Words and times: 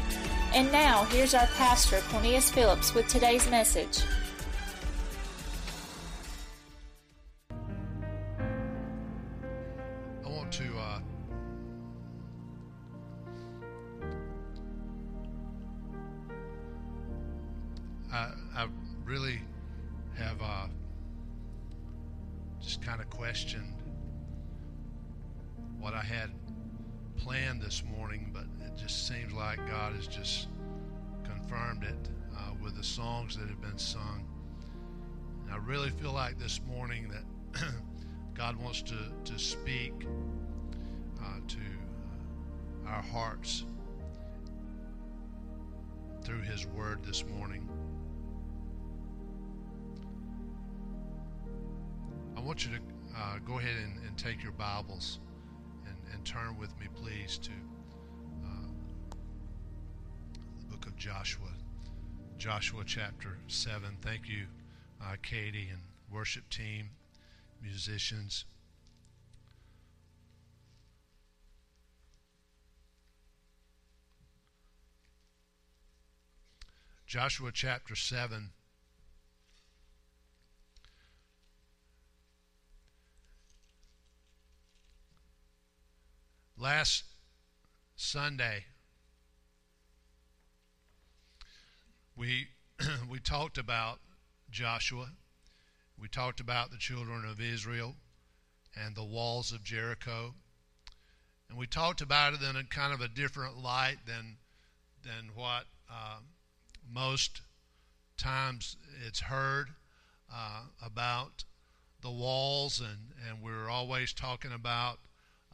And 0.55 0.71
now, 0.71 1.03
here's 1.11 1.35
our 1.35 1.45
pastor, 1.45 2.01
Cornelius 2.09 2.49
Phillips, 2.49 2.95
with 2.95 3.07
today's 3.07 3.47
message. 3.51 3.99
Our 42.99 43.05
hearts 43.05 43.63
through 46.21 46.41
His 46.41 46.67
Word 46.67 46.99
this 47.05 47.23
morning. 47.25 47.67
I 52.35 52.41
want 52.41 52.65
you 52.65 52.71
to 52.71 53.17
uh, 53.17 53.39
go 53.45 53.57
ahead 53.59 53.75
and, 53.81 54.05
and, 54.05 54.17
take 54.17 54.43
your 54.43 54.51
Bibles 54.51 55.19
and, 55.85 55.95
and, 56.13 56.25
turn 56.25 56.57
with 56.57 56.77
me, 56.79 56.87
please, 56.93 57.37
to 57.37 57.51
uh, 58.45 58.67
the 60.59 60.65
book 60.65 60.85
of 60.85 60.95
Joshua, 60.97 61.51
Joshua 62.37 62.83
chapter 62.85 63.37
7. 63.47 63.97
Thank 64.01 64.27
you, 64.27 64.45
uh, 65.01 65.15
Katie 65.21 65.69
and 65.71 65.81
worship 66.11 66.49
team, 66.49 66.89
musicians. 67.61 68.43
Joshua 77.09 77.49
chapter 77.51 77.95
7. 77.95 78.51
Last 86.55 87.05
Sunday, 87.95 88.65
we 92.15 92.49
we 93.09 93.17
talked 93.17 93.57
about 93.57 94.01
Joshua. 94.51 95.09
We 95.99 96.09
talked 96.09 96.39
about 96.39 96.69
the 96.69 96.77
children 96.77 97.25
of 97.25 97.41
Israel 97.41 97.95
and 98.79 98.95
the 98.95 99.03
walls 99.03 99.51
of 99.51 99.63
Jericho. 99.63 100.35
And 101.49 101.57
we 101.57 101.65
talked 101.65 102.01
about 102.01 102.35
it 102.35 102.43
in 102.43 102.55
a 102.55 102.63
kind 102.65 102.93
of 102.93 103.01
a 103.01 103.07
different 103.07 103.57
light 103.57 103.97
than 104.05 104.37
than 105.03 105.31
what 105.33 105.63
uh, 105.91 106.19
most 106.93 107.41
times 108.17 108.77
it's 109.05 109.21
heard 109.21 109.69
uh, 110.33 110.63
about 110.83 111.43
the 112.01 112.11
walls, 112.11 112.79
and, 112.79 113.11
and 113.27 113.43
we're 113.43 113.69
always 113.69 114.13
talking 114.13 114.51
about 114.51 114.99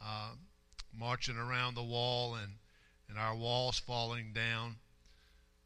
uh, 0.02 0.30
marching 0.96 1.36
around 1.36 1.74
the 1.74 1.82
wall 1.82 2.34
and, 2.34 2.52
and 3.08 3.18
our 3.18 3.34
walls 3.34 3.78
falling 3.78 4.32
down. 4.32 4.76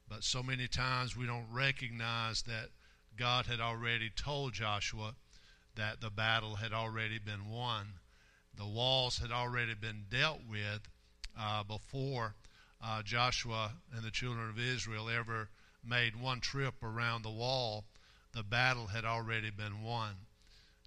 But 0.08 0.24
so 0.24 0.42
many 0.42 0.66
times 0.66 1.16
we 1.16 1.26
don't 1.26 1.46
recognize 1.52 2.42
that 2.42 2.70
God 3.16 3.46
had 3.46 3.60
already 3.60 4.10
told 4.10 4.54
Joshua 4.54 5.14
that 5.76 6.00
the 6.00 6.10
battle 6.10 6.56
had 6.56 6.72
already 6.72 7.18
been 7.18 7.48
won. 7.48 7.94
The 8.56 8.66
walls 8.66 9.18
had 9.18 9.30
already 9.30 9.74
been 9.74 10.06
dealt 10.10 10.40
with 10.48 10.88
uh, 11.38 11.62
before 11.62 12.34
uh, 12.82 13.02
Joshua 13.02 13.72
and 13.94 14.02
the 14.02 14.10
children 14.10 14.48
of 14.48 14.58
Israel 14.58 15.08
ever 15.08 15.48
made 15.84 16.16
one 16.16 16.40
trip 16.40 16.82
around 16.82 17.22
the 17.22 17.30
wall. 17.30 17.84
The 18.32 18.42
battle 18.42 18.88
had 18.88 19.04
already 19.04 19.50
been 19.50 19.82
won. 19.82 20.26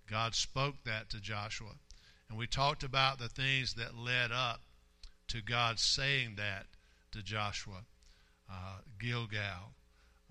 God 0.09 0.35
spoke 0.35 0.83
that 0.85 1.09
to 1.09 1.19
Joshua. 1.19 1.71
And 2.29 2.37
we 2.37 2.47
talked 2.47 2.83
about 2.83 3.19
the 3.19 3.29
things 3.29 3.73
that 3.75 3.97
led 3.97 4.31
up 4.31 4.61
to 5.27 5.41
God 5.41 5.79
saying 5.79 6.35
that 6.37 6.65
to 7.11 7.21
Joshua. 7.21 7.85
Uh, 8.49 8.79
Gilgal. 8.99 9.73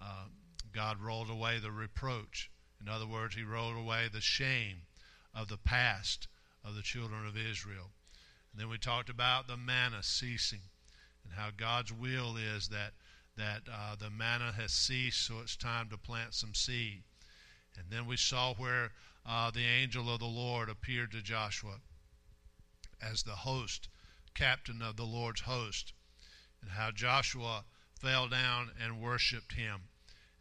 Uh, 0.00 0.26
God 0.72 1.00
rolled 1.00 1.30
away 1.30 1.58
the 1.58 1.70
reproach. 1.70 2.50
In 2.80 2.88
other 2.88 3.06
words, 3.06 3.34
He 3.34 3.42
rolled 3.42 3.76
away 3.76 4.08
the 4.12 4.20
shame 4.20 4.82
of 5.34 5.48
the 5.48 5.56
past 5.56 6.28
of 6.64 6.74
the 6.74 6.82
children 6.82 7.26
of 7.26 7.36
Israel. 7.36 7.90
And 8.52 8.60
then 8.60 8.68
we 8.68 8.78
talked 8.78 9.08
about 9.08 9.46
the 9.46 9.56
manna 9.56 10.02
ceasing 10.02 10.60
and 11.24 11.34
how 11.34 11.50
God's 11.56 11.92
will 11.92 12.36
is 12.36 12.68
that 12.68 12.92
that 13.36 13.62
uh, 13.72 13.96
the 13.96 14.10
manna 14.10 14.52
has 14.52 14.72
ceased, 14.72 15.26
so 15.26 15.40
it's 15.40 15.56
time 15.56 15.88
to 15.88 15.96
plant 15.96 16.34
some 16.34 16.54
seed. 16.54 17.02
And 17.76 17.86
then 17.90 18.06
we 18.06 18.16
saw 18.16 18.54
where 18.54 18.90
uh, 19.26 19.50
the 19.50 19.64
angel 19.64 20.12
of 20.12 20.20
the 20.20 20.26
Lord 20.26 20.68
appeared 20.68 21.12
to 21.12 21.22
Joshua 21.22 21.76
as 23.00 23.22
the 23.22 23.30
host, 23.32 23.88
captain 24.34 24.82
of 24.82 24.96
the 24.96 25.04
Lord's 25.04 25.42
host, 25.42 25.92
and 26.60 26.70
how 26.70 26.90
Joshua 26.90 27.64
fell 27.98 28.28
down 28.28 28.70
and 28.82 29.00
worshiped 29.00 29.54
him. 29.54 29.82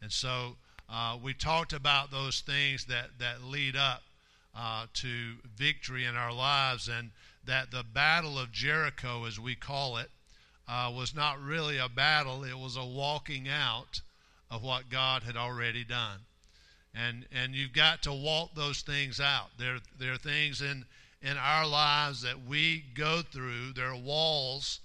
And 0.00 0.12
so 0.12 0.56
uh, 0.88 1.16
we 1.22 1.32
talked 1.32 1.72
about 1.72 2.10
those 2.10 2.40
things 2.40 2.86
that, 2.86 3.18
that 3.18 3.42
lead 3.42 3.76
up 3.76 4.02
uh, 4.54 4.86
to 4.94 5.36
victory 5.56 6.04
in 6.04 6.16
our 6.16 6.32
lives, 6.32 6.88
and 6.88 7.10
that 7.44 7.70
the 7.70 7.84
battle 7.84 8.38
of 8.38 8.52
Jericho, 8.52 9.24
as 9.24 9.40
we 9.40 9.54
call 9.54 9.96
it, 9.96 10.10
uh, 10.72 10.90
was 10.90 11.14
not 11.14 11.42
really 11.42 11.76
a 11.76 11.88
battle, 11.88 12.44
it 12.44 12.58
was 12.58 12.76
a 12.76 12.84
walking 12.84 13.46
out 13.46 14.00
of 14.50 14.62
what 14.62 14.88
God 14.88 15.22
had 15.22 15.36
already 15.36 15.84
done. 15.84 16.20
And, 16.94 17.26
and 17.30 17.54
you've 17.54 17.74
got 17.74 18.02
to 18.04 18.12
walk 18.12 18.54
those 18.54 18.80
things 18.80 19.20
out. 19.20 19.50
There, 19.58 19.78
there 19.98 20.14
are 20.14 20.18
things 20.18 20.62
in, 20.62 20.86
in 21.20 21.36
our 21.36 21.66
lives 21.66 22.22
that 22.22 22.46
we 22.48 22.84
go 22.94 23.20
through. 23.20 23.74
There 23.74 23.88
are 23.88 23.96
walls 23.96 24.80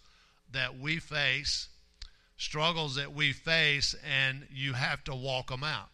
that 0.51 0.77
we 0.77 0.97
face, 0.97 1.69
struggles 2.37 2.95
that 2.95 3.13
we 3.13 3.31
face, 3.31 3.95
and 4.05 4.45
you 4.53 4.73
have 4.73 5.05
to 5.05 5.15
walk 5.15 5.47
them 5.47 5.63
out. 5.63 5.89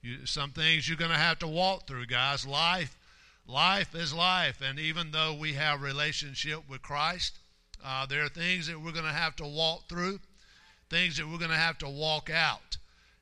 You, 0.00 0.24
some 0.24 0.52
things 0.52 0.88
you're 0.88 0.96
going 0.96 1.10
to 1.10 1.18
have 1.18 1.38
to 1.40 1.48
walk 1.48 1.86
through, 1.86 2.06
guys. 2.06 2.46
Life, 2.46 2.96
life 3.46 3.94
is 3.94 4.14
life, 4.14 4.62
and 4.62 4.78
even 4.78 5.10
though 5.10 5.34
we 5.34 5.52
have 5.52 5.82
relationship 5.82 6.60
with 6.66 6.80
Christ, 6.80 7.38
uh, 7.84 8.06
there 8.06 8.24
are 8.24 8.28
things 8.28 8.66
that 8.66 8.80
we're 8.80 8.92
going 8.92 9.04
to 9.04 9.12
have 9.12 9.36
to 9.36 9.46
walk 9.46 9.88
through, 9.88 10.20
things 10.90 11.16
that 11.16 11.26
we're 11.26 11.38
going 11.38 11.50
to 11.50 11.56
have 11.56 11.78
to 11.78 11.88
walk 11.88 12.30
out, 12.30 12.76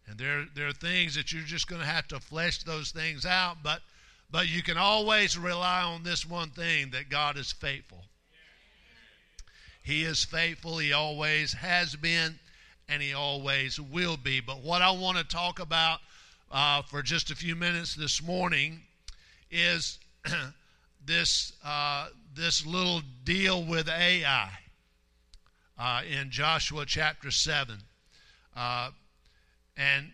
and 0.06 0.18
there 0.18 0.44
there 0.54 0.68
are 0.68 0.72
things 0.72 1.14
that 1.14 1.32
you're 1.32 1.42
just 1.42 1.68
going 1.68 1.80
to 1.80 1.86
have 1.86 2.08
to 2.08 2.20
flesh 2.20 2.62
those 2.62 2.90
things 2.90 3.24
out, 3.26 3.58
but 3.62 3.80
but 4.30 4.48
you 4.48 4.62
can 4.62 4.76
always 4.76 5.38
rely 5.38 5.82
on 5.82 6.02
this 6.02 6.26
one 6.26 6.50
thing 6.50 6.90
that 6.90 7.08
God 7.08 7.38
is 7.38 7.52
faithful. 7.52 8.04
He 9.82 10.02
is 10.02 10.24
faithful. 10.24 10.78
He 10.78 10.92
always 10.92 11.52
has 11.52 11.94
been, 11.94 12.38
and 12.88 13.02
He 13.02 13.12
always 13.12 13.78
will 13.78 14.16
be. 14.16 14.40
But 14.40 14.62
what 14.62 14.82
I 14.82 14.90
want 14.90 15.18
to 15.18 15.24
talk 15.24 15.60
about 15.60 16.00
uh, 16.50 16.82
for 16.82 17.02
just 17.02 17.30
a 17.30 17.36
few 17.36 17.54
minutes 17.54 17.94
this 17.94 18.22
morning 18.22 18.80
is 19.50 19.98
this 21.06 21.52
uh, 21.64 22.08
this 22.34 22.66
little 22.66 23.02
deal 23.24 23.64
with 23.64 23.88
Ai 23.88 24.50
uh, 25.78 26.02
in 26.10 26.30
Joshua 26.30 26.84
chapter 26.86 27.30
seven, 27.30 27.78
uh, 28.56 28.90
and 29.76 30.12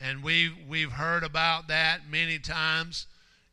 and 0.00 0.22
we 0.22 0.52
we've 0.68 0.92
heard 0.92 1.24
about 1.24 1.68
that 1.68 2.08
many 2.10 2.38
times 2.38 3.06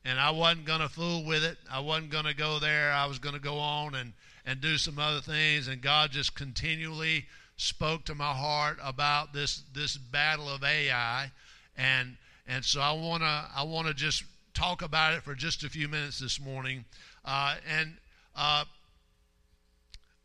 and 0.05 0.19
I 0.19 0.29
wasn't 0.29 0.65
going 0.65 0.81
to 0.81 0.87
fool 0.87 1.25
with 1.25 1.43
it. 1.43 1.57
I 1.69 1.79
wasn't 1.79 2.11
going 2.11 2.25
to 2.25 2.35
go 2.35 2.59
there. 2.59 2.91
I 2.91 3.07
was 3.07 3.17
going 3.17 3.33
to 3.33 3.41
go 3.41 3.57
on 3.57 3.95
and, 3.95 4.13
and 4.45 4.61
do 4.61 4.77
some 4.77 4.99
other 4.99 5.19
things. 5.19 5.67
And 5.67 5.81
God 5.81 6.11
just 6.11 6.35
continually 6.35 7.25
spoke 7.57 8.05
to 8.05 8.15
my 8.15 8.31
heart 8.31 8.77
about 8.83 9.33
this 9.33 9.63
this 9.73 9.97
battle 9.97 10.49
of 10.49 10.63
Ai, 10.63 11.31
and 11.77 12.17
and 12.47 12.63
so 12.63 12.81
I 12.81 12.91
wanna 12.91 13.47
I 13.55 13.63
wanna 13.63 13.93
just 13.93 14.23
talk 14.53 14.81
about 14.81 15.13
it 15.13 15.23
for 15.23 15.35
just 15.35 15.63
a 15.63 15.69
few 15.69 15.87
minutes 15.87 16.19
this 16.19 16.39
morning, 16.39 16.83
uh, 17.25 17.55
and 17.67 17.97
uh, 18.35 18.65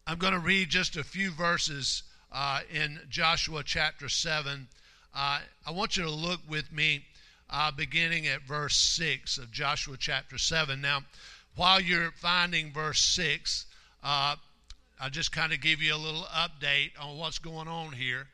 I'm 0.07 0.19
going 0.19 0.35
to 0.35 0.39
read 0.39 0.69
just 0.69 0.97
a 0.97 1.05
few 1.05 1.31
verses 1.31 2.03
uh, 2.31 2.61
in 2.73 3.01
Joshua 3.09 3.63
chapter 3.65 4.09
seven. 4.09 4.69
uh, 5.15 5.41
I 5.67 5.71
want 5.71 5.97
you 5.97 6.03
to 6.03 6.11
look 6.11 6.41
with 6.49 6.71
me 6.73 7.05
uh, 7.49 7.73
beginning 7.73 8.27
at 8.27 8.43
verse 8.43 8.77
6 8.77 9.39
of 9.39 9.51
Joshua 9.51 9.97
chapter 9.99 10.39
7. 10.39 10.81
Now, 10.81 11.01
while 11.57 11.81
you're 11.81 12.13
finding 12.13 12.73
verse 12.73 13.01
6, 13.01 13.67
uh, 14.05 14.37
I'll 15.01 15.11
just 15.11 15.33
kind 15.33 15.53
of 15.53 15.61
give 15.61 15.83
you 15.83 15.95
a 15.95 15.97
little 15.97 16.27
update 16.33 16.91
on 17.01 17.17
what's 17.17 17.41
going 17.41 17.67
on 17.67 17.93
here. 17.93 18.29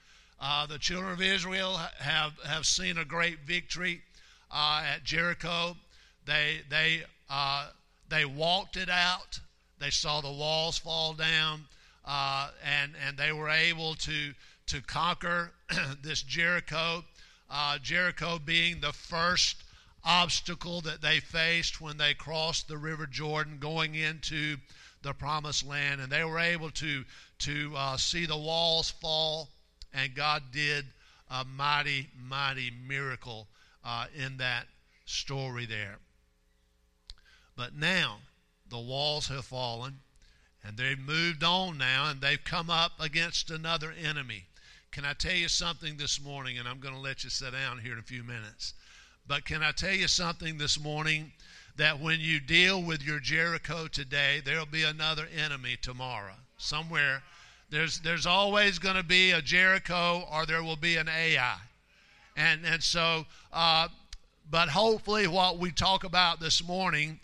The 0.68 0.78
children 0.78 1.12
of 1.12 1.22
Israel 1.22 1.78
have, 2.00 2.32
have 2.44 2.66
seen 2.66 2.98
a 2.98 3.04
great 3.04 3.38
victory 3.46 4.02
at 4.52 5.04
Jericho. 5.04 5.76
They, 6.26 6.60
they, 6.68 7.04
they 8.08 8.24
walked 8.24 8.76
it 8.76 8.88
out. 8.88 9.40
They 9.78 9.90
saw 9.90 10.20
the 10.20 10.32
walls 10.32 10.78
fall 10.78 11.14
down, 11.14 11.66
uh, 12.04 12.50
and, 12.64 12.92
and 13.06 13.16
they 13.16 13.32
were 13.32 13.48
able 13.48 13.94
to, 13.94 14.32
to 14.68 14.80
conquer 14.82 15.52
this 16.02 16.22
Jericho. 16.22 17.04
Uh, 17.50 17.78
Jericho 17.78 18.38
being 18.38 18.80
the 18.80 18.92
first 18.92 19.62
obstacle 20.04 20.80
that 20.82 21.02
they 21.02 21.20
faced 21.20 21.80
when 21.80 21.96
they 21.96 22.14
crossed 22.14 22.68
the 22.68 22.78
River 22.78 23.06
Jordan 23.06 23.58
going 23.58 23.94
into 23.94 24.56
the 25.02 25.12
promised 25.12 25.66
land. 25.66 26.00
And 26.00 26.10
they 26.10 26.24
were 26.24 26.38
able 26.38 26.70
to, 26.70 27.04
to 27.40 27.72
uh, 27.76 27.96
see 27.96 28.26
the 28.26 28.36
walls 28.36 28.90
fall 28.90 29.50
and 29.96 30.14
God 30.14 30.42
did 30.52 30.84
a 31.30 31.44
mighty, 31.44 32.08
mighty 32.16 32.70
miracle 32.86 33.48
uh, 33.84 34.06
in 34.14 34.36
that 34.36 34.66
story 35.06 35.66
there. 35.66 35.98
But 37.56 37.74
now 37.74 38.18
the 38.68 38.78
walls 38.78 39.28
have 39.28 39.46
fallen 39.46 40.00
and 40.62 40.76
they've 40.76 40.98
moved 40.98 41.42
on 41.42 41.78
now 41.78 42.10
and 42.10 42.20
they've 42.20 42.42
come 42.42 42.70
up 42.70 42.92
against 43.00 43.50
another 43.50 43.92
enemy. 43.92 44.44
Can 44.90 45.04
I 45.04 45.12
tell 45.12 45.34
you 45.34 45.48
something 45.48 45.96
this 45.96 46.20
morning? 46.22 46.58
And 46.58 46.68
I'm 46.68 46.80
going 46.80 46.94
to 46.94 47.00
let 47.00 47.24
you 47.24 47.30
sit 47.30 47.52
down 47.52 47.78
here 47.78 47.92
in 47.92 47.98
a 47.98 48.02
few 48.02 48.22
minutes. 48.22 48.74
But 49.26 49.44
can 49.44 49.62
I 49.62 49.72
tell 49.72 49.92
you 49.92 50.08
something 50.08 50.58
this 50.58 50.78
morning? 50.78 51.32
That 51.76 52.00
when 52.00 52.20
you 52.20 52.40
deal 52.40 52.82
with 52.82 53.02
your 53.02 53.20
Jericho 53.20 53.86
today, 53.86 54.40
there'll 54.42 54.64
be 54.64 54.84
another 54.84 55.28
enemy 55.36 55.76
tomorrow. 55.80 56.32
Somewhere 56.56 57.22
there's, 57.68 58.00
there's 58.00 58.24
always 58.24 58.78
going 58.78 58.96
to 58.96 59.02
be 59.02 59.32
a 59.32 59.42
Jericho 59.42 60.26
or 60.32 60.46
there 60.46 60.62
will 60.62 60.76
be 60.76 60.96
an 60.96 61.08
Ai. 61.08 61.58
And, 62.36 62.64
and 62.64 62.82
so, 62.82 63.26
uh, 63.52 63.88
but 64.50 64.68
hopefully, 64.68 65.26
what 65.26 65.58
we 65.58 65.70
talk 65.70 66.04
about 66.04 66.40
this 66.40 66.66
morning 66.66 67.18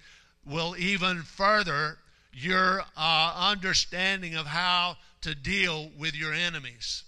will 0.47 0.77
even 0.77 1.23
further 1.23 1.99
your 2.33 2.83
uh, 2.97 3.35
understanding 3.37 4.35
of 4.35 4.47
how 4.47 4.97
to 5.21 5.35
deal 5.35 5.91
with 5.99 6.15
your 6.15 6.33
enemies. 6.33 7.05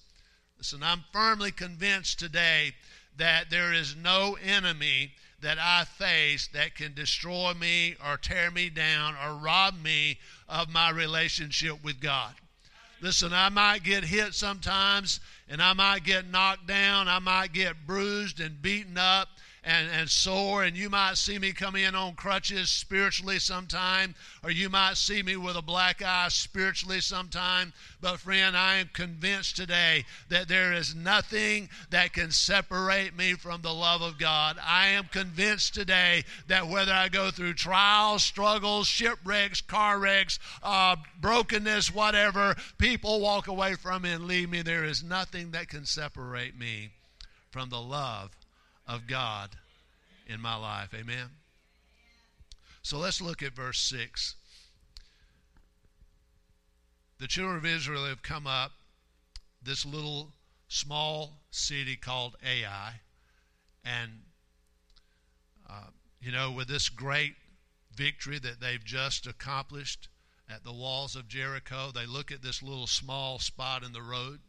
Listen, 0.58 0.82
I'm 0.82 1.04
firmly 1.12 1.50
convinced 1.50 2.18
today 2.18 2.72
that 3.16 3.50
there 3.50 3.72
is 3.72 3.96
no 3.96 4.36
enemy 4.44 5.12
that 5.40 5.58
I 5.58 5.84
face 5.84 6.48
that 6.54 6.74
can 6.74 6.94
destroy 6.94 7.52
me 7.54 7.96
or 8.06 8.16
tear 8.16 8.50
me 8.50 8.70
down 8.70 9.14
or 9.14 9.36
rob 9.36 9.74
me 9.82 10.18
of 10.48 10.70
my 10.70 10.90
relationship 10.90 11.82
with 11.84 12.00
God. 12.00 12.34
Listen, 13.00 13.32
I 13.34 13.50
might 13.50 13.82
get 13.82 14.04
hit 14.04 14.34
sometimes 14.34 15.20
and 15.48 15.60
I 15.60 15.74
might 15.74 16.04
get 16.04 16.30
knocked 16.30 16.66
down. 16.66 17.08
I 17.08 17.18
might 17.18 17.52
get 17.52 17.86
bruised 17.86 18.40
and 18.40 18.62
beaten 18.62 18.96
up 18.96 19.28
and, 19.64 19.88
and 19.90 20.10
sore, 20.10 20.64
and 20.64 20.76
you 20.76 20.90
might 20.90 21.16
see 21.16 21.38
me 21.38 21.52
come 21.52 21.74
in 21.74 21.94
on 21.94 22.14
crutches 22.14 22.68
spiritually 22.68 23.38
sometime, 23.38 24.14
or 24.42 24.50
you 24.50 24.68
might 24.68 24.96
see 24.96 25.22
me 25.22 25.36
with 25.36 25.56
a 25.56 25.62
black 25.62 26.02
eye 26.02 26.28
spiritually 26.28 27.00
sometime. 27.00 27.72
But, 28.00 28.20
friend, 28.20 28.56
I 28.56 28.76
am 28.76 28.90
convinced 28.92 29.56
today 29.56 30.04
that 30.28 30.48
there 30.48 30.72
is 30.72 30.94
nothing 30.94 31.70
that 31.90 32.12
can 32.12 32.30
separate 32.30 33.16
me 33.16 33.34
from 33.34 33.62
the 33.62 33.72
love 33.72 34.02
of 34.02 34.18
God. 34.18 34.58
I 34.62 34.88
am 34.88 35.04
convinced 35.04 35.74
today 35.74 36.24
that 36.48 36.68
whether 36.68 36.92
I 36.92 37.08
go 37.08 37.30
through 37.30 37.54
trials, 37.54 38.22
struggles, 38.22 38.86
shipwrecks, 38.86 39.62
car 39.62 39.98
wrecks, 39.98 40.38
uh, 40.62 40.96
brokenness, 41.20 41.94
whatever, 41.94 42.54
people 42.76 43.20
walk 43.20 43.48
away 43.48 43.74
from 43.74 44.02
me 44.02 44.12
and 44.12 44.26
leave 44.26 44.50
me, 44.50 44.60
there 44.60 44.84
is 44.84 45.02
nothing 45.02 45.52
that 45.52 45.68
can 45.68 45.86
separate 45.86 46.58
me 46.58 46.90
from 47.50 47.70
the 47.70 47.80
love 47.80 48.30
of 48.86 49.06
God 49.06 49.50
in 50.26 50.40
my 50.40 50.56
life. 50.56 50.94
Amen. 50.94 51.30
So 52.82 52.98
let's 52.98 53.20
look 53.20 53.42
at 53.42 53.54
verse 53.54 53.78
6. 53.78 54.34
The 57.18 57.26
children 57.26 57.56
of 57.56 57.64
Israel 57.64 58.04
have 58.04 58.22
come 58.22 58.46
up 58.46 58.72
this 59.62 59.86
little 59.86 60.32
small 60.68 61.40
city 61.50 61.96
called 61.96 62.36
Ai, 62.44 63.00
and 63.84 64.10
uh, 65.68 65.88
you 66.20 66.32
know, 66.32 66.50
with 66.50 66.68
this 66.68 66.88
great 66.88 67.36
victory 67.94 68.38
that 68.38 68.60
they've 68.60 68.84
just 68.84 69.26
accomplished 69.26 70.08
at 70.48 70.64
the 70.64 70.72
walls 70.72 71.16
of 71.16 71.28
Jericho, 71.28 71.90
they 71.94 72.06
look 72.06 72.30
at 72.30 72.42
this 72.42 72.62
little 72.62 72.86
small 72.86 73.38
spot 73.38 73.82
in 73.82 73.92
the 73.92 74.02
road 74.02 74.40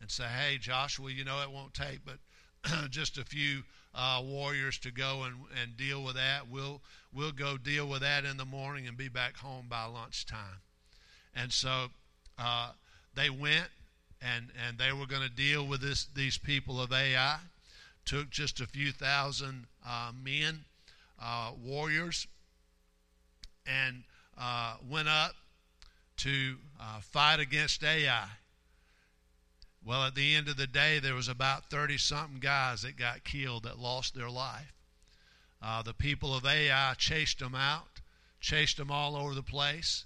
and 0.00 0.10
say, 0.10 0.28
"Hey, 0.28 0.58
Joshua, 0.58 1.10
you 1.10 1.24
know 1.24 1.42
it 1.42 1.50
won't 1.50 1.74
take 1.74 2.04
but 2.04 2.18
just 2.90 3.18
a 3.18 3.24
few 3.24 3.62
uh, 3.94 4.22
warriors 4.24 4.78
to 4.78 4.90
go 4.90 5.24
and, 5.24 5.34
and 5.60 5.76
deal 5.76 6.02
with 6.04 6.14
that. 6.16 6.48
We'll 6.50 6.80
we'll 7.12 7.32
go 7.32 7.56
deal 7.56 7.88
with 7.88 8.00
that 8.02 8.24
in 8.24 8.36
the 8.36 8.44
morning 8.44 8.86
and 8.86 8.96
be 8.96 9.08
back 9.08 9.36
home 9.36 9.66
by 9.68 9.84
lunchtime. 9.84 10.60
And 11.34 11.52
so 11.52 11.86
uh, 12.38 12.72
they 13.14 13.30
went 13.30 13.68
and 14.20 14.48
and 14.66 14.78
they 14.78 14.92
were 14.92 15.06
going 15.06 15.22
to 15.22 15.34
deal 15.34 15.66
with 15.66 15.80
this 15.80 16.06
these 16.14 16.38
people 16.38 16.80
of 16.80 16.92
Ai. 16.92 17.38
Took 18.04 18.30
just 18.30 18.60
a 18.60 18.66
few 18.66 18.90
thousand 18.90 19.66
uh, 19.86 20.12
men, 20.24 20.60
uh, 21.20 21.50
warriors, 21.62 22.26
and 23.66 24.04
uh, 24.38 24.76
went 24.88 25.08
up 25.08 25.32
to 26.18 26.56
uh, 26.80 27.00
fight 27.00 27.38
against 27.38 27.84
Ai. 27.84 28.28
Well, 29.84 30.04
at 30.04 30.14
the 30.14 30.34
end 30.34 30.48
of 30.48 30.56
the 30.56 30.66
day, 30.66 30.98
there 30.98 31.14
was 31.14 31.28
about 31.28 31.70
30 31.70 31.98
something 31.98 32.40
guys 32.40 32.82
that 32.82 32.96
got 32.96 33.24
killed 33.24 33.62
that 33.62 33.78
lost 33.78 34.14
their 34.14 34.28
life. 34.28 34.72
Uh, 35.62 35.82
the 35.82 35.94
people 35.94 36.34
of 36.34 36.44
Ai 36.44 36.94
chased 36.94 37.38
them 37.38 37.54
out, 37.54 38.00
chased 38.40 38.76
them 38.76 38.90
all 38.90 39.16
over 39.16 39.34
the 39.34 39.42
place, 39.42 40.04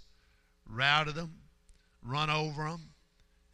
routed 0.67 1.15
them, 1.15 1.43
run 2.03 2.31
over 2.31 2.65
them, 2.65 2.95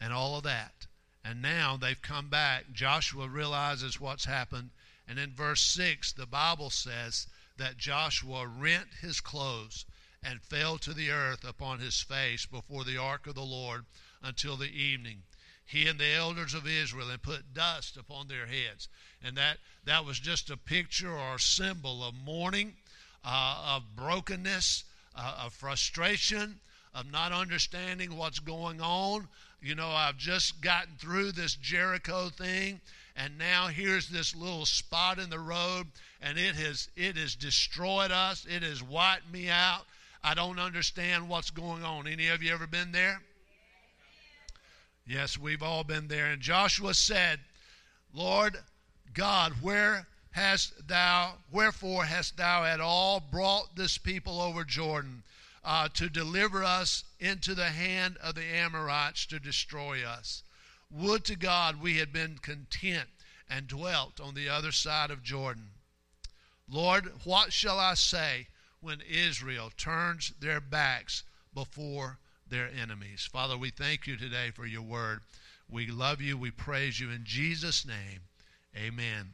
and 0.00 0.12
all 0.12 0.36
of 0.36 0.44
that. 0.44 0.86
And 1.24 1.42
now 1.42 1.76
they've 1.76 2.00
come 2.00 2.28
back. 2.28 2.72
Joshua 2.72 3.28
realizes 3.28 4.00
what's 4.00 4.24
happened. 4.24 4.70
And 5.06 5.18
in 5.18 5.34
verse 5.34 5.62
6, 5.62 6.12
the 6.12 6.26
Bible 6.26 6.70
says 6.70 7.26
that 7.56 7.78
Joshua 7.78 8.46
rent 8.46 8.94
his 9.00 9.20
clothes 9.20 9.84
and 10.22 10.42
fell 10.42 10.78
to 10.78 10.92
the 10.92 11.10
earth 11.10 11.44
upon 11.44 11.80
his 11.80 12.00
face 12.00 12.46
before 12.46 12.84
the 12.84 12.96
ark 12.96 13.26
of 13.26 13.34
the 13.34 13.42
Lord 13.42 13.86
until 14.22 14.56
the 14.56 14.70
evening 14.70 15.22
he 15.68 15.86
and 15.86 16.00
the 16.00 16.14
elders 16.14 16.54
of 16.54 16.66
Israel 16.66 17.10
and 17.10 17.22
put 17.22 17.52
dust 17.52 17.98
upon 17.98 18.26
their 18.26 18.46
heads. 18.46 18.88
And 19.22 19.36
that, 19.36 19.58
that 19.84 20.06
was 20.06 20.18
just 20.18 20.48
a 20.48 20.56
picture 20.56 21.12
or 21.12 21.34
a 21.34 21.38
symbol 21.38 22.02
of 22.02 22.14
mourning, 22.24 22.74
uh, 23.22 23.74
of 23.76 23.94
brokenness, 23.94 24.84
uh, 25.14 25.42
of 25.44 25.52
frustration, 25.52 26.58
of 26.94 27.12
not 27.12 27.32
understanding 27.32 28.16
what's 28.16 28.38
going 28.38 28.80
on. 28.80 29.28
You 29.60 29.74
know, 29.74 29.90
I've 29.90 30.16
just 30.16 30.62
gotten 30.62 30.94
through 30.96 31.32
this 31.32 31.54
Jericho 31.54 32.30
thing, 32.30 32.80
and 33.14 33.36
now 33.36 33.66
here's 33.66 34.08
this 34.08 34.34
little 34.34 34.64
spot 34.64 35.18
in 35.18 35.28
the 35.28 35.38
road, 35.38 35.86
and 36.22 36.38
it 36.38 36.54
has 36.54 36.88
it 36.96 37.18
has 37.18 37.34
destroyed 37.34 38.10
us. 38.10 38.46
It 38.48 38.62
has 38.62 38.82
wiped 38.82 39.30
me 39.30 39.50
out. 39.50 39.82
I 40.24 40.32
don't 40.32 40.58
understand 40.58 41.28
what's 41.28 41.50
going 41.50 41.84
on. 41.84 42.06
Any 42.06 42.28
of 42.28 42.42
you 42.42 42.54
ever 42.54 42.66
been 42.66 42.92
there? 42.92 43.20
Yes, 45.08 45.38
we've 45.38 45.62
all 45.62 45.84
been 45.84 46.08
there. 46.08 46.26
And 46.26 46.42
Joshua 46.42 46.92
said, 46.92 47.40
Lord 48.12 48.58
God, 49.14 49.54
where 49.62 50.06
hast 50.32 50.86
thou, 50.86 51.36
wherefore 51.50 52.04
hast 52.04 52.36
thou 52.36 52.64
at 52.64 52.78
all 52.78 53.18
brought 53.18 53.74
this 53.74 53.96
people 53.96 54.38
over 54.38 54.64
Jordan 54.64 55.22
uh, 55.64 55.88
to 55.94 56.10
deliver 56.10 56.62
us 56.62 57.04
into 57.18 57.54
the 57.54 57.70
hand 57.70 58.18
of 58.22 58.34
the 58.34 58.44
Amorites 58.44 59.24
to 59.26 59.40
destroy 59.40 60.04
us? 60.04 60.42
Would 60.90 61.24
to 61.24 61.36
God 61.36 61.80
we 61.80 61.96
had 61.96 62.12
been 62.12 62.36
content 62.42 63.08
and 63.48 63.66
dwelt 63.66 64.20
on 64.20 64.34
the 64.34 64.50
other 64.50 64.72
side 64.72 65.10
of 65.10 65.22
Jordan. 65.22 65.70
Lord, 66.68 67.10
what 67.24 67.54
shall 67.54 67.78
I 67.78 67.94
say 67.94 68.48
when 68.80 69.00
Israel 69.00 69.70
turns 69.74 70.34
their 70.38 70.60
backs 70.60 71.22
before 71.54 72.18
their 72.50 72.68
enemies. 72.68 73.28
Father, 73.30 73.56
we 73.56 73.70
thank 73.70 74.06
you 74.06 74.16
today 74.16 74.50
for 74.54 74.66
your 74.66 74.82
word. 74.82 75.20
We 75.70 75.86
love 75.88 76.20
you. 76.20 76.36
We 76.36 76.50
praise 76.50 76.98
you 76.98 77.10
in 77.10 77.24
Jesus' 77.24 77.86
name. 77.86 78.20
Amen. 78.76 79.32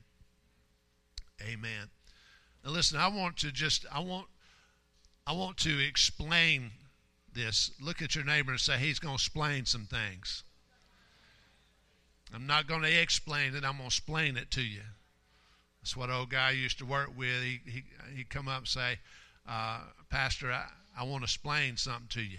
Amen. 1.42 1.90
Now 2.64 2.71
listen, 2.71 2.99
I 2.99 3.09
want 3.09 3.37
to 3.38 3.52
just 3.52 3.85
I 3.92 4.00
want 4.00 4.26
I 5.26 5.33
want 5.33 5.56
to 5.59 5.78
explain 5.78 6.73
this. 7.33 7.71
Look 7.80 8.02
at 8.02 8.14
your 8.14 8.25
neighbor 8.25 8.52
and 8.52 8.61
say 8.61 8.78
he's 8.78 8.99
going 8.99 9.16
to 9.16 9.21
explain 9.21 9.66
some 9.66 9.87
things. 9.87 10.44
I'm 12.35 12.47
not 12.47 12.66
going 12.66 12.83
to 12.83 13.00
explain 13.00 13.54
it, 13.54 13.64
I'm 13.64 13.76
going 13.76 13.78
to 13.78 13.87
explain 13.87 14.37
it 14.37 14.50
to 14.52 14.62
you. 14.62 14.80
That's 15.80 15.97
what 15.97 16.11
old 16.11 16.30
guy 16.30 16.50
used 16.50 16.78
to 16.78 16.87
work 16.87 17.11
with. 17.16 17.42
He, 17.42 17.61
he, 17.66 17.85
he'd 18.16 18.30
come 18.30 18.49
up 18.49 18.59
and 18.59 18.68
say, 18.68 18.99
uh, 19.49 19.80
Pastor, 20.09 20.50
I, 20.50 20.64
I 20.99 21.04
want 21.04 21.21
to 21.21 21.25
explain 21.25 21.76
something 21.76 22.09
to 22.11 22.23
you. 22.23 22.38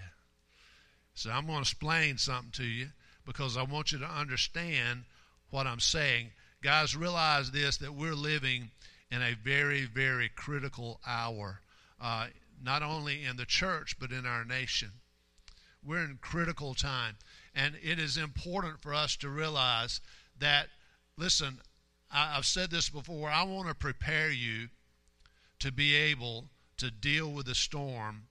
So 1.15 1.31
I'm 1.31 1.45
going 1.45 1.57
to 1.57 1.61
explain 1.61 2.17
something 2.17 2.51
to 2.53 2.63
you 2.63 2.87
because 3.25 3.57
I 3.57 3.63
want 3.63 3.91
you 3.91 3.99
to 3.99 4.05
understand 4.05 5.05
what 5.49 5.65
I'm 5.65 5.79
saying. 5.79 6.31
Guys, 6.61 6.95
realize 6.95 7.51
this 7.51 7.77
that 7.77 7.93
we're 7.93 8.13
living 8.13 8.69
in 9.09 9.21
a 9.21 9.33
very, 9.33 9.85
very 9.85 10.29
critical 10.29 10.99
hour, 11.07 11.61
uh, 12.01 12.27
not 12.61 12.83
only 12.83 13.23
in 13.23 13.37
the 13.37 13.45
church, 13.45 13.97
but 13.99 14.11
in 14.11 14.25
our 14.25 14.43
nation. 14.43 14.91
We're 15.83 16.03
in 16.03 16.19
critical 16.21 16.73
time. 16.73 17.15
And 17.55 17.75
it 17.81 17.97
is 17.97 18.17
important 18.17 18.81
for 18.81 18.93
us 18.93 19.15
to 19.17 19.29
realize 19.29 20.01
that, 20.39 20.67
listen, 21.17 21.59
I, 22.11 22.33
have 22.33 22.45
said 22.45 22.71
this 22.71 22.89
before, 22.89 23.29
I 23.29 23.43
want 23.43 23.69
to 23.69 23.75
prepare 23.75 24.31
you 24.31 24.67
to 25.59 25.71
be 25.71 25.95
able 25.95 26.45
to 26.77 26.91
deal 26.91 27.31
with 27.31 27.45
the 27.45 27.55
storm 27.55 28.23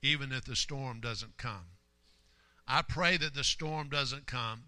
even 0.00 0.32
if 0.32 0.44
the 0.44 0.56
storm 0.56 1.00
doesn't 1.00 1.36
come. 1.36 1.71
I 2.66 2.82
pray 2.82 3.16
that 3.16 3.34
the 3.34 3.44
storm 3.44 3.88
doesn't 3.88 4.26
come, 4.26 4.64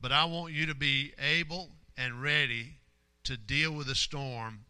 but 0.00 0.12
I 0.12 0.24
want 0.24 0.52
you 0.52 0.66
to 0.66 0.74
be 0.74 1.12
able 1.18 1.70
and 1.96 2.22
ready 2.22 2.78
to 3.24 3.36
deal 3.36 3.72
with 3.72 3.86
the 3.86 3.94
storm 3.94 4.64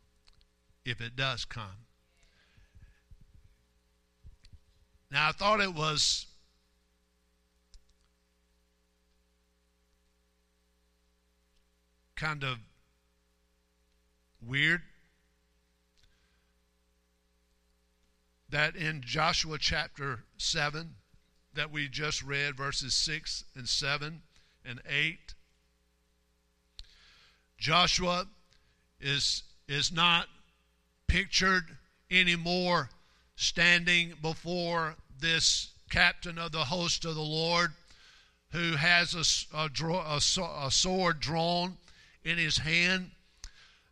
if 0.84 1.00
it 1.00 1.16
does 1.16 1.44
come. 1.44 1.86
Now, 5.10 5.28
I 5.28 5.32
thought 5.32 5.60
it 5.60 5.74
was 5.74 6.26
kind 12.16 12.44
of 12.44 12.58
weird 14.46 14.82
that 18.50 18.76
in 18.76 19.00
Joshua 19.02 19.58
chapter 19.58 20.24
7 20.36 20.96
that 21.54 21.70
we 21.70 21.88
just 21.88 22.22
read, 22.22 22.56
verses 22.56 22.94
6 22.94 23.44
and 23.56 23.68
7 23.68 24.22
and 24.64 24.80
8, 24.88 25.34
Joshua 27.58 28.26
is, 29.00 29.42
is 29.68 29.92
not 29.92 30.26
pictured 31.06 31.64
anymore 32.10 32.88
standing 33.36 34.14
before 34.22 34.96
this 35.18 35.70
captain 35.90 36.38
of 36.38 36.52
the 36.52 36.64
host 36.64 37.04
of 37.04 37.14
the 37.14 37.20
Lord 37.20 37.72
who 38.52 38.76
has 38.76 39.14
a, 39.14 39.56
a, 39.56 39.70
a, 39.78 40.66
a 40.66 40.70
sword 40.70 41.20
drawn 41.20 41.76
in 42.24 42.38
his 42.38 42.58
hand. 42.58 43.10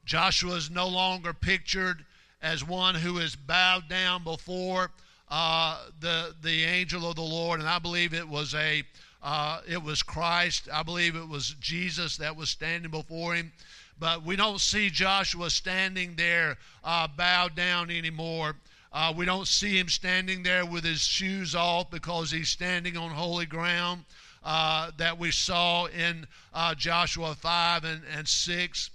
Joshua 0.04 0.54
is 0.54 0.70
no 0.70 0.88
longer 0.88 1.32
pictured 1.32 2.04
as 2.40 2.66
one 2.66 2.94
who 2.94 3.18
is 3.18 3.36
bowed 3.36 3.88
down 3.88 4.24
before 4.24 4.90
uh, 5.30 5.85
the 6.00 6.35
the 6.42 6.64
angel 6.64 7.08
of 7.08 7.16
the 7.16 7.23
Lord, 7.23 7.61
and 7.61 7.68
I 7.68 7.78
believe 7.78 8.14
it 8.14 8.28
was 8.28 8.54
a 8.54 8.82
uh, 9.23 9.61
it 9.68 9.82
was 9.82 10.02
Christ. 10.02 10.68
I 10.73 10.82
believe 10.82 11.16
it 11.16 11.28
was 11.28 11.54
Jesus 11.61 12.16
that 12.18 12.37
was 12.37 12.50
standing 12.50 12.90
before 12.90 13.35
him. 13.35 13.52
But 13.99 14.25
we 14.25 14.37
don't 14.37 14.61
see 14.61 14.90
Joshua 14.90 15.50
standing 15.50 16.14
there 16.14 16.56
uh, 16.85 17.08
bowed 17.08 17.56
down 17.56 17.90
anymore. 17.90 18.54
Uh, 18.92 19.12
we 19.14 19.25
don't 19.25 19.49
see 19.49 19.78
him 19.78 19.88
standing 19.88 20.42
there 20.42 20.64
with 20.64 20.85
his 20.85 21.00
shoes 21.00 21.54
off 21.54 21.90
because 21.90 22.30
he's 22.30 22.49
standing 22.49 22.97
on 22.97 23.11
holy 23.11 23.44
ground 23.44 24.04
uh, 24.44 24.92
that 24.97 25.18
we 25.18 25.30
saw 25.30 25.87
in 25.87 26.26
uh, 26.54 26.75
Joshua 26.75 27.35
5 27.35 27.85
and, 27.85 28.02
and 28.16 28.26
6. 28.26 28.90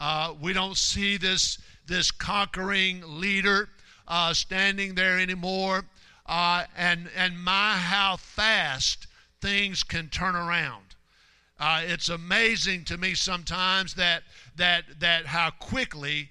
Uh, 0.00 0.34
we 0.40 0.52
don't 0.52 0.76
see 0.76 1.16
this, 1.16 1.58
this 1.86 2.10
conquering 2.10 3.02
leader 3.06 3.68
uh, 4.08 4.32
standing 4.34 4.94
there 4.94 5.18
anymore. 5.18 5.84
Uh, 6.26 6.64
and, 6.76 7.08
and 7.16 7.38
my, 7.38 7.72
how 7.72 8.16
fast 8.16 9.06
things 9.40 9.82
can 9.82 10.08
turn 10.08 10.34
around. 10.34 10.82
Uh, 11.60 11.82
it's 11.84 12.08
amazing 12.08 12.84
to 12.84 12.96
me 12.96 13.14
sometimes 13.14 13.94
that, 13.94 14.22
that, 14.56 14.84
that 15.00 15.26
how 15.26 15.50
quickly 15.50 16.30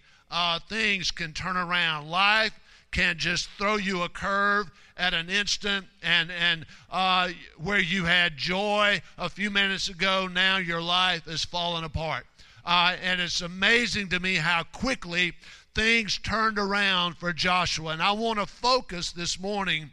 things 0.68 1.12
can 1.12 1.32
turn 1.32 1.56
around. 1.56 2.10
Life 2.10 2.60
can 2.94 3.18
just 3.18 3.50
throw 3.58 3.76
you 3.76 4.04
a 4.04 4.10
curve 4.10 4.72
at 4.98 5.14
an 5.14 5.30
instant 5.30 5.86
and 6.04 6.32
and 6.32 6.66
uh, 6.92 7.30
where 7.58 7.80
you 7.80 8.06
had 8.06 8.38
joy 8.38 9.02
a 9.18 9.28
few 9.28 9.50
minutes 9.50 9.90
ago 9.90 10.28
now 10.32 10.58
your 10.58 10.82
life 10.82 11.28
is 11.28 11.44
falling 11.44 11.84
apart 11.84 12.26
uh, 12.66 12.96
and 13.02 13.20
it's 13.20 13.42
amazing 13.42 14.08
to 14.08 14.20
me 14.20 14.36
how 14.36 14.64
quickly 14.72 15.34
things 15.76 16.18
turned 16.18 16.60
around 16.60 17.18
for 17.18 17.34
joshua. 17.34 17.92
And 17.92 18.02
i 18.02 18.12
want 18.12 18.40
to 18.40 18.46
focus 18.46 19.12
this 19.12 19.40
morning 19.40 19.92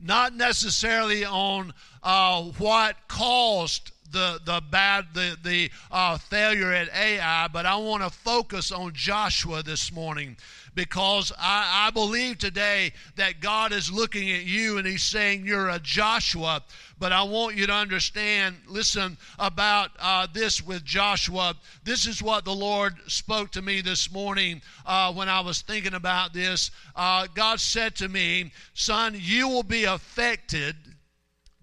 not 0.00 0.34
necessarily 0.34 1.24
on 1.24 1.72
uh, 2.02 2.42
what 2.58 2.96
caused 3.08 3.92
the 4.06 4.40
the 4.44 4.62
bad 4.70 5.06
the 5.14 5.36
the 5.42 5.70
uh, 5.90 6.18
failure 6.18 6.72
at 6.72 6.88
Ai, 6.94 7.48
but 7.48 7.66
I 7.66 7.76
want 7.76 8.02
to 8.02 8.10
focus 8.10 8.72
on 8.72 8.92
Joshua 8.94 9.62
this 9.62 9.92
morning 9.92 10.36
because 10.76 11.32
I, 11.38 11.86
I 11.86 11.90
believe 11.90 12.38
today 12.38 12.92
that 13.16 13.40
God 13.40 13.72
is 13.72 13.90
looking 13.90 14.30
at 14.30 14.44
you 14.44 14.78
and 14.78 14.86
He's 14.86 15.02
saying 15.02 15.46
you're 15.46 15.70
a 15.70 15.80
Joshua. 15.80 16.62
But 16.98 17.12
I 17.12 17.22
want 17.24 17.56
you 17.56 17.66
to 17.66 17.72
understand, 17.72 18.56
listen, 18.68 19.18
about 19.38 19.90
uh, 19.98 20.28
this 20.32 20.64
with 20.64 20.84
Joshua. 20.84 21.54
This 21.84 22.06
is 22.06 22.22
what 22.22 22.44
the 22.44 22.54
Lord 22.54 22.94
spoke 23.06 23.50
to 23.52 23.62
me 23.62 23.80
this 23.80 24.12
morning 24.12 24.62
uh, 24.86 25.12
when 25.12 25.28
I 25.28 25.40
was 25.40 25.62
thinking 25.62 25.94
about 25.94 26.32
this. 26.32 26.70
Uh, 26.94 27.26
God 27.34 27.60
said 27.60 27.96
to 27.96 28.08
me, 28.08 28.52
Son, 28.74 29.14
you 29.18 29.48
will 29.48 29.62
be 29.62 29.84
affected 29.84 30.76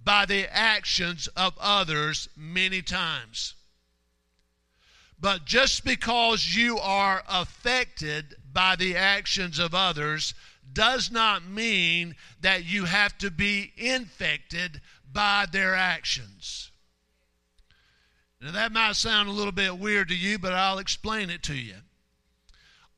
by 0.03 0.25
the 0.25 0.47
actions 0.53 1.27
of 1.35 1.53
others 1.59 2.27
many 2.35 2.81
times. 2.81 3.55
But 5.19 5.45
just 5.45 5.85
because 5.85 6.55
you 6.55 6.79
are 6.79 7.23
affected 7.29 8.35
by 8.51 8.75
the 8.75 8.95
actions 8.97 9.59
of 9.59 9.73
others 9.73 10.33
does 10.73 11.11
not 11.11 11.45
mean 11.45 12.15
that 12.41 12.65
you 12.65 12.85
have 12.85 13.17
to 13.19 13.31
be 13.31 13.71
infected 13.77 14.81
by 15.11 15.45
their 15.49 15.75
actions. 15.75 16.71
Now, 18.41 18.51
that 18.51 18.73
might 18.73 18.97
sound 18.97 19.29
a 19.29 19.33
little 19.33 19.53
bit 19.53 19.77
weird 19.77 20.09
to 20.09 20.15
you, 20.15 20.37
but 20.37 20.51
I'll 20.51 20.79
explain 20.79 21.29
it 21.29 21.43
to 21.43 21.55
you. 21.55 21.75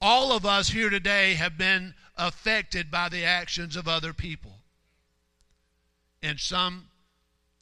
All 0.01 0.31
of 0.31 0.45
us 0.45 0.69
here 0.69 0.89
today 0.89 1.35
have 1.35 1.57
been 1.57 1.93
affected 2.17 2.89
by 2.89 3.09
the 3.09 3.23
actions 3.23 3.75
of 3.75 3.87
other 3.87 4.13
people 4.13 4.61
in 6.23 6.39
some 6.39 6.87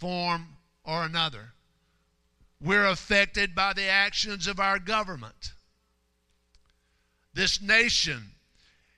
form 0.03 0.57
or 0.83 1.05
another. 1.05 1.53
We're 2.59 2.87
affected 2.87 3.55
by 3.55 3.71
the 3.71 3.87
actions 3.87 4.47
of 4.47 4.59
our 4.59 4.77
government. 4.77 5.53
This 7.33 7.61
nation 7.61 8.31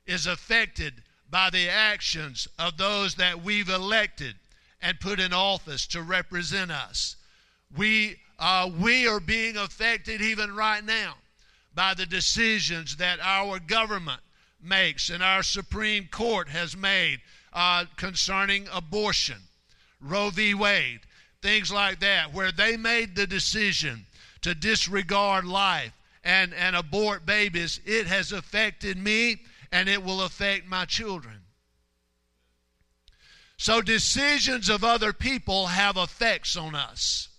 is 0.07 0.25
affected 0.25 1.03
by 1.29 1.51
the 1.51 1.69
actions 1.69 2.47
of 2.57 2.77
those 2.77 3.13
that 3.15 3.43
we've 3.43 3.69
elected 3.69 4.33
and 4.81 4.99
put 4.99 5.19
in 5.19 5.31
office 5.31 5.85
to 5.87 6.01
represent 6.01 6.71
us. 6.71 7.17
We, 7.77 8.15
uh, 8.39 8.71
we 8.81 9.07
are 9.07 9.19
being 9.19 9.57
affected 9.57 10.21
even 10.21 10.55
right 10.55 10.83
now 10.83 11.17
by 11.75 11.93
the 11.93 12.07
decisions 12.07 12.95
that 12.95 13.19
our 13.21 13.59
government 13.59 14.21
makes 14.59 15.11
and 15.11 15.21
our 15.21 15.43
Supreme 15.43 16.07
Court 16.07 16.49
has 16.49 16.75
made 16.75 17.19
uh, 17.53 17.85
concerning 17.95 18.67
abortion, 18.73 19.37
Roe 20.01 20.29
v. 20.29 20.53
Wade, 20.53 21.01
things 21.41 21.71
like 21.71 21.99
that, 21.99 22.33
where 22.33 22.51
they 22.51 22.77
made 22.77 23.15
the 23.15 23.27
decision 23.27 24.05
to 24.41 24.53
disregard 24.53 25.45
life 25.45 25.91
and, 26.23 26.53
and 26.53 26.75
abort 26.75 27.25
babies, 27.25 27.79
it 27.85 28.07
has 28.07 28.31
affected 28.31 28.97
me 28.97 29.41
and 29.71 29.89
it 29.89 30.03
will 30.03 30.21
affect 30.21 30.67
my 30.67 30.85
children. 30.85 31.41
So, 33.57 33.81
decisions 33.81 34.69
of 34.69 34.83
other 34.83 35.13
people 35.13 35.67
have 35.67 35.97
effects 35.97 36.57
on 36.57 36.75
us. 36.75 37.29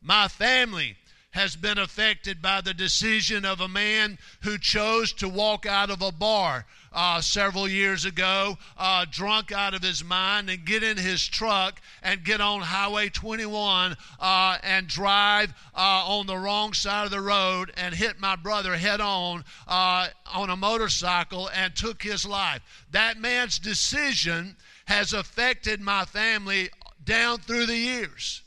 My 0.00 0.28
family 0.28 0.96
has 1.32 1.56
been 1.56 1.78
affected 1.78 2.40
by 2.40 2.60
the 2.60 2.74
decision 2.74 3.44
of 3.44 3.60
a 3.60 3.68
man 3.68 4.18
who 4.42 4.58
chose 4.58 5.12
to 5.14 5.28
walk 5.28 5.66
out 5.66 5.90
of 5.90 6.02
a 6.02 6.12
bar 6.12 6.64
uh, 6.92 7.20
several 7.22 7.66
years 7.66 8.04
ago, 8.04 8.58
uh, 8.76 9.06
drunk 9.10 9.50
out 9.50 9.72
of 9.72 9.82
his 9.82 10.04
mind, 10.04 10.50
and 10.50 10.64
get 10.64 10.82
in 10.82 10.96
his 10.96 11.26
truck 11.26 11.80
and 12.02 12.22
get 12.22 12.40
on 12.40 12.60
Highway 12.60 13.08
21 13.08 13.96
uh, 14.20 14.58
and 14.62 14.86
drive 14.86 15.54
uh, 15.74 16.04
on 16.06 16.26
the 16.26 16.36
wrong 16.36 16.74
side 16.74 17.06
of 17.06 17.10
the 17.10 17.20
road 17.20 17.72
and 17.76 17.94
hit 17.94 18.20
my 18.20 18.36
brother 18.36 18.76
head 18.76 19.00
on 19.00 19.42
uh, 19.66 20.08
on 20.32 20.50
a 20.50 20.56
motorcycle 20.56 21.48
and 21.54 21.74
took 21.74 22.02
his 22.02 22.26
life. 22.26 22.60
That 22.90 23.18
man's 23.18 23.58
decision 23.58 24.56
has 24.84 25.14
affected 25.14 25.80
my 25.80 26.04
family 26.04 26.68
down 27.04 27.38
through 27.38 27.66
the 27.66 27.76
years. 27.76 28.41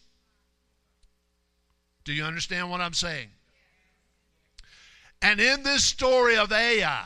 Do 2.05 2.13
you 2.13 2.23
understand 2.23 2.69
what 2.69 2.81
I'm 2.81 2.93
saying? 2.93 3.29
And 5.21 5.39
in 5.39 5.63
this 5.63 5.83
story 5.83 6.37
of 6.37 6.51
Ai, 6.51 7.05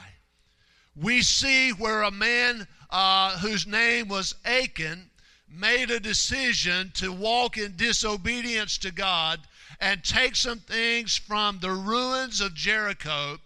we 0.96 1.22
see 1.22 1.72
where 1.72 2.03
a 2.03 2.12
man 2.12 2.68
uh, 2.89 3.38
whose 3.39 3.65
name 3.65 4.10
was 4.10 4.36
Achan 4.44 5.10
made 5.50 5.89
a 5.89 6.01
decision 6.01 6.91
to 6.96 7.13
walk 7.13 7.58
in 7.58 7.75
disobedience 7.77 8.77
to 8.79 8.91
God 8.91 9.39
and 9.79 10.03
take 10.03 10.36
some 10.36 10.60
things 10.60 11.15
from 11.15 11.60
the 11.60 11.72
ruins 11.72 12.41
of 12.41 12.53
Jericho 12.53 13.38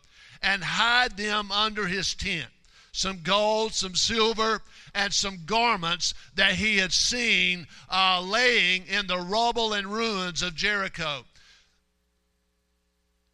and 0.42 0.64
hide 0.64 1.16
them 1.18 1.52
under 1.52 1.88
his 1.88 2.16
tent 2.16 2.50
some 2.96 3.22
gold, 3.24 3.74
some 3.74 3.96
silver, 3.96 4.62
and 4.94 5.12
some 5.12 5.40
garments 5.48 6.14
that 6.36 6.54
he 6.54 6.78
had 6.78 6.94
seen 6.94 7.68
uh, 7.90 8.22
laying 8.22 8.86
in 8.86 9.08
the 9.08 9.18
rubble 9.18 9.74
and 9.74 9.88
ruins 9.88 10.44
of 10.44 10.54
Jericho. 10.54 11.26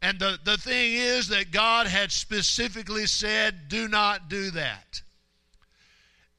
And 0.01 0.19
the, 0.19 0.39
the 0.43 0.57
thing 0.57 0.93
is 0.93 1.27
that 1.27 1.51
God 1.51 1.87
had 1.87 2.11
specifically 2.11 3.05
said, 3.05 3.67
do 3.67 3.87
not 3.87 4.29
do 4.29 4.51
that. 4.51 5.01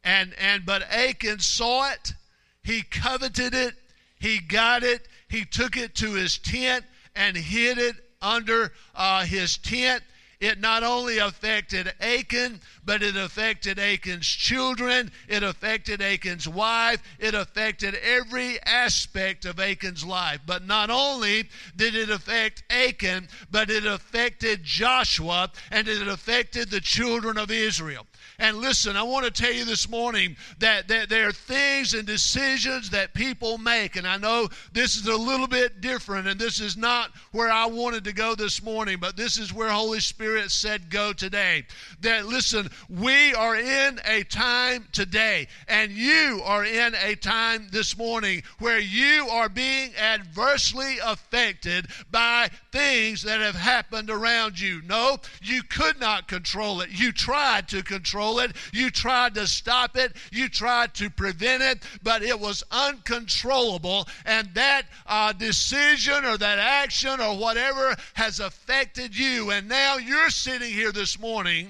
And, 0.03 0.33
and 0.41 0.65
but 0.65 0.83
Achan 0.91 1.41
saw 1.41 1.91
it, 1.91 2.15
he 2.63 2.83
coveted 2.83 3.55
it, 3.55 3.75
he 4.19 4.39
got 4.41 4.83
it, 4.83 5.07
he 5.29 5.45
took 5.45 5.77
it 5.77 5.95
to 5.97 6.15
his 6.15 6.39
tent 6.39 6.85
and 7.15 7.37
hid 7.37 7.77
it 7.77 7.97
under 8.23 8.73
uh, 8.95 9.25
his 9.25 9.59
tent 9.59 10.03
it 10.41 10.59
not 10.59 10.83
only 10.83 11.19
affected 11.19 11.93
Achan, 12.01 12.61
but 12.85 13.03
it 13.03 13.15
affected 13.15 13.79
Achan's 13.79 14.27
children, 14.27 15.13
it 15.29 15.43
affected 15.43 16.01
Achan's 16.01 16.49
wife, 16.49 17.03
it 17.19 17.35
affected 17.35 17.95
every 17.97 18.61
aspect 18.63 19.45
of 19.45 19.61
Achan's 19.61 20.05
life. 20.05 20.41
But 20.47 20.67
not 20.67 20.89
only 20.89 21.49
did 21.77 21.95
it 21.95 22.09
affect 22.09 22.65
Achan, 22.71 23.29
but 23.51 23.71
it 23.71 23.85
affected 23.85 24.65
Joshua 24.65 25.51
and 25.71 25.87
it 25.87 26.09
affected 26.09 26.71
the 26.71 26.81
children 26.81 27.37
of 27.37 27.51
Israel. 27.51 28.07
And 28.41 28.57
listen, 28.57 28.97
I 28.97 29.03
want 29.03 29.27
to 29.27 29.31
tell 29.31 29.53
you 29.53 29.67
this 29.67 29.87
morning 29.87 30.35
that, 30.61 30.89
that 30.89 31.11
there 31.11 31.29
are 31.29 31.33
things 31.33 31.93
and 31.93 32.07
decisions 32.07 32.89
that 32.89 33.13
people 33.13 33.59
make. 33.59 33.97
And 33.97 34.07
I 34.07 34.17
know 34.17 34.49
this 34.73 34.97
is 34.97 35.07
a 35.07 35.17
little 35.17 35.47
bit 35.47 35.83
different, 35.83 36.27
and 36.27 36.41
this 36.41 36.59
is 36.59 36.75
not 36.75 37.11
where 37.33 37.51
I 37.51 37.67
wanted 37.67 38.05
to 38.05 38.15
go 38.15 38.35
this 38.35 38.63
morning, 38.63 38.97
but 38.99 39.15
this 39.15 39.37
is 39.37 39.53
where 39.53 39.69
Holy 39.69 40.01
Spirit 40.01 40.51
said 40.51 40.89
go 40.89 41.13
today. 41.13 41.67
That, 42.01 42.27
listen, 42.27 42.71
we 42.89 43.35
are 43.35 43.57
in 43.57 44.01
a 44.07 44.23
time 44.25 44.87
today, 44.91 45.47
and 45.69 45.93
you 45.93 46.41
are 46.43 46.65
in 46.65 46.95
a 46.95 47.17
time 47.17 47.69
this 47.71 47.99
morning 47.99 48.43
where 48.59 48.81
you 48.81 49.29
are 49.31 49.51
being 49.51 49.95
adversely 49.97 50.97
affected 51.05 51.89
by 52.11 52.49
things 52.73 53.23
that 53.25 53.41
have 53.41 53.55
happened 53.55 54.09
around 54.09 54.59
you. 54.59 54.81
No, 54.87 55.19
you 55.43 55.63
could 55.63 56.01
not 56.01 56.27
control 56.27 56.81
it. 56.81 56.89
You 56.91 57.13
tried 57.13 57.69
to 57.69 57.83
control 57.83 58.30
control 58.31 58.41
it, 58.41 58.57
you 58.73 58.91
tried 58.91 59.35
to 59.35 59.47
stop 59.47 59.97
it, 59.97 60.13
you 60.31 60.49
tried 60.49 60.95
to 60.95 61.11
prevent 61.11 61.63
it, 61.63 61.83
but 62.03 62.23
it 62.23 62.39
was 62.39 62.63
uncontrollable. 62.71 64.07
And 64.25 64.49
that 64.55 64.83
uh, 65.07 65.33
decision 65.33 66.25
or 66.25 66.37
that 66.39 66.59
action 66.59 67.21
or 67.21 67.37
whatever 67.37 67.95
has 68.15 68.41
affected 68.41 69.17
you. 69.17 69.51
And 69.51 69.69
now 69.69 69.97
you're 69.97 70.31
sitting 70.31 70.73
here 70.73 70.93
this 70.93 71.19
morning 71.19 71.69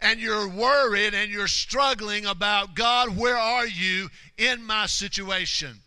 and 0.00 0.20
you're 0.20 0.48
worried 0.48 1.14
and 1.14 1.30
you're 1.30 1.48
struggling 1.48 2.26
about 2.26 2.74
God, 2.74 3.16
where 3.16 3.38
are 3.38 3.66
you 3.66 4.08
in 4.36 4.64
my 4.64 4.86
situation? 4.86 5.80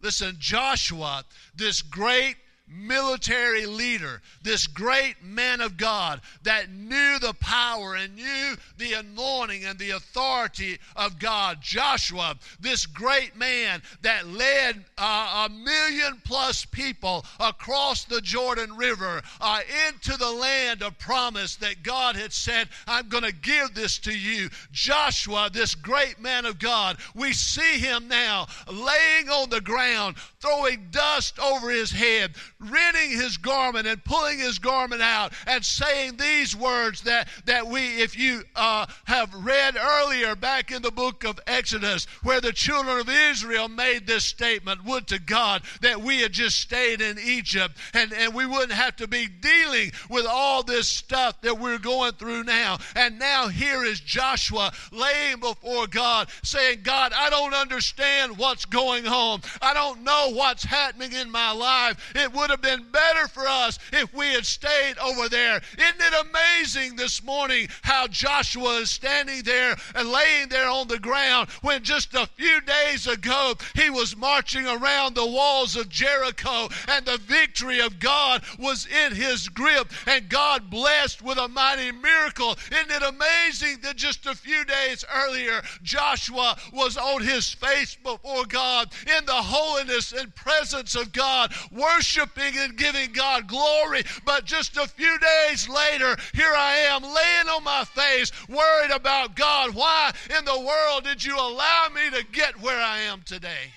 Listen, 0.00 0.36
Joshua, 0.38 1.24
this 1.54 1.82
great 1.82 2.36
military 2.70 3.66
leader, 3.66 4.22
this 4.42 4.66
great 4.66 5.16
man 5.22 5.60
of 5.60 5.76
God 5.76 6.20
that 6.44 6.70
knew 6.70 7.18
the 7.18 7.34
power 7.40 7.96
and 7.96 8.14
knew 8.14 8.54
the 8.78 8.92
anointing 8.94 9.64
and 9.64 9.78
the 9.78 9.90
authority 9.90 10.78
of 10.96 11.18
God. 11.18 11.58
Joshua, 11.60 12.36
this 12.60 12.86
great 12.86 13.36
man 13.36 13.82
that 14.02 14.28
led 14.28 14.84
uh, 14.96 15.46
a 15.46 15.52
million 15.52 16.20
plus 16.24 16.64
people 16.64 17.24
across 17.38 18.04
the 18.04 18.20
Jordan 18.20 18.76
River 18.76 19.22
uh, 19.40 19.60
into 19.88 20.16
the 20.16 20.30
land 20.30 20.82
of 20.82 20.98
promise 20.98 21.56
that 21.56 21.82
God 21.82 22.16
had 22.16 22.32
said, 22.32 22.68
I'm 22.86 23.08
going 23.08 23.24
to 23.24 23.32
give 23.32 23.74
this 23.74 23.98
to 24.00 24.16
you. 24.16 24.48
Joshua, 24.72 25.50
this 25.52 25.74
great 25.74 26.20
man 26.20 26.46
of 26.46 26.58
God, 26.58 26.98
we 27.14 27.32
see 27.32 27.78
him 27.78 28.08
now 28.08 28.46
laying 28.68 29.28
on 29.28 29.50
the 29.50 29.60
ground, 29.60 30.16
throwing 30.40 30.88
dust 30.90 31.38
over 31.38 31.70
his 31.70 31.90
head, 31.90 32.34
rending 32.60 33.10
his 33.10 33.36
garment 33.36 33.86
and 33.86 34.04
pulling 34.04 34.38
his 34.38 34.58
garment 34.58 35.02
out 35.02 35.32
and 35.46 35.64
saying 35.64 36.16
these 36.16 36.54
words 36.54 37.02
that, 37.02 37.28
that 37.46 37.66
we, 37.66 37.80
if 38.02 38.18
you 38.18 38.42
uh, 38.54 38.86
have 39.04 39.32
read 39.34 39.76
earlier 39.76 40.36
back 40.36 40.70
in 40.70 40.82
the 40.82 40.90
book 40.90 41.24
of 41.24 41.40
Exodus, 41.46 42.06
where 42.22 42.40
the 42.40 42.52
children 42.52 42.98
of 42.98 43.08
Israel 43.08 43.68
made 43.68 44.06
this 44.06 44.24
statement 44.24 44.84
Would 44.84 45.06
to 45.08 45.18
God 45.18 45.62
that 45.80 46.00
we 46.00 46.20
had 46.20 46.32
just 46.32 46.58
stayed 46.58 47.00
in 47.00 47.18
Egypt 47.18 47.76
and, 47.94 48.12
and 48.12 48.34
we 48.34 48.46
wouldn't 48.46 48.72
have 48.72 48.96
to 48.96 49.08
be 49.08 49.26
dealing 49.26 49.92
with 50.08 50.26
all 50.26 50.62
this 50.62 50.88
stuff 50.88 51.40
that 51.40 51.58
we're 51.58 51.78
going 51.78 52.12
through 52.12 52.44
now. 52.44 52.78
And 52.94 53.18
now 53.18 53.48
here 53.48 53.84
is 53.84 54.00
Joshua 54.00 54.72
laying 54.92 55.40
before 55.40 55.86
God 55.86 56.28
saying, 56.42 56.80
God, 56.82 57.12
I 57.16 57.30
don't 57.30 57.54
understand 57.54 58.36
what's 58.36 58.64
going 58.64 59.06
on. 59.06 59.40
I 59.62 59.74
don't 59.74 60.02
know 60.02 60.30
what's 60.32 60.64
happening 60.64 61.12
in 61.12 61.30
my 61.30 61.52
life. 61.52 62.12
It 62.14 62.32
would 62.34 62.49
have 62.50 62.60
been 62.60 62.84
better 62.90 63.28
for 63.28 63.46
us 63.46 63.78
if 63.92 64.12
we 64.12 64.26
had 64.32 64.44
stayed 64.44 64.98
over 64.98 65.28
there. 65.28 65.60
Isn't 65.78 66.00
it 66.00 66.26
amazing 66.28 66.96
this 66.96 67.22
morning 67.22 67.68
how 67.82 68.08
Joshua 68.08 68.78
is 68.80 68.90
standing 68.90 69.42
there 69.42 69.76
and 69.94 70.10
laying 70.10 70.48
there 70.48 70.68
on 70.68 70.88
the 70.88 70.98
ground 70.98 71.48
when 71.62 71.82
just 71.84 72.14
a 72.14 72.26
few 72.26 72.60
days 72.62 73.06
ago 73.06 73.54
he 73.74 73.88
was 73.88 74.16
marching 74.16 74.66
around 74.66 75.14
the 75.14 75.26
walls 75.26 75.76
of 75.76 75.88
Jericho 75.88 76.68
and 76.88 77.06
the 77.06 77.18
victory 77.18 77.80
of 77.80 78.00
God 78.00 78.42
was 78.58 78.86
in 78.86 79.14
his 79.14 79.48
grip 79.48 79.92
and 80.06 80.28
God 80.28 80.70
blessed 80.70 81.22
with 81.22 81.38
a 81.38 81.48
mighty 81.48 81.92
miracle. 81.92 82.56
Isn't 82.72 82.90
it 82.90 83.02
amazing 83.02 83.80
that 83.82 83.96
just 83.96 84.26
a 84.26 84.34
few 84.34 84.64
days 84.64 85.04
earlier 85.14 85.62
Joshua 85.82 86.56
was 86.72 86.96
on 86.96 87.22
his 87.22 87.52
face 87.52 87.94
before 87.94 88.44
God 88.46 88.92
in 89.06 89.24
the 89.26 89.32
holiness 89.32 90.12
and 90.12 90.34
presence 90.34 90.94
of 90.94 91.12
God, 91.12 91.52
worshiping 91.70 92.39
and 92.40 92.76
giving 92.76 93.12
God 93.12 93.48
glory. 93.48 94.02
But 94.24 94.44
just 94.44 94.76
a 94.76 94.86
few 94.86 95.18
days 95.18 95.68
later, 95.68 96.16
here 96.34 96.52
I 96.56 96.76
am 96.90 97.02
laying 97.02 97.48
on 97.48 97.64
my 97.64 97.84
face, 97.84 98.32
worried 98.48 98.90
about 98.92 99.36
God. 99.36 99.74
Why 99.74 100.12
in 100.38 100.44
the 100.44 100.60
world 100.60 101.04
did 101.04 101.24
you 101.24 101.36
allow 101.36 101.88
me 101.94 102.10
to 102.18 102.24
get 102.32 102.60
where 102.60 102.80
I 102.80 103.00
am 103.00 103.22
today? 103.22 103.72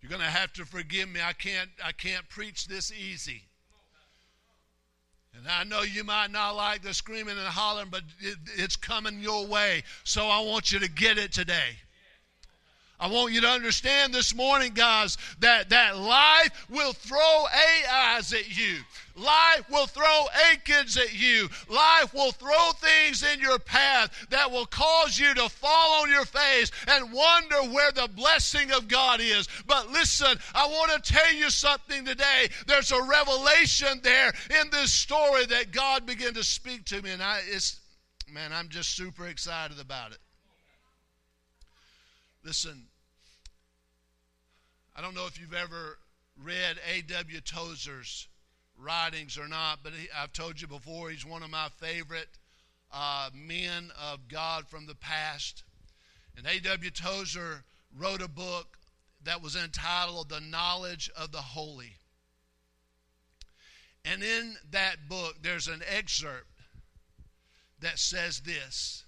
You're 0.00 0.10
going 0.10 0.22
to 0.22 0.26
have 0.26 0.52
to 0.54 0.64
forgive 0.64 1.08
me. 1.08 1.20
I 1.22 1.32
can't 1.32 1.70
I 1.84 1.92
can't 1.92 2.28
preach 2.28 2.66
this 2.66 2.92
easy. 2.92 3.42
And 5.36 5.46
I 5.46 5.64
know 5.64 5.82
you 5.82 6.02
might 6.02 6.30
not 6.30 6.56
like 6.56 6.82
the 6.82 6.92
screaming 6.92 7.38
and 7.38 7.46
hollering, 7.46 7.90
but 7.90 8.02
it, 8.18 8.38
it's 8.56 8.74
coming 8.74 9.20
your 9.20 9.46
way. 9.46 9.84
So 10.02 10.26
I 10.26 10.40
want 10.40 10.72
you 10.72 10.80
to 10.80 10.90
get 10.90 11.18
it 11.18 11.32
today. 11.32 11.76
I 13.00 13.06
want 13.08 13.32
you 13.32 13.40
to 13.42 13.48
understand 13.48 14.12
this 14.12 14.34
morning, 14.34 14.72
guys, 14.74 15.16
that, 15.38 15.70
that 15.70 15.96
life 15.96 16.66
will 16.68 16.92
throw 16.92 17.46
Ais 17.46 18.32
at 18.32 18.56
you. 18.56 18.78
Life 19.14 19.68
will 19.70 19.86
throw 19.86 20.26
Achans 20.52 20.96
at 20.96 21.14
you. 21.14 21.48
Life 21.68 22.12
will 22.12 22.32
throw 22.32 22.72
things 22.72 23.22
in 23.22 23.40
your 23.40 23.58
path 23.58 24.10
that 24.30 24.50
will 24.50 24.66
cause 24.66 25.18
you 25.18 25.32
to 25.34 25.48
fall 25.48 26.02
on 26.02 26.10
your 26.10 26.24
face 26.24 26.70
and 26.88 27.12
wonder 27.12 27.56
where 27.72 27.92
the 27.92 28.08
blessing 28.14 28.72
of 28.72 28.88
God 28.88 29.20
is. 29.20 29.48
But 29.66 29.90
listen, 29.90 30.38
I 30.54 30.66
want 30.66 31.04
to 31.04 31.12
tell 31.12 31.32
you 31.34 31.50
something 31.50 32.04
today. 32.04 32.48
There's 32.66 32.92
a 32.92 33.02
revelation 33.02 34.00
there 34.02 34.32
in 34.60 34.70
this 34.70 34.92
story 34.92 35.46
that 35.46 35.72
God 35.72 36.06
began 36.06 36.34
to 36.34 36.44
speak 36.44 36.84
to 36.86 37.02
me, 37.02 37.10
and 37.10 37.22
I, 37.22 37.40
it's, 37.48 37.78
man, 38.32 38.52
I'm 38.52 38.68
just 38.68 38.96
super 38.96 39.26
excited 39.26 39.80
about 39.80 40.12
it. 40.12 40.18
Listen, 42.44 42.87
I 44.98 45.00
don't 45.00 45.14
know 45.14 45.26
if 45.26 45.40
you've 45.40 45.54
ever 45.54 45.96
read 46.42 46.80
A.W. 46.92 47.40
Tozer's 47.42 48.26
writings 48.76 49.38
or 49.38 49.46
not, 49.46 49.78
but 49.84 49.92
he, 49.92 50.08
I've 50.12 50.32
told 50.32 50.60
you 50.60 50.66
before, 50.66 51.10
he's 51.10 51.24
one 51.24 51.44
of 51.44 51.50
my 51.50 51.68
favorite 51.76 52.26
uh, 52.92 53.30
men 53.32 53.92
of 54.10 54.26
God 54.26 54.66
from 54.66 54.86
the 54.86 54.96
past. 54.96 55.62
And 56.36 56.44
A.W. 56.48 56.90
Tozer 56.90 57.62
wrote 57.96 58.22
a 58.22 58.28
book 58.28 58.76
that 59.22 59.40
was 59.40 59.54
entitled 59.54 60.30
The 60.30 60.40
Knowledge 60.40 61.10
of 61.16 61.30
the 61.30 61.42
Holy. 61.42 61.94
And 64.04 64.24
in 64.24 64.56
that 64.72 65.08
book, 65.08 65.36
there's 65.42 65.68
an 65.68 65.82
excerpt 65.88 66.48
that 67.78 68.00
says 68.00 68.40
this 68.40 69.04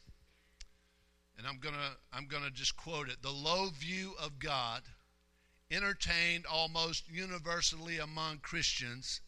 and 1.37 1.49
I'm 1.49 1.59
going 1.59 1.75
to 1.75 1.97
I'm 2.13 2.27
going 2.27 2.45
to 2.45 2.51
just 2.51 2.77
quote 2.77 3.09
it. 3.09 3.23
The 3.23 3.31
low 3.31 3.71
view 3.71 4.13
of 4.23 4.39
God 4.39 4.83
entertained 5.71 6.47
almost 6.47 7.09
universally 7.09 7.99
among 7.99 8.39
Christians 8.39 9.21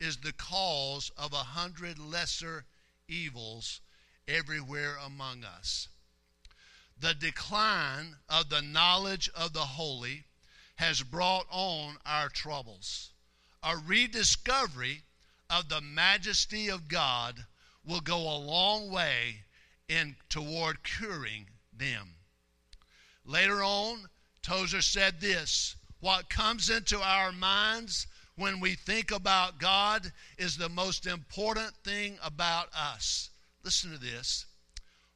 is 0.00 0.16
the 0.18 0.32
cause 0.32 1.10
of 1.16 1.32
a 1.32 1.36
hundred 1.36 1.98
lesser 1.98 2.64
evils 3.08 3.80
everywhere 4.26 4.96
among 4.96 5.44
us. 5.44 5.88
The 6.98 7.14
decline 7.14 8.16
of 8.28 8.48
the 8.48 8.62
knowledge 8.62 9.28
of 9.34 9.52
the 9.52 9.60
holy 9.60 10.24
has 10.76 11.02
brought 11.02 11.46
on 11.50 11.98
our 12.06 12.28
troubles. 12.28 13.10
A 13.62 13.76
rediscovery 13.76 15.02
of 15.50 15.68
the 15.68 15.80
majesty 15.80 16.68
of 16.68 16.88
God 16.88 17.46
will 17.84 18.00
go 18.00 18.16
a 18.18 18.38
long 18.38 18.90
way 18.90 19.44
in 19.88 20.16
toward 20.28 20.82
curing 20.82 21.48
them. 21.72 22.14
Later 23.24 23.62
on, 23.62 24.08
Tozer 24.42 24.82
said 24.82 25.20
this 25.20 25.76
What 26.02 26.28
comes 26.28 26.68
into 26.68 27.00
our 27.00 27.30
minds 27.30 28.08
when 28.34 28.58
we 28.58 28.74
think 28.74 29.12
about 29.12 29.60
God 29.60 30.10
is 30.36 30.56
the 30.56 30.68
most 30.68 31.06
important 31.06 31.76
thing 31.84 32.18
about 32.24 32.70
us. 32.74 33.30
Listen 33.62 33.92
to 33.92 33.98
this. 33.98 34.46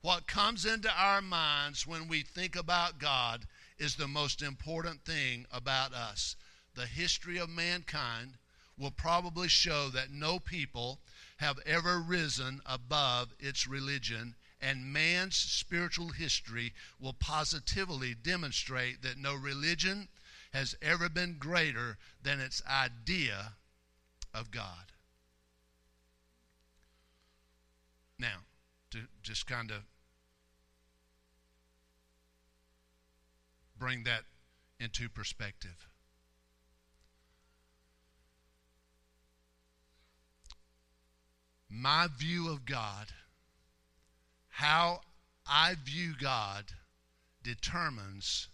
What 0.02 0.28
comes 0.28 0.64
into 0.64 0.88
our 0.88 1.20
minds 1.20 1.88
when 1.88 2.06
we 2.06 2.22
think 2.22 2.54
about 2.54 3.00
God 3.00 3.46
is 3.80 3.96
the 3.96 4.06
most 4.06 4.42
important 4.42 5.04
thing 5.04 5.44
about 5.50 5.92
us. 5.92 6.36
The 6.76 6.86
history 6.86 7.38
of 7.38 7.50
mankind 7.50 8.34
will 8.78 8.92
probably 8.92 9.48
show 9.48 9.88
that 9.88 10.12
no 10.12 10.38
people 10.38 11.00
have 11.38 11.58
ever 11.66 11.98
risen 11.98 12.60
above 12.64 13.34
its 13.40 13.66
religion 13.66 14.36
and 14.60 14.92
man's 14.92 15.34
spiritual 15.34 16.10
history 16.10 16.72
will 17.00 17.12
positively 17.12 18.14
demonstrate 18.14 19.02
that 19.02 19.18
no 19.18 19.34
religion 19.34 20.06
has 20.56 20.74
ever 20.80 21.10
been 21.10 21.36
greater 21.38 21.98
than 22.22 22.40
its 22.40 22.62
idea 22.66 23.52
of 24.32 24.50
God. 24.50 24.92
Now, 28.18 28.38
to 28.90 29.00
just 29.22 29.46
kind 29.46 29.70
of 29.70 29.82
bring 33.78 34.04
that 34.04 34.22
into 34.80 35.10
perspective. 35.10 35.86
My 41.68 42.08
view 42.18 42.48
of 42.48 42.64
God 42.64 43.08
how 44.48 45.00
I 45.46 45.74
view 45.74 46.14
God 46.18 46.64
determines 47.42 48.48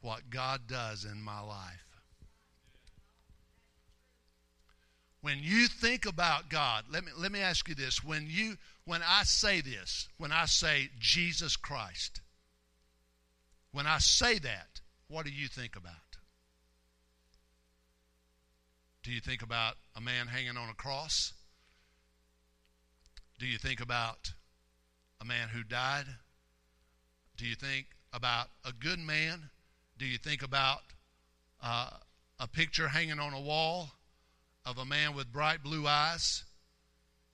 what 0.00 0.30
God 0.30 0.62
does 0.66 1.04
in 1.04 1.20
my 1.22 1.40
life. 1.40 1.84
When 5.20 5.38
you 5.40 5.66
think 5.66 6.06
about 6.06 6.48
God, 6.48 6.84
let 6.90 7.04
me, 7.04 7.10
let 7.18 7.32
me 7.32 7.40
ask 7.40 7.68
you 7.68 7.74
this. 7.74 8.04
When, 8.04 8.26
you, 8.30 8.56
when 8.84 9.02
I 9.06 9.24
say 9.24 9.60
this, 9.60 10.08
when 10.16 10.30
I 10.30 10.46
say 10.46 10.90
Jesus 11.00 11.56
Christ, 11.56 12.20
when 13.72 13.86
I 13.86 13.98
say 13.98 14.38
that, 14.38 14.80
what 15.08 15.26
do 15.26 15.32
you 15.32 15.48
think 15.48 15.76
about? 15.76 15.94
Do 19.02 19.10
you 19.10 19.20
think 19.20 19.42
about 19.42 19.74
a 19.96 20.00
man 20.00 20.28
hanging 20.28 20.56
on 20.56 20.68
a 20.68 20.74
cross? 20.74 21.32
Do 23.38 23.46
you 23.46 23.58
think 23.58 23.80
about 23.80 24.32
a 25.20 25.24
man 25.24 25.48
who 25.48 25.62
died? 25.62 26.06
Do 27.36 27.46
you 27.46 27.54
think 27.54 27.86
about 28.12 28.48
a 28.64 28.72
good 28.72 28.98
man? 28.98 29.50
Do 29.98 30.06
you 30.06 30.16
think 30.16 30.44
about 30.44 30.82
uh, 31.60 31.90
a 32.38 32.46
picture 32.46 32.86
hanging 32.86 33.18
on 33.18 33.32
a 33.32 33.40
wall 33.40 33.90
of 34.64 34.78
a 34.78 34.84
man 34.84 35.14
with 35.14 35.32
bright 35.32 35.62
blue 35.62 35.88
eyes 35.88 36.44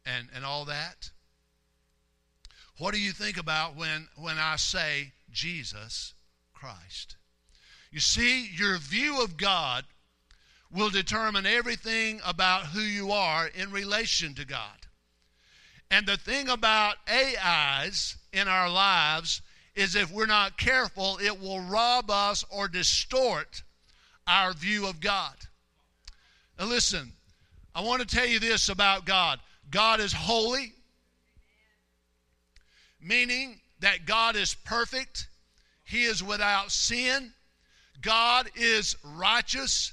and, 0.06 0.28
and 0.34 0.46
all 0.46 0.64
that? 0.64 1.10
What 2.78 2.94
do 2.94 3.00
you 3.00 3.12
think 3.12 3.36
about 3.36 3.76
when, 3.76 4.08
when 4.16 4.38
I 4.38 4.56
say 4.56 5.12
Jesus 5.30 6.14
Christ? 6.54 7.16
You 7.90 8.00
see, 8.00 8.48
your 8.48 8.78
view 8.78 9.22
of 9.22 9.36
God 9.36 9.84
will 10.72 10.90
determine 10.90 11.44
everything 11.44 12.20
about 12.24 12.66
who 12.66 12.80
you 12.80 13.12
are 13.12 13.46
in 13.46 13.70
relation 13.70 14.34
to 14.34 14.46
God. 14.46 14.86
And 15.90 16.06
the 16.06 16.16
thing 16.16 16.48
about 16.48 16.96
Ais 17.06 18.16
in 18.32 18.48
our 18.48 18.70
lives 18.70 19.42
is 19.74 19.96
if 19.96 20.10
we're 20.10 20.26
not 20.26 20.56
careful, 20.56 21.18
it 21.22 21.40
will 21.40 21.60
rob 21.60 22.10
us 22.10 22.44
or 22.50 22.68
distort 22.68 23.62
our 24.26 24.52
view 24.52 24.86
of 24.86 25.00
God. 25.00 25.34
Now, 26.58 26.66
listen, 26.66 27.12
I 27.74 27.82
want 27.82 28.06
to 28.06 28.16
tell 28.16 28.26
you 28.26 28.38
this 28.38 28.68
about 28.68 29.04
God 29.04 29.40
God 29.70 30.00
is 30.00 30.12
holy, 30.12 30.72
meaning 33.00 33.60
that 33.80 34.06
God 34.06 34.36
is 34.36 34.54
perfect, 34.54 35.28
He 35.84 36.04
is 36.04 36.22
without 36.22 36.70
sin, 36.70 37.32
God 38.00 38.50
is 38.54 38.96
righteous. 39.02 39.92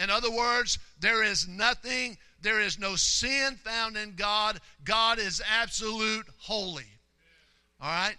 In 0.00 0.10
other 0.10 0.30
words, 0.30 0.78
there 1.00 1.24
is 1.24 1.48
nothing 1.48 2.18
there 2.40 2.60
is 2.60 2.78
no 2.78 2.96
sin 2.96 3.56
found 3.56 3.96
in 3.96 4.14
God. 4.14 4.60
God 4.84 5.18
is 5.18 5.42
absolute 5.46 6.26
holy. 6.38 6.86
All 7.80 7.90
right? 7.90 8.16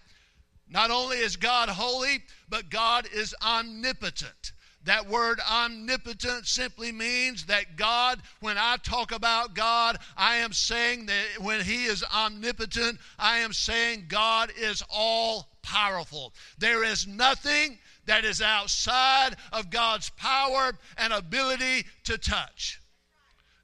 Not 0.69 0.91
only 0.91 1.17
is 1.17 1.35
God 1.35 1.69
holy, 1.69 2.23
but 2.47 2.69
God 2.69 3.07
is 3.13 3.33
omnipotent. 3.41 4.53
That 4.85 5.09
word 5.09 5.39
omnipotent 5.41 6.47
simply 6.47 6.91
means 6.91 7.45
that 7.47 7.75
God, 7.75 8.21
when 8.39 8.57
I 8.57 8.77
talk 8.77 9.11
about 9.11 9.53
God, 9.53 9.97
I 10.15 10.37
am 10.37 10.53
saying 10.53 11.07
that 11.07 11.25
when 11.41 11.61
He 11.61 11.85
is 11.85 12.03
omnipotent, 12.03 12.97
I 13.17 13.39
am 13.39 13.51
saying 13.51 14.05
God 14.07 14.51
is 14.57 14.81
all 14.89 15.49
powerful. 15.63 16.33
There 16.59 16.83
is 16.83 17.07
nothing 17.07 17.77
that 18.05 18.23
is 18.23 18.41
outside 18.41 19.35
of 19.51 19.69
God's 19.69 20.09
power 20.11 20.71
and 20.97 21.13
ability 21.13 21.85
to 22.05 22.17
touch. 22.17 22.79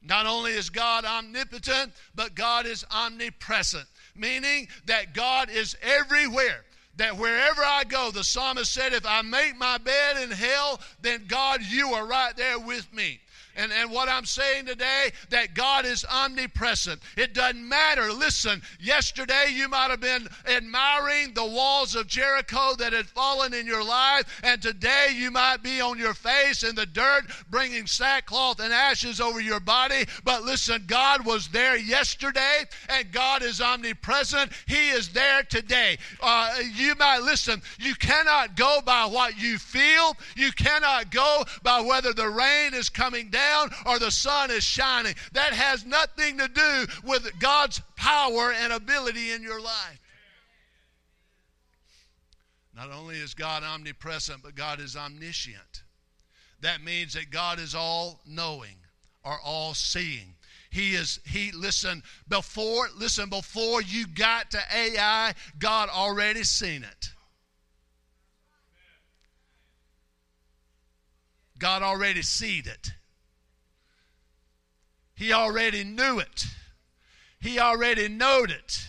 Not 0.03 0.25
only 0.25 0.51
is 0.51 0.69
God 0.69 1.05
omnipotent, 1.05 1.93
but 2.13 2.35
God 2.35 2.65
is 2.65 2.85
omnipresent, 2.91 3.87
meaning 4.15 4.67
that 4.85 5.13
God 5.13 5.49
is 5.49 5.75
everywhere. 5.81 6.65
That 6.97 7.17
wherever 7.17 7.61
I 7.61 7.83
go, 7.83 8.11
the 8.11 8.23
psalmist 8.23 8.71
said, 8.71 8.93
if 8.93 9.05
I 9.05 9.21
make 9.21 9.57
my 9.57 9.77
bed 9.77 10.17
in 10.23 10.31
hell, 10.31 10.79
then 11.01 11.25
God, 11.27 11.61
you 11.61 11.89
are 11.89 12.07
right 12.07 12.35
there 12.37 12.59
with 12.59 12.91
me. 12.93 13.19
And, 13.55 13.71
and 13.71 13.89
what 13.89 14.09
I'm 14.09 14.25
saying 14.25 14.65
today, 14.65 15.11
that 15.29 15.53
God 15.53 15.85
is 15.85 16.05
omnipresent. 16.05 17.01
It 17.15 17.33
doesn't 17.33 17.67
matter. 17.67 18.11
Listen, 18.11 18.61
yesterday 18.79 19.47
you 19.51 19.69
might 19.69 19.89
have 19.89 20.01
been 20.01 20.27
admiring 20.45 21.33
the 21.33 21.45
walls 21.45 21.95
of 21.95 22.07
Jericho 22.07 22.75
that 22.77 22.91
had 22.91 23.05
fallen 23.05 23.53
in 23.53 23.65
your 23.65 23.83
life, 23.83 24.41
and 24.43 24.61
today 24.61 25.13
you 25.15 25.31
might 25.31 25.63
be 25.63 25.79
on 25.79 25.97
your 25.97 26.13
face 26.13 26.63
in 26.63 26.75
the 26.75 26.85
dirt 26.85 27.23
bringing 27.49 27.87
sackcloth 27.87 28.59
and 28.59 28.73
ashes 28.73 29.21
over 29.21 29.39
your 29.39 29.61
body. 29.61 30.05
But 30.25 30.43
listen, 30.43 30.83
God 30.85 31.25
was 31.25 31.47
there 31.47 31.77
yesterday, 31.77 32.65
and 32.89 33.11
God 33.11 33.41
is 33.41 33.61
omnipresent. 33.61 34.51
He 34.67 34.89
is 34.89 35.09
there 35.09 35.43
today. 35.43 35.97
Uh, 36.21 36.55
you 36.73 36.95
might 36.95 37.19
listen, 37.19 37.61
you 37.79 37.95
cannot 37.95 38.57
go 38.57 38.79
by 38.85 39.05
what 39.05 39.39
you 39.39 39.57
feel, 39.57 40.17
you 40.35 40.51
cannot 40.51 41.09
go 41.09 41.43
by 41.63 41.79
whether 41.79 42.11
the 42.11 42.27
rain 42.27 42.73
is 42.73 42.89
coming 42.89 43.29
down 43.29 43.44
down 43.45 43.69
or 43.85 43.99
the 43.99 44.11
sun 44.11 44.51
is 44.51 44.63
shining. 44.63 45.15
That 45.33 45.53
has 45.53 45.85
nothing 45.85 46.37
to 46.37 46.47
do 46.47 46.85
with 47.03 47.39
God's 47.39 47.81
power 47.95 48.51
and 48.51 48.73
ability 48.73 49.31
in 49.31 49.41
your 49.41 49.61
life. 49.61 49.99
Not 52.75 52.91
only 52.91 53.15
is 53.15 53.33
God 53.33 53.63
omnipresent, 53.63 54.43
but 54.43 54.55
God 54.55 54.79
is 54.79 54.95
omniscient. 54.95 55.83
That 56.61 56.83
means 56.83 57.13
that 57.13 57.29
God 57.29 57.59
is 57.59 57.73
all 57.73 58.19
knowing 58.25 58.75
or 59.23 59.39
all 59.43 59.73
seeing. 59.73 60.35
He 60.69 60.93
is, 60.95 61.19
he, 61.25 61.51
listen, 61.53 62.03
before, 62.27 62.89
listen, 62.97 63.29
before 63.29 63.81
you 63.81 64.07
got 64.07 64.51
to 64.51 64.59
Ai, 64.73 65.33
God 65.57 65.87
already 65.89 66.43
seen 66.43 66.83
it. 66.83 67.09
God 71.57 71.81
already 71.81 72.21
seed 72.21 72.67
it. 72.67 72.91
He 75.15 75.31
already 75.33 75.83
knew 75.83 76.19
it. 76.19 76.45
He 77.39 77.59
already 77.59 78.07
knowed 78.07 78.51
it. 78.51 78.87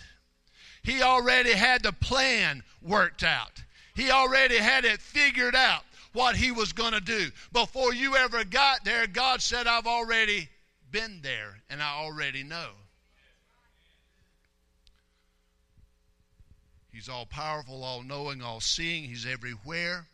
He 0.83 1.01
already 1.01 1.53
had 1.53 1.83
the 1.83 1.91
plan 1.91 2.63
worked 2.81 3.23
out. 3.23 3.63
He 3.95 4.11
already 4.11 4.57
had 4.57 4.85
it 4.85 5.01
figured 5.01 5.55
out 5.55 5.83
what 6.13 6.35
he 6.35 6.51
was 6.51 6.73
going 6.73 6.93
to 6.93 7.01
do. 7.01 7.29
Before 7.51 7.93
you 7.93 8.15
ever 8.15 8.43
got 8.43 8.83
there, 8.83 9.07
God 9.07 9.41
said, 9.41 9.67
I've 9.67 9.87
already 9.87 10.49
been 10.91 11.19
there 11.21 11.61
and 11.69 11.81
I 11.81 11.93
already 11.95 12.43
know. 12.43 12.69
He's 16.91 17.09
all 17.09 17.27
powerful, 17.27 17.83
all 17.83 18.01
knowing, 18.01 18.41
all 18.41 18.59
seeing. 18.59 19.03
He's 19.03 19.25
everywhere. 19.25 20.07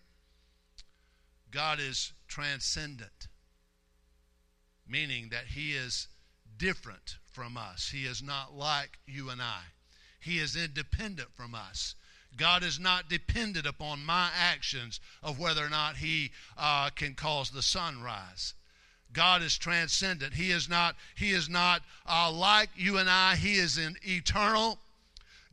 God 1.49 1.79
is 1.79 2.11
transcendent, 2.27 3.27
meaning 4.87 5.29
that 5.29 5.45
He 5.47 5.73
is 5.73 6.07
different 6.57 7.17
from 7.31 7.57
us. 7.57 7.89
He 7.89 8.05
is 8.05 8.21
not 8.21 8.55
like 8.55 8.99
you 9.05 9.29
and 9.29 9.41
I. 9.41 9.61
He 10.19 10.39
is 10.39 10.55
independent 10.55 11.29
from 11.33 11.55
us. 11.55 11.95
God 12.35 12.63
is 12.63 12.79
not 12.79 13.09
dependent 13.09 13.67
upon 13.67 14.05
my 14.05 14.29
actions 14.35 14.99
of 15.21 15.39
whether 15.39 15.65
or 15.65 15.69
not 15.69 15.97
He 15.97 16.31
uh, 16.57 16.89
can 16.89 17.13
cause 17.13 17.49
the 17.49 17.61
sunrise. 17.61 18.53
God 19.13 19.43
is 19.43 19.57
transcendent. 19.57 20.33
He 20.33 20.51
is 20.51 20.67
not. 20.67 20.95
He 21.15 21.31
is 21.31 21.47
not 21.47 21.83
uh, 22.07 22.31
like 22.31 22.69
you 22.75 22.97
and 22.97 23.09
I. 23.09 23.35
He 23.35 23.53
is 23.53 23.77
in 23.77 23.95
eternal. 24.01 24.79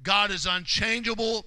God 0.03 0.31
is 0.31 0.47
unchangeable. 0.47 1.45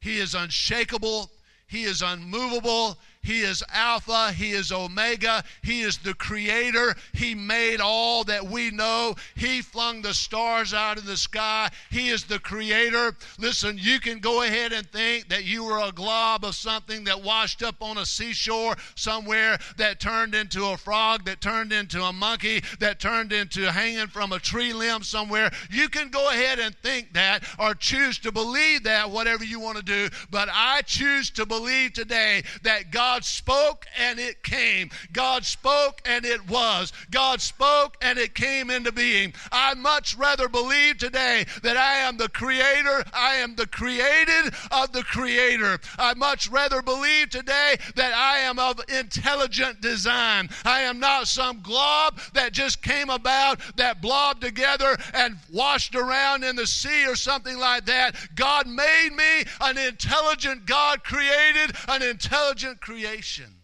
He 0.00 0.18
is 0.18 0.34
unshakable. 0.34 1.30
He 1.68 1.84
is 1.84 2.02
unmovable. 2.02 2.98
He 3.22 3.42
is 3.42 3.62
Alpha. 3.72 4.32
He 4.32 4.50
is 4.50 4.72
Omega. 4.72 5.44
He 5.62 5.82
is 5.82 5.98
the 5.98 6.14
Creator. 6.14 6.96
He 7.12 7.36
made 7.36 7.80
all 7.80 8.24
that 8.24 8.44
we 8.44 8.72
know. 8.72 9.14
He 9.36 9.62
flung 9.62 10.02
the 10.02 10.12
stars 10.12 10.74
out 10.74 10.98
of 10.98 11.06
the 11.06 11.16
sky. 11.16 11.70
He 11.90 12.08
is 12.08 12.24
the 12.24 12.40
Creator. 12.40 13.16
Listen, 13.38 13.76
you 13.78 14.00
can 14.00 14.18
go 14.18 14.42
ahead 14.42 14.72
and 14.72 14.84
think 14.88 15.28
that 15.28 15.44
you 15.44 15.62
were 15.62 15.78
a 15.78 15.92
glob 15.92 16.44
of 16.44 16.56
something 16.56 17.04
that 17.04 17.22
washed 17.22 17.62
up 17.62 17.76
on 17.80 17.96
a 17.96 18.06
seashore 18.06 18.76
somewhere 18.96 19.56
that 19.76 20.00
turned 20.00 20.34
into 20.34 20.66
a 20.66 20.76
frog, 20.76 21.24
that 21.26 21.40
turned 21.40 21.72
into 21.72 22.02
a 22.02 22.12
monkey, 22.12 22.60
that 22.80 22.98
turned 22.98 23.32
into 23.32 23.70
hanging 23.70 24.08
from 24.08 24.32
a 24.32 24.40
tree 24.40 24.72
limb 24.72 25.04
somewhere. 25.04 25.52
You 25.70 25.88
can 25.88 26.08
go 26.08 26.28
ahead 26.30 26.58
and 26.58 26.74
think 26.82 27.12
that 27.12 27.44
or 27.56 27.76
choose 27.76 28.18
to 28.20 28.32
believe 28.32 28.82
that, 28.82 29.10
whatever 29.10 29.44
you 29.44 29.60
want 29.60 29.76
to 29.76 29.84
do. 29.84 30.08
But 30.30 30.48
I 30.52 30.82
choose 30.82 31.30
to 31.30 31.46
believe 31.46 31.92
today 31.92 32.42
that 32.64 32.90
God 32.90 33.11
God 33.12 33.26
spoke 33.26 33.84
and 33.98 34.18
it 34.18 34.42
came. 34.42 34.88
God 35.12 35.44
spoke 35.44 36.00
and 36.06 36.24
it 36.24 36.48
was. 36.48 36.94
God 37.10 37.42
spoke 37.42 37.98
and 38.00 38.18
it 38.18 38.34
came 38.34 38.70
into 38.70 38.90
being. 38.90 39.34
I 39.52 39.74
much 39.74 40.16
rather 40.16 40.48
believe 40.48 40.96
today 40.96 41.44
that 41.62 41.76
I 41.76 41.96
am 41.96 42.16
the 42.16 42.30
creator. 42.30 43.04
I 43.12 43.34
am 43.34 43.54
the 43.54 43.66
created 43.66 44.54
of 44.70 44.92
the 44.92 45.02
creator. 45.02 45.78
I 45.98 46.14
much 46.14 46.48
rather 46.48 46.80
believe 46.80 47.28
today 47.28 47.76
that 47.96 48.14
I 48.14 48.38
am 48.38 48.58
of 48.58 48.80
intelligent 48.88 49.82
design. 49.82 50.48
I 50.64 50.80
am 50.80 50.98
not 50.98 51.28
some 51.28 51.60
glob 51.60 52.18
that 52.32 52.54
just 52.54 52.80
came 52.80 53.10
about, 53.10 53.60
that 53.76 54.00
blobbed 54.00 54.40
together 54.40 54.96
and 55.12 55.36
washed 55.52 55.94
around 55.94 56.44
in 56.44 56.56
the 56.56 56.66
sea 56.66 57.06
or 57.06 57.16
something 57.16 57.58
like 57.58 57.84
that. 57.84 58.16
God 58.36 58.66
made 58.66 59.10
me 59.14 59.44
an 59.60 59.76
intelligent 59.76 60.64
God 60.64 61.04
created, 61.04 61.76
an 61.88 62.00
intelligent 62.00 62.80
creator 62.80 63.01
creation. 63.02 63.54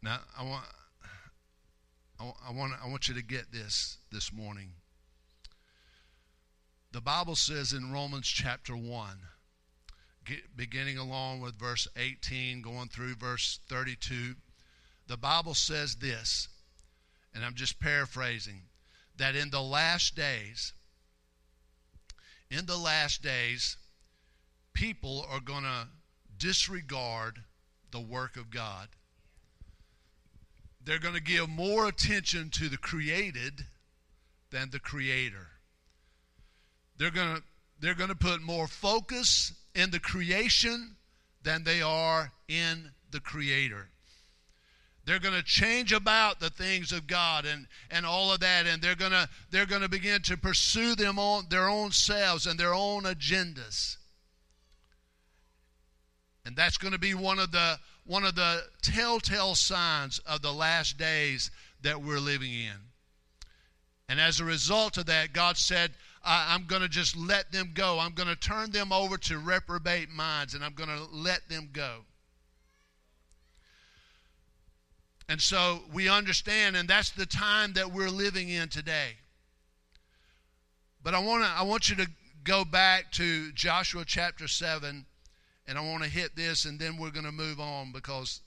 Now, 0.00 0.20
I 0.38 0.44
want, 0.44 0.64
I 2.20 2.52
want, 2.52 2.72
I 2.82 2.88
want 2.88 3.08
you 3.08 3.14
to 3.14 3.22
get 3.22 3.52
this 3.52 3.98
this 4.12 4.32
morning. 4.32 4.70
The 6.92 7.00
Bible 7.00 7.36
says 7.36 7.72
in 7.72 7.92
Romans 7.92 8.26
chapter 8.26 8.74
1, 8.74 9.18
beginning 10.56 10.96
along 10.96 11.40
with 11.40 11.58
verse 11.58 11.86
18, 11.96 12.62
going 12.62 12.88
through 12.88 13.16
verse 13.16 13.60
32, 13.68 14.34
the 15.06 15.16
Bible 15.16 15.54
says 15.54 15.96
this, 15.96 16.48
and 17.34 17.44
I'm 17.44 17.54
just 17.54 17.80
paraphrasing, 17.80 18.62
that 19.16 19.34
in 19.34 19.50
the 19.50 19.62
last 19.62 20.14
days, 20.14 20.72
in 22.50 22.66
the 22.66 22.76
last 22.76 23.22
days, 23.22 23.76
people 24.72 25.24
are 25.30 25.40
going 25.40 25.64
to 25.64 25.88
disregard 26.38 27.40
the 27.90 28.00
work 28.00 28.36
of 28.36 28.50
God. 28.50 28.88
They're 30.84 30.98
going 30.98 31.14
to 31.14 31.22
give 31.22 31.48
more 31.48 31.86
attention 31.86 32.50
to 32.54 32.68
the 32.68 32.78
created 32.78 33.66
than 34.50 34.70
the 34.70 34.78
creator. 34.78 35.48
They're 36.96 37.10
going 37.10 37.36
to 37.36 37.42
they're 37.80 37.94
going 37.94 38.08
to 38.08 38.16
put 38.16 38.42
more 38.42 38.66
focus 38.66 39.52
in 39.74 39.92
the 39.92 40.00
creation 40.00 40.96
than 41.44 41.62
they 41.62 41.80
are 41.80 42.32
in 42.48 42.90
the 43.10 43.20
creator. 43.20 43.88
They're 45.08 45.18
going 45.18 45.36
to 45.36 45.42
change 45.42 45.92
about 45.92 46.38
the 46.38 46.50
things 46.50 46.92
of 46.92 47.06
God 47.06 47.46
and, 47.46 47.66
and 47.90 48.04
all 48.04 48.30
of 48.30 48.40
that, 48.40 48.66
and 48.66 48.82
they're 48.82 48.94
going 48.94 49.12
to 49.12 49.26
they're 49.50 49.64
going 49.64 49.80
to 49.80 49.88
begin 49.88 50.20
to 50.24 50.36
pursue 50.36 50.94
them 50.94 51.18
on 51.18 51.46
their 51.48 51.66
own 51.66 51.92
selves 51.92 52.46
and 52.46 52.60
their 52.60 52.74
own 52.74 53.04
agendas. 53.04 53.96
And 56.44 56.54
that's 56.54 56.76
going 56.76 56.92
to 56.92 56.98
be 56.98 57.14
one 57.14 57.38
of 57.38 57.52
the 57.52 57.78
one 58.04 58.22
of 58.22 58.34
the 58.34 58.64
telltale 58.82 59.54
signs 59.54 60.18
of 60.26 60.42
the 60.42 60.52
last 60.52 60.98
days 60.98 61.50
that 61.80 62.02
we're 62.02 62.20
living 62.20 62.52
in. 62.52 62.76
And 64.10 64.20
as 64.20 64.40
a 64.40 64.44
result 64.44 64.98
of 64.98 65.06
that, 65.06 65.32
God 65.32 65.56
said, 65.56 65.92
I'm 66.22 66.66
going 66.66 66.82
to 66.82 66.88
just 66.88 67.16
let 67.16 67.50
them 67.50 67.70
go. 67.72 67.98
I'm 67.98 68.12
going 68.12 68.28
to 68.28 68.36
turn 68.36 68.72
them 68.72 68.92
over 68.92 69.16
to 69.16 69.38
reprobate 69.38 70.10
minds, 70.10 70.52
and 70.52 70.62
I'm 70.62 70.74
going 70.74 70.90
to 70.90 71.04
let 71.10 71.48
them 71.48 71.70
go. 71.72 72.00
And 75.28 75.40
so 75.40 75.80
we 75.92 76.08
understand, 76.08 76.76
and 76.76 76.88
that's 76.88 77.10
the 77.10 77.26
time 77.26 77.74
that 77.74 77.92
we're 77.92 78.08
living 78.08 78.48
in 78.48 78.68
today. 78.68 79.16
But 81.02 81.14
I 81.14 81.18
want 81.18 81.44
to 81.44 81.50
I 81.50 81.62
want 81.62 81.88
you 81.88 81.96
to 81.96 82.08
go 82.44 82.64
back 82.64 83.12
to 83.12 83.52
Joshua 83.52 84.04
chapter 84.06 84.48
7 84.48 85.04
and 85.66 85.78
I 85.78 85.80
want 85.80 86.02
to 86.02 86.08
hit 86.08 86.34
this 86.34 86.64
and 86.64 86.78
then 86.78 86.96
we're 86.96 87.10
going 87.10 87.26
to 87.26 87.32
move 87.32 87.60
on 87.60 87.92
because 87.92 88.40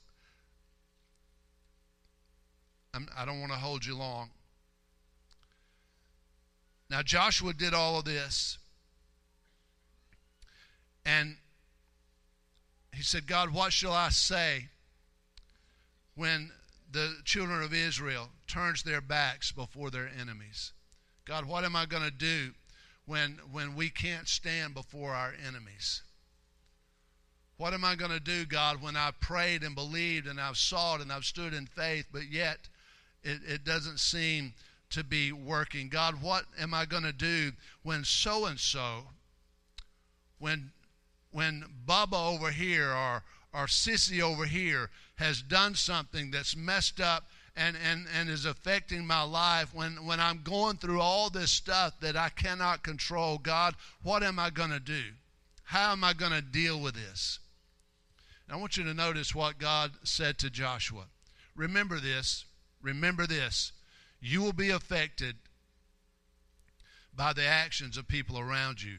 I'm, 2.94 3.08
I 3.16 3.24
do 3.24 3.32
not 3.32 3.40
want 3.40 3.52
to 3.52 3.58
hold 3.58 3.86
you 3.86 3.96
long. 3.96 4.30
Now 6.90 7.02
Joshua 7.02 7.52
did 7.52 7.74
all 7.74 7.98
of 7.98 8.04
this. 8.04 8.58
And 11.04 11.36
he 12.94 13.02
said, 13.02 13.26
God, 13.26 13.52
what 13.52 13.72
shall 13.72 13.92
I 13.92 14.10
say 14.10 14.68
when 16.14 16.50
the 16.92 17.16
children 17.24 17.62
of 17.62 17.72
Israel 17.72 18.28
turns 18.46 18.82
their 18.82 19.00
backs 19.00 19.50
before 19.50 19.90
their 19.90 20.10
enemies. 20.20 20.72
God, 21.24 21.46
what 21.46 21.64
am 21.64 21.74
I 21.74 21.86
going 21.86 22.02
to 22.02 22.10
do 22.10 22.52
when, 23.06 23.38
when 23.50 23.74
we 23.74 23.88
can't 23.88 24.28
stand 24.28 24.74
before 24.74 25.12
our 25.14 25.32
enemies? 25.46 26.02
What 27.56 27.74
am 27.74 27.84
I 27.84 27.94
going 27.94 28.10
to 28.10 28.20
do, 28.20 28.44
God, 28.44 28.82
when 28.82 28.96
I've 28.96 29.20
prayed 29.20 29.62
and 29.62 29.74
believed 29.74 30.26
and 30.26 30.40
I've 30.40 30.56
sought 30.56 31.00
and 31.00 31.12
I've 31.12 31.24
stood 31.24 31.54
in 31.54 31.66
faith, 31.66 32.06
but 32.12 32.30
yet 32.30 32.58
it, 33.22 33.40
it 33.46 33.64
doesn't 33.64 34.00
seem 34.00 34.54
to 34.90 35.04
be 35.04 35.32
working? 35.32 35.88
God, 35.88 36.20
what 36.20 36.44
am 36.58 36.74
I 36.74 36.86
going 36.86 37.04
to 37.04 37.12
do 37.12 37.52
when 37.82 38.04
so 38.04 38.46
and 38.46 38.58
so, 38.58 39.04
when 40.38 40.72
when 41.30 41.64
Bubba 41.86 42.34
over 42.34 42.50
here 42.50 42.92
or 42.92 43.22
or 43.54 43.66
Sissy 43.66 44.20
over 44.20 44.44
here 44.44 44.90
has 45.22 45.40
done 45.40 45.74
something 45.74 46.30
that's 46.30 46.56
messed 46.56 47.00
up 47.00 47.24
and, 47.56 47.76
and, 47.88 48.06
and 48.18 48.28
is 48.28 48.44
affecting 48.44 49.06
my 49.06 49.22
life, 49.22 49.74
when, 49.74 50.04
when 50.06 50.20
I'm 50.20 50.40
going 50.42 50.76
through 50.76 51.00
all 51.00 51.30
this 51.30 51.50
stuff 51.50 52.00
that 52.00 52.16
I 52.16 52.30
cannot 52.30 52.82
control, 52.82 53.38
God, 53.38 53.74
what 54.02 54.22
am 54.22 54.38
I 54.38 54.50
going 54.50 54.70
to 54.70 54.80
do? 54.80 55.02
How 55.64 55.92
am 55.92 56.02
I 56.02 56.12
going 56.12 56.32
to 56.32 56.42
deal 56.42 56.80
with 56.80 56.94
this? 56.94 57.38
And 58.46 58.56
I 58.56 58.60
want 58.60 58.76
you 58.76 58.84
to 58.84 58.94
notice 58.94 59.34
what 59.34 59.58
God 59.58 59.92
said 60.02 60.38
to 60.38 60.50
Joshua. 60.50 61.04
Remember 61.54 62.00
this. 62.00 62.44
Remember 62.80 63.26
this. 63.26 63.72
You 64.20 64.42
will 64.42 64.52
be 64.52 64.70
affected 64.70 65.36
by 67.14 67.32
the 67.32 67.46
actions 67.46 67.96
of 67.96 68.08
people 68.08 68.38
around 68.38 68.82
you 68.82 68.96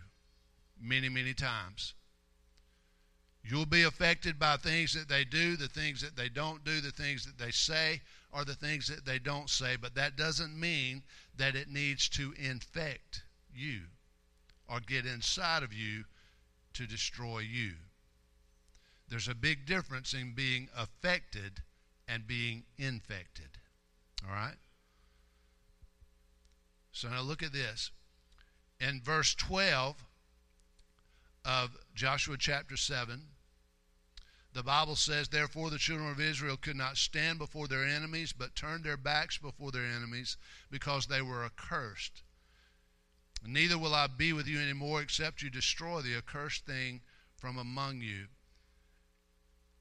many, 0.79 1.09
many 1.09 1.33
times. 1.33 1.93
You'll 3.43 3.65
be 3.65 3.84
affected 3.84 4.39
by 4.39 4.56
things 4.58 4.93
that 4.93 5.10
they 5.10 5.25
do, 5.25 5.58
the 5.58 5.67
things 5.67 6.01
that 6.01 6.15
they 6.15 6.29
don't 6.29 6.63
do, 6.63 6.79
the 6.79 6.91
things 6.91 7.25
that 7.25 7.38
they 7.38 7.51
say, 7.51 8.01
or 8.32 8.45
the 8.45 8.56
things 8.56 8.88
that 8.88 9.06
they 9.06 9.19
don't 9.19 9.49
say. 9.49 9.75
But 9.75 9.95
that 9.95 10.15
doesn't 10.15 10.58
mean 10.58 11.03
that 11.38 11.56
it 11.56 11.69
needs 11.69 12.08
to 12.10 12.34
infect 12.38 13.23
you 13.53 13.82
or 14.69 14.79
get 14.79 15.06
inside 15.06 15.62
of 15.62 15.73
you 15.73 16.06
to 16.73 16.88
destroy 16.88 17.39
you. 17.39 17.73
There's 19.10 19.27
a 19.27 19.36
big 19.36 19.65
difference 19.65 20.13
in 20.13 20.34
being 20.34 20.69
affected 20.75 21.62
and 22.08 22.25
being 22.25 22.63
infected. 22.77 23.49
All 24.27 24.34
right? 24.34 24.56
So 26.93 27.10
now 27.10 27.21
look 27.21 27.43
at 27.43 27.51
this. 27.51 27.91
In 28.79 29.01
verse 29.03 29.36
12 29.36 30.03
of 31.45 31.77
Joshua 31.95 32.38
chapter 32.38 32.77
7, 32.77 33.21
the 34.53 34.63
Bible 34.63 34.95
says, 34.95 35.27
Therefore 35.27 35.69
the 35.69 35.77
children 35.77 36.10
of 36.10 36.19
Israel 36.19 36.58
could 36.58 36.75
not 36.75 36.97
stand 36.97 37.39
before 37.39 37.67
their 37.67 37.84
enemies, 37.84 38.34
but 38.34 38.56
turned 38.56 38.84
their 38.84 38.97
backs 38.97 39.38
before 39.38 39.71
their 39.71 39.86
enemies, 39.86 40.38
because 40.69 41.08
they 41.08 41.21
were 41.21 41.43
accursed. 41.43 42.21
Neither 43.45 43.77
will 43.77 43.93
I 43.93 44.08
be 44.08 44.32
with 44.32 44.47
you 44.47 44.60
anymore 44.62 45.01
except 45.01 45.41
you 45.41 45.49
destroy 45.49 46.01
the 46.01 46.15
accursed 46.15 46.65
thing 46.65 47.01
from 47.36 47.58
among 47.58 48.01
you. 48.01 48.27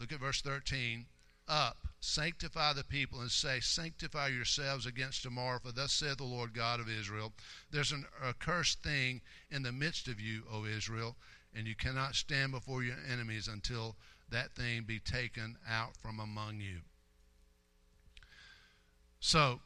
Look 0.01 0.11
at 0.11 0.21
verse 0.21 0.41
13. 0.41 1.07
Up, 1.49 1.89
sanctify 2.01 2.73
the 2.73 2.85
people, 2.85 3.21
and 3.21 3.31
say, 3.31 3.61
Sanctify 3.61 4.29
yourselves 4.29 4.87
against 4.87 5.23
tomorrow, 5.23 5.59
for 5.59 5.73
thus 5.73 5.93
saith 5.93 6.17
the 6.17 6.25
Lord 6.25 6.55
God 6.55 6.81
of 6.81 6.89
Israel 6.89 7.33
There's 7.71 7.93
an 7.93 8.07
accursed 8.25 8.83
thing 8.83 9.21
in 9.51 9.63
the 9.63 9.73
midst 9.73 10.09
of 10.09 10.21
you, 10.21 10.45
O 10.51 10.65
Israel, 10.65 11.17
and 11.55 11.67
you 11.67 11.75
cannot 11.75 12.15
stand 12.15 12.53
before 12.53 12.83
your 12.83 12.97
enemies 13.11 13.49
until 13.49 13.97
that 14.31 14.55
thing 14.55 14.85
be 14.85 14.99
taken 14.99 15.57
out 15.69 15.97
from 15.97 16.19
among 16.19 16.61
you. 16.61 16.79
So, 19.21 19.61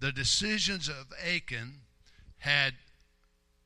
the 0.00 0.12
decisions 0.12 0.88
of 0.88 1.12
Achan 1.24 1.80
had 2.38 2.74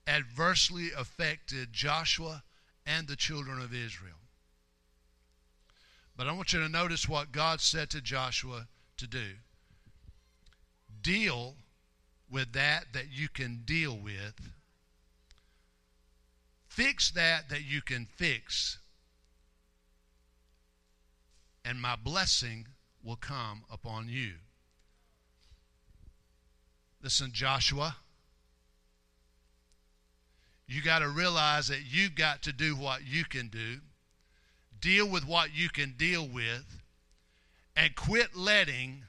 adversely 0.07 0.91
affected 0.97 1.73
Joshua 1.73 2.45
and 2.87 3.09
the 3.09 3.17
children 3.17 3.61
of 3.61 3.75
Israel. 3.75 4.15
But 6.17 6.29
I 6.29 6.33
want 6.33 6.53
you 6.53 6.61
to 6.61 6.69
notice 6.69 7.09
what 7.09 7.33
God 7.33 7.61
said 7.61 7.91
to 7.91 8.01
Joshua 8.01 8.69
to 8.99 9.07
do 9.07 9.37
deal 11.03 11.55
with 12.31 12.53
that 12.53 12.93
that 12.93 13.11
you 13.11 13.29
can 13.29 13.63
deal 13.65 13.97
with, 13.97 14.35
fix 16.71 17.11
that 17.11 17.51
that 17.51 17.65
you 17.65 17.83
can 17.83 18.07
fix, 18.07 18.79
and 21.65 21.81
my 21.81 21.97
blessing 21.97 22.69
will 23.05 23.17
come 23.17 23.65
upon 23.71 24.09
you. 24.09 24.35
Listen, 27.03 27.31
Joshua, 27.33 27.97
you 30.69 30.81
got 30.81 31.01
to 31.01 31.09
realize 31.09 31.69
that 31.69 31.83
you've 31.91 32.15
got 32.15 32.43
to 32.43 32.53
do 32.53 32.77
what 32.77 33.01
you 33.05 33.25
can 33.25 33.49
do, 33.49 33.79
deal 34.81 35.09
with 35.09 35.27
what 35.27 35.53
you 35.53 35.69
can 35.69 35.95
deal 35.97 36.27
with, 36.27 36.83
and 37.75 37.97
quit 37.97 38.37
letting 38.37 39.03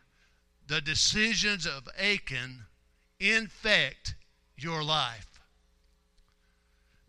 the 0.66 0.82
decisions 0.82 1.68
of 1.68 1.88
Achan 2.00 2.66
infect 3.20 4.16
your 4.58 4.84
life. 4.84 5.31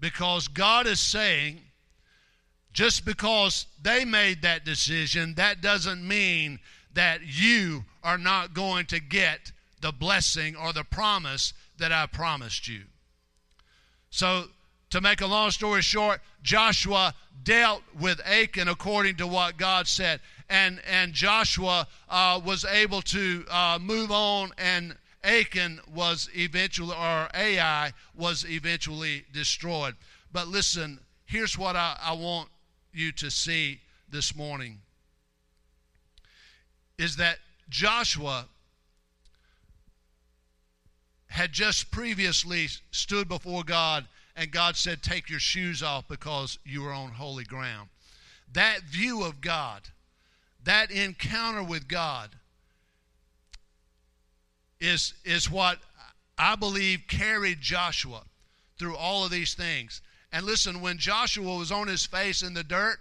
Because 0.03 0.49
God 0.49 0.88
is 0.88 0.99
saying, 0.99 1.61
just 2.73 3.05
because 3.05 3.67
they 3.81 4.05
made 4.05 4.43
that 4.43 4.65
decision, 4.65 5.35
that 5.37 5.61
doesn't 5.62 6.07
mean 6.07 6.59
that 6.93 7.21
you 7.23 7.85
are 8.03 8.19
not 8.19 8.53
going 8.53 8.87
to 8.87 8.99
get 8.99 9.53
the 9.81 9.93
blessing 9.93 10.57
or 10.57 10.73
the 10.73 10.83
promise 10.83 11.55
that 11.79 11.93
I 11.93 12.07
promised 12.07 12.67
you. 12.67 12.83
So, 14.11 14.47
to 14.91 15.01
make 15.01 15.21
a 15.21 15.27
long 15.27 15.53
story 15.53 15.83
short, 15.83 16.21
Joshua 16.43 17.15
dealt 17.45 17.83
with 17.99 18.21
Achan 18.27 18.67
according 18.67 19.17
to 19.19 19.27
what 19.29 19.57
God 19.57 19.87
said. 19.87 20.21
And, 20.51 20.83
and 20.91 21.12
Joshua 21.12 21.87
uh, 22.09 22.41
was 22.45 22.65
able 22.65 23.03
to 23.03 23.45
uh, 23.49 23.79
move 23.81 24.11
on, 24.11 24.51
and 24.59 24.97
Achan 25.25 25.81
was 25.95 26.29
eventually, 26.35 26.95
or 26.97 27.29
Ai 27.35 27.93
was 28.15 28.45
eventually 28.49 29.25
destroyed. 29.33 29.95
But 30.33 30.49
listen, 30.49 31.01
here's 31.27 31.57
what 31.57 31.77
I, 31.77 31.97
I 32.03 32.13
want 32.13 32.49
you 32.93 33.13
to 33.13 33.31
see 33.31 33.81
this 34.09 34.35
morning 34.35 34.81
is 36.99 37.17
that 37.17 37.39
Joshua 37.69 38.47
had 41.29 41.53
just 41.53 41.91
previously 41.91 42.69
stood 42.91 43.29
before 43.29 43.65
God 43.65 44.07
and 44.37 44.51
God 44.51 44.77
said, 44.77 45.03
Take 45.03 45.31
your 45.31 45.41
shoes 45.41 45.83
off 45.83 46.07
because 46.09 46.59
you 46.65 46.85
are 46.87 46.93
on 46.93 47.11
holy 47.13 47.45
ground. 47.45 47.89
That 48.53 48.83
view 48.83 49.25
of 49.25 49.41
God, 49.41 49.83
that 50.63 50.91
encounter 50.91 51.63
with 51.63 51.89
God, 51.89 52.31
is, 54.83 55.14
is 55.25 55.51
what 55.51 55.79
I 56.37 56.57
believe 56.57 57.05
carried 57.09 57.61
Joshua 57.61 58.25
through 58.79 58.97
all 58.97 59.25
of 59.25 59.31
these 59.31 59.55
things. 59.55 60.03
And 60.33 60.45
listen, 60.45 60.81
when 60.81 60.99
Joshua 60.99 61.57
was 61.57 61.71
on 61.71 61.87
his 61.87 62.05
face 62.05 62.42
in 62.42 62.53
the 62.53 62.64
dirt, 62.64 62.99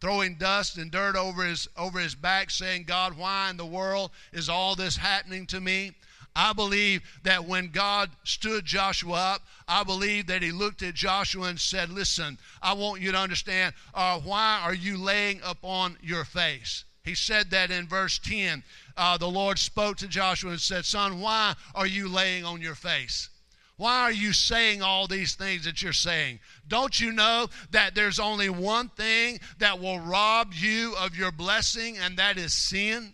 throwing 0.00 0.34
dust 0.34 0.76
and 0.76 0.90
dirt 0.90 1.14
over 1.14 1.44
his 1.44 1.68
over 1.76 2.00
his 2.00 2.14
back, 2.14 2.50
saying, 2.50 2.84
God, 2.84 3.16
why 3.16 3.48
in 3.50 3.56
the 3.56 3.66
world 3.66 4.10
is 4.32 4.48
all 4.48 4.74
this 4.74 4.96
happening 4.96 5.46
to 5.48 5.60
me? 5.60 5.92
I 6.34 6.52
believe 6.52 7.02
that 7.24 7.44
when 7.44 7.68
God 7.68 8.10
stood 8.24 8.64
Joshua 8.64 9.34
up, 9.34 9.42
I 9.68 9.84
believe 9.84 10.26
that 10.28 10.42
he 10.42 10.52
looked 10.52 10.82
at 10.82 10.94
Joshua 10.94 11.48
and 11.48 11.60
said, 11.60 11.90
Listen, 11.90 12.38
I 12.62 12.72
want 12.72 13.02
you 13.02 13.12
to 13.12 13.18
understand, 13.18 13.74
uh, 13.94 14.18
why 14.20 14.60
are 14.64 14.74
you 14.74 14.96
laying 14.96 15.40
upon 15.44 15.96
your 16.02 16.24
face? 16.24 16.84
He 17.10 17.16
said 17.16 17.50
that 17.50 17.72
in 17.72 17.88
verse 17.88 18.20
10. 18.20 18.62
Uh, 18.96 19.18
the 19.18 19.26
Lord 19.26 19.58
spoke 19.58 19.96
to 19.96 20.06
Joshua 20.06 20.52
and 20.52 20.60
said, 20.60 20.84
Son, 20.84 21.20
why 21.20 21.56
are 21.74 21.86
you 21.88 22.08
laying 22.08 22.44
on 22.44 22.60
your 22.60 22.76
face? 22.76 23.30
Why 23.76 24.02
are 24.02 24.12
you 24.12 24.32
saying 24.32 24.80
all 24.80 25.08
these 25.08 25.34
things 25.34 25.64
that 25.64 25.82
you're 25.82 25.92
saying? 25.92 26.38
Don't 26.68 27.00
you 27.00 27.10
know 27.10 27.48
that 27.72 27.96
there's 27.96 28.20
only 28.20 28.48
one 28.48 28.90
thing 28.90 29.40
that 29.58 29.80
will 29.80 29.98
rob 29.98 30.52
you 30.54 30.94
of 31.00 31.16
your 31.16 31.32
blessing, 31.32 31.98
and 31.98 32.16
that 32.18 32.38
is 32.38 32.54
sin? 32.54 33.12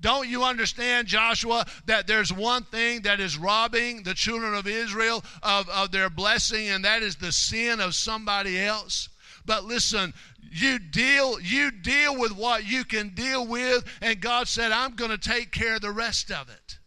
Don't 0.00 0.28
you 0.28 0.42
understand, 0.42 1.06
Joshua, 1.06 1.64
that 1.86 2.08
there's 2.08 2.32
one 2.32 2.64
thing 2.64 3.02
that 3.02 3.20
is 3.20 3.38
robbing 3.38 4.02
the 4.02 4.14
children 4.14 4.52
of 4.52 4.66
Israel 4.66 5.22
of, 5.44 5.68
of 5.68 5.92
their 5.92 6.10
blessing, 6.10 6.70
and 6.70 6.84
that 6.84 7.04
is 7.04 7.14
the 7.14 7.30
sin 7.30 7.78
of 7.78 7.94
somebody 7.94 8.58
else? 8.58 9.10
But 9.44 9.64
listen, 9.64 10.14
you 10.40 10.78
deal 10.78 11.40
you 11.40 11.70
deal 11.70 12.18
with 12.18 12.32
what 12.32 12.64
you 12.64 12.84
can 12.84 13.10
deal 13.10 13.46
with 13.46 13.84
and 14.00 14.20
God 14.20 14.48
said 14.48 14.72
I'm 14.72 14.94
going 14.94 15.10
to 15.10 15.18
take 15.18 15.50
care 15.50 15.76
of 15.76 15.80
the 15.80 15.90
rest 15.90 16.30
of 16.30 16.48
it. 16.48 16.78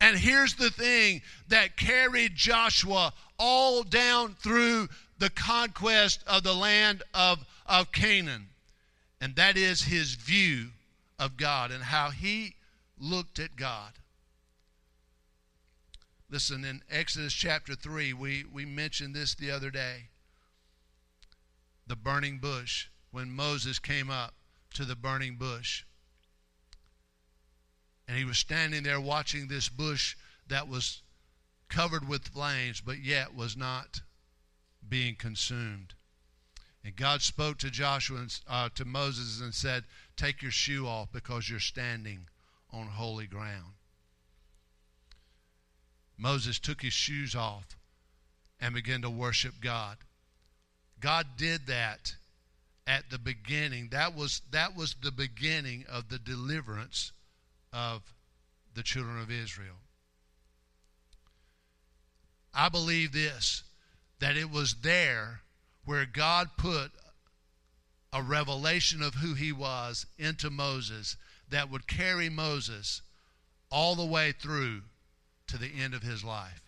And 0.00 0.16
here's 0.18 0.54
the 0.54 0.70
thing 0.70 1.22
that 1.48 1.76
carried 1.76 2.34
Joshua 2.34 3.12
all 3.38 3.84
down 3.84 4.34
through 4.34 4.88
the 5.18 5.30
conquest 5.30 6.24
of 6.26 6.42
the 6.42 6.54
land 6.54 7.04
of, 7.14 7.44
of 7.66 7.92
Canaan 7.92 8.48
and 9.20 9.36
that 9.36 9.56
is 9.56 9.82
his 9.82 10.14
view 10.14 10.70
of 11.20 11.36
God 11.36 11.70
and 11.70 11.84
how 11.84 12.10
he 12.10 12.56
looked 12.98 13.38
at 13.38 13.54
God. 13.54 13.92
Listen, 16.32 16.64
in 16.64 16.82
Exodus 16.90 17.34
chapter 17.34 17.74
3, 17.74 18.14
we, 18.14 18.42
we 18.50 18.64
mentioned 18.64 19.14
this 19.14 19.34
the 19.34 19.50
other 19.50 19.70
day. 19.70 20.04
The 21.86 21.94
burning 21.94 22.38
bush, 22.38 22.86
when 23.10 23.30
Moses 23.30 23.78
came 23.78 24.08
up 24.08 24.32
to 24.72 24.86
the 24.86 24.96
burning 24.96 25.36
bush. 25.36 25.84
And 28.08 28.16
he 28.16 28.24
was 28.24 28.38
standing 28.38 28.82
there 28.82 28.98
watching 28.98 29.48
this 29.48 29.68
bush 29.68 30.16
that 30.48 30.68
was 30.68 31.02
covered 31.68 32.08
with 32.08 32.28
flames, 32.28 32.80
but 32.80 33.00
yet 33.00 33.34
was 33.34 33.54
not 33.54 34.00
being 34.88 35.16
consumed. 35.16 35.92
And 36.82 36.96
God 36.96 37.20
spoke 37.20 37.58
to 37.58 37.70
Joshua 37.70 38.20
and 38.20 38.40
uh, 38.48 38.68
to 38.76 38.86
Moses 38.86 39.42
and 39.42 39.54
said, 39.54 39.84
"Take 40.16 40.40
your 40.40 40.50
shoe 40.50 40.86
off 40.88 41.12
because 41.12 41.50
you're 41.50 41.60
standing 41.60 42.28
on 42.70 42.86
holy 42.86 43.26
ground." 43.26 43.74
Moses 46.18 46.58
took 46.58 46.82
his 46.82 46.92
shoes 46.92 47.34
off 47.34 47.76
and 48.60 48.74
began 48.74 49.02
to 49.02 49.10
worship 49.10 49.54
God. 49.60 49.96
God 51.00 51.26
did 51.36 51.66
that 51.66 52.14
at 52.86 53.10
the 53.10 53.18
beginning. 53.18 53.88
That 53.90 54.14
was 54.14 54.42
that 54.50 54.76
was 54.76 54.94
the 55.02 55.12
beginning 55.12 55.84
of 55.90 56.08
the 56.08 56.18
deliverance 56.18 57.12
of 57.72 58.02
the 58.74 58.82
children 58.82 59.20
of 59.20 59.30
Israel. 59.30 59.76
I 62.54 62.68
believe 62.68 63.12
this 63.12 63.64
that 64.20 64.36
it 64.36 64.50
was 64.50 64.76
there 64.82 65.40
where 65.84 66.06
God 66.06 66.50
put 66.56 66.92
a 68.12 68.22
revelation 68.22 69.02
of 69.02 69.14
who 69.14 69.34
he 69.34 69.50
was 69.50 70.06
into 70.18 70.50
Moses 70.50 71.16
that 71.48 71.70
would 71.70 71.88
carry 71.88 72.28
Moses 72.28 73.02
all 73.70 73.96
the 73.96 74.04
way 74.04 74.32
through 74.32 74.82
to 75.52 75.58
the 75.58 75.70
end 75.78 75.92
of 75.92 76.02
his 76.02 76.24
life. 76.24 76.62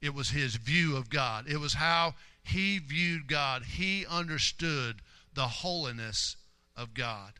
It 0.00 0.14
was 0.14 0.30
his 0.30 0.56
view 0.56 0.96
of 0.96 1.10
God. 1.10 1.46
It 1.46 1.58
was 1.58 1.74
how 1.74 2.14
he 2.42 2.78
viewed 2.78 3.28
God. 3.28 3.62
He 3.62 4.06
understood 4.06 5.02
the 5.34 5.42
holiness 5.42 6.36
of 6.74 6.94
God. 6.94 7.34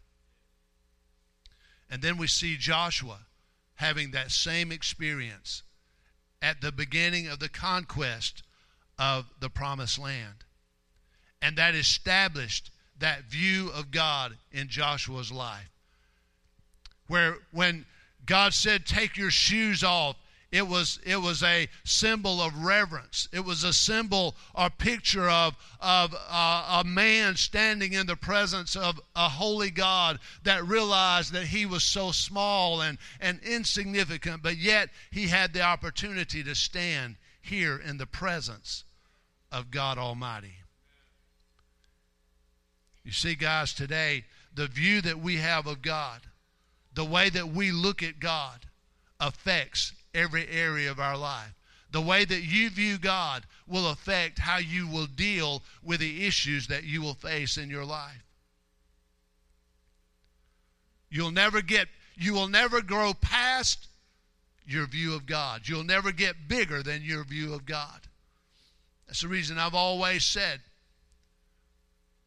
And 1.90 2.02
then 2.02 2.18
we 2.18 2.26
see 2.26 2.58
Joshua 2.58 3.20
having 3.76 4.10
that 4.10 4.30
same 4.30 4.70
experience 4.70 5.62
at 6.42 6.60
the 6.60 6.72
beginning 6.72 7.26
of 7.26 7.38
the 7.38 7.48
conquest 7.48 8.42
of 8.98 9.24
the 9.40 9.48
promised 9.48 9.98
land. 9.98 10.44
And 11.40 11.56
that 11.56 11.74
established 11.74 12.70
that 12.98 13.24
view 13.24 13.70
of 13.74 13.90
God 13.90 14.36
in 14.52 14.68
Joshua's 14.68 15.32
life. 15.32 15.70
Where 17.06 17.38
when 17.50 17.86
God 18.26 18.54
said, 18.54 18.84
Take 18.84 19.16
your 19.16 19.30
shoes 19.30 19.82
off. 19.82 20.16
It 20.52 20.68
was, 20.68 21.00
it 21.04 21.16
was 21.16 21.42
a 21.42 21.68
symbol 21.84 22.40
of 22.40 22.64
reverence. 22.64 23.28
It 23.32 23.44
was 23.44 23.64
a 23.64 23.72
symbol 23.72 24.36
or 24.54 24.70
picture 24.70 25.28
of, 25.28 25.56
of 25.80 26.14
uh, 26.14 26.82
a 26.82 26.84
man 26.86 27.34
standing 27.34 27.92
in 27.92 28.06
the 28.06 28.16
presence 28.16 28.76
of 28.76 29.00
a 29.16 29.28
holy 29.28 29.70
God 29.70 30.20
that 30.44 30.64
realized 30.64 31.32
that 31.32 31.46
he 31.46 31.66
was 31.66 31.82
so 31.82 32.12
small 32.12 32.80
and, 32.80 32.96
and 33.20 33.40
insignificant, 33.42 34.42
but 34.42 34.56
yet 34.56 34.90
he 35.10 35.26
had 35.26 35.52
the 35.52 35.62
opportunity 35.62 36.44
to 36.44 36.54
stand 36.54 37.16
here 37.42 37.76
in 37.76 37.98
the 37.98 38.06
presence 38.06 38.84
of 39.50 39.70
God 39.70 39.98
Almighty. 39.98 40.54
You 43.04 43.12
see, 43.12 43.34
guys, 43.34 43.74
today, 43.74 44.24
the 44.54 44.68
view 44.68 45.00
that 45.02 45.18
we 45.18 45.36
have 45.36 45.66
of 45.66 45.82
God, 45.82 46.22
the 46.96 47.04
way 47.04 47.30
that 47.30 47.48
we 47.48 47.70
look 47.70 48.02
at 48.02 48.18
God, 48.18 48.66
affects 49.20 49.92
every 50.14 50.48
area 50.48 50.90
of 50.90 50.98
our 50.98 51.16
life. 51.16 51.54
The 51.90 52.00
way 52.00 52.24
that 52.24 52.42
you 52.42 52.68
view 52.70 52.98
God 52.98 53.44
will 53.66 53.90
affect 53.90 54.38
how 54.38 54.58
you 54.58 54.88
will 54.88 55.06
deal 55.06 55.62
with 55.82 56.00
the 56.00 56.26
issues 56.26 56.66
that 56.66 56.84
you 56.84 57.00
will 57.00 57.14
face 57.14 57.56
in 57.56 57.70
your 57.70 57.84
life. 57.84 58.24
You'll 61.08 61.30
never 61.30 61.62
get 61.62 61.88
you 62.18 62.32
will 62.32 62.48
never 62.48 62.80
grow 62.80 63.12
past 63.12 63.88
your 64.66 64.86
view 64.86 65.14
of 65.14 65.26
God. 65.26 65.68
You'll 65.68 65.84
never 65.84 66.12
get 66.12 66.48
bigger 66.48 66.82
than 66.82 67.02
your 67.02 67.24
view 67.24 67.52
of 67.52 67.66
God. 67.66 68.00
That's 69.06 69.20
the 69.20 69.28
reason 69.28 69.58
I've 69.58 69.74
always 69.74 70.24
said 70.24 70.60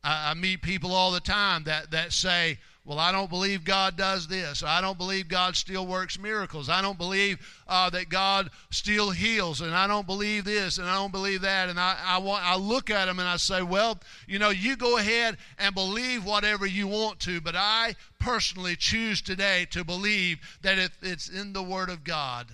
I, 0.03 0.32
I 0.32 0.34
meet 0.34 0.61
people 0.61 0.93
all 0.93 1.11
the 1.11 1.20
time 1.20 1.63
that, 1.65 1.91
that 1.91 2.13
say, 2.13 2.59
well, 2.86 2.97
I 2.97 3.11
don't 3.11 3.30
believe 3.30 3.63
God 3.65 3.97
does 3.97 4.27
this. 4.27 4.63
I 4.63 4.82
don't 4.82 4.97
believe 4.97 5.27
God 5.27 5.55
still 5.55 5.86
works 5.86 6.17
miracles. 6.17 6.69
I 6.69 6.82
don't 6.82 6.97
believe 6.97 7.38
uh, 7.67 7.89
that 7.91 8.09
God 8.09 8.49
still 8.71 9.11
heals. 9.11 9.61
And 9.61 9.75
I 9.75 9.86
don't 9.86 10.07
believe 10.07 10.45
this 10.45 10.77
and 10.77 10.88
I 10.88 10.95
don't 10.95 11.11
believe 11.11 11.41
that. 11.41 11.69
And 11.69 11.80
I, 11.80 11.97
I, 12.03 12.17
want, 12.17 12.43
I 12.43 12.55
look 12.55 12.89
at 12.89 13.05
them 13.05 13.19
and 13.19 13.27
I 13.27 13.38
say, 13.38 13.61
well, 13.61 13.99
you 14.27 14.39
know, 14.39 14.49
you 14.49 14.75
go 14.75 14.97
ahead 14.97 15.38
and 15.59 15.75
believe 15.75 16.25
whatever 16.25 16.65
you 16.65 16.88
want 16.88 17.19
to. 17.21 17.41
But 17.41 17.55
I 17.55 17.95
personally 18.19 18.75
choose 18.75 19.21
today 19.21 19.67
to 19.71 19.84
believe 19.84 20.39
that 20.61 20.80
if 20.80 20.97
it's 21.03 21.30
in 21.30 21.53
the 21.53 21.63
Word 21.63 21.89
of 21.89 22.03
God, 22.03 22.47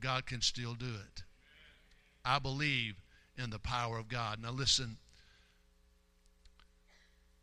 God 0.00 0.26
can 0.26 0.40
still 0.40 0.74
do 0.74 0.86
it. 0.86 1.22
I 2.24 2.38
believe 2.40 2.94
in 3.36 3.50
the 3.50 3.58
power 3.58 3.98
of 3.98 4.08
God. 4.08 4.42
Now, 4.42 4.50
listen 4.50 4.96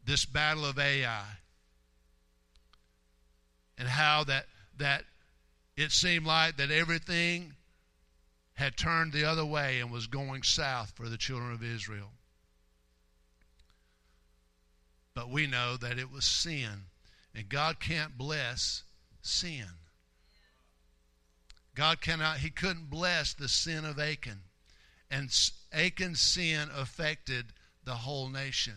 this 0.06 0.26
battle 0.26 0.66
of 0.66 0.80
Ai 0.80 1.24
and 3.80 3.88
how 3.88 4.24
that 4.26 4.46
that 4.78 5.06
it 5.76 5.92
seemed 5.92 6.26
like 6.26 6.58
that 6.58 6.70
everything 6.70 7.54
had 8.54 8.76
turned 8.76 9.14
the 9.14 9.24
other 9.24 9.46
way 9.46 9.80
and 9.80 9.90
was 9.90 10.08
going 10.08 10.44
south 10.44 10.92
for 10.96 11.08
the 11.08 11.18
children 11.18 11.54
of 11.54 11.64
Israel. 11.64 12.12
But 15.16 15.30
we 15.30 15.48
know 15.48 15.78
that 15.78 15.98
it 15.98 16.12
was 16.12 16.26
sin, 16.26 16.86
and 17.34 17.48
God 17.48 17.80
can't 17.80 18.18
bless 18.18 18.84
sin. 19.22 19.66
God 21.76 22.02
cannot, 22.02 22.38
He 22.38 22.50
couldn't 22.50 22.90
bless 22.90 23.34
the 23.34 23.48
sin 23.48 23.86
of 23.86 23.98
Achan. 23.98 24.42
And 25.10 25.30
Achan's 25.72 26.20
sin 26.20 26.70
affected 26.76 27.54
the 27.86 27.96
whole 27.96 28.28
nation. 28.28 28.76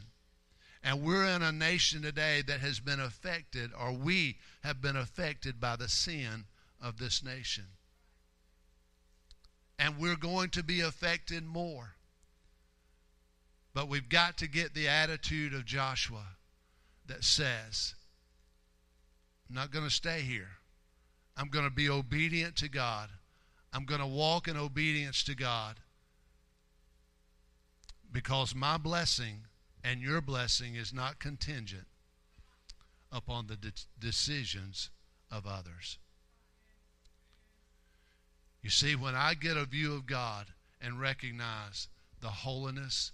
And 0.84 1.02
we're 1.02 1.26
in 1.26 1.42
a 1.42 1.52
nation 1.52 2.02
today 2.02 2.42
that 2.46 2.60
has 2.60 2.80
been 2.80 3.00
affected, 3.00 3.70
or 3.78 3.92
we 3.92 4.36
have 4.62 4.80
been 4.80 4.96
affected 4.96 5.60
by 5.60 5.76
the 5.76 5.88
sin 5.88 6.44
of 6.80 6.98
this 6.98 7.22
nation. 7.22 7.64
And 9.78 9.98
we're 9.98 10.16
going 10.16 10.50
to 10.50 10.62
be 10.62 10.80
affected 10.80 11.44
more. 11.44 11.94
But 13.74 13.88
we've 13.88 14.08
got 14.08 14.38
to 14.38 14.48
get 14.48 14.74
the 14.74 14.88
attitude 14.88 15.54
of 15.54 15.64
Joshua 15.64 16.36
that 17.06 17.24
says, 17.24 17.94
I'm 19.48 19.56
not 19.56 19.70
going 19.70 19.84
to 19.84 19.90
stay 19.90 20.20
here. 20.20 20.50
I'm 21.36 21.48
going 21.48 21.64
to 21.64 21.70
be 21.70 21.88
obedient 21.88 22.56
to 22.56 22.68
God. 22.68 23.08
I'm 23.72 23.84
going 23.84 24.00
to 24.00 24.06
walk 24.06 24.48
in 24.48 24.56
obedience 24.56 25.24
to 25.24 25.34
God 25.34 25.80
because 28.12 28.54
my 28.54 28.76
blessing 28.76 29.46
and 29.82 30.02
your 30.02 30.20
blessing 30.20 30.76
is 30.76 30.92
not 30.92 31.18
contingent 31.18 31.86
upon 33.12 33.46
the 33.46 33.56
de- 33.56 33.72
decisions 33.98 34.90
of 35.30 35.46
others. 35.46 35.98
You 38.62 38.70
see, 38.70 38.96
when 38.96 39.14
I 39.14 39.34
get 39.34 39.56
a 39.56 39.64
view 39.64 39.94
of 39.94 40.06
God 40.06 40.46
and 40.80 41.00
recognize 41.00 41.88
the 42.20 42.28
holiness 42.28 43.12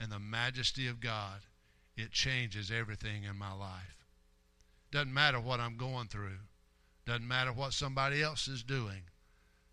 and 0.00 0.12
the 0.12 0.18
majesty 0.18 0.86
of 0.86 1.00
God, 1.00 1.40
it 1.96 2.10
changes 2.10 2.70
everything 2.70 3.24
in 3.24 3.36
my 3.36 3.52
life. 3.52 4.06
Doesn't 4.90 5.12
matter 5.12 5.40
what 5.40 5.60
I'm 5.60 5.76
going 5.76 6.08
through, 6.08 6.38
doesn't 7.06 7.26
matter 7.26 7.52
what 7.52 7.72
somebody 7.72 8.22
else 8.22 8.48
is 8.48 8.62
doing. 8.62 9.02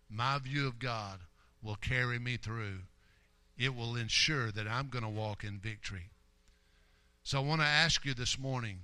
My 0.08 0.38
view 0.38 0.66
of 0.66 0.78
God 0.78 1.20
will 1.62 1.76
carry 1.76 2.18
me 2.18 2.36
through. 2.36 2.80
It 3.58 3.74
will 3.74 3.96
ensure 3.96 4.52
that 4.52 4.68
I'm 4.68 4.88
going 4.88 5.04
to 5.04 5.10
walk 5.10 5.42
in 5.42 5.58
victory. 5.58 6.10
So 7.24 7.38
I 7.38 7.44
want 7.44 7.60
to 7.60 7.66
ask 7.66 8.04
you 8.04 8.14
this 8.14 8.38
morning 8.38 8.80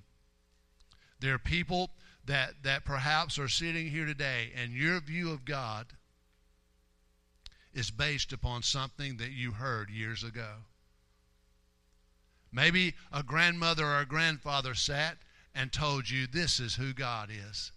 there 1.23 1.35
are 1.35 1.39
people 1.39 1.91
that, 2.27 2.63
that 2.65 2.85
perhaps 2.85 3.39
are 3.39 3.49
sitting 3.49 3.89
here 3.89 4.05
today, 4.05 4.51
and 4.61 4.73
your 4.73 5.01
view 5.01 5.31
of 5.31 5.45
God 5.45 5.87
is 7.73 7.91
based 7.91 8.33
upon 8.33 8.63
something 8.63 9.17
that 9.17 9.31
you 9.31 9.53
heard 9.53 9.89
years 9.89 10.23
ago. 10.23 10.51
Maybe 12.53 12.95
a 13.13 13.23
grandmother 13.23 13.87
or 13.87 14.01
a 14.01 14.07
grandfather 14.07 14.75
sat 14.75 15.17
and 15.55 15.73
told 15.73 16.11
you 16.11 16.27
this 16.27 16.61
is 16.61 16.75
who 16.75 16.93
God 16.93 17.31
is. 17.31 17.73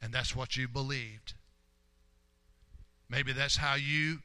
And 0.00 0.12
that's 0.12 0.36
what 0.36 0.56
you 0.56 0.68
believed. 0.68 1.34
Maybe 3.08 3.32
that's 3.32 3.56
how 3.56 3.74
you 3.74 4.18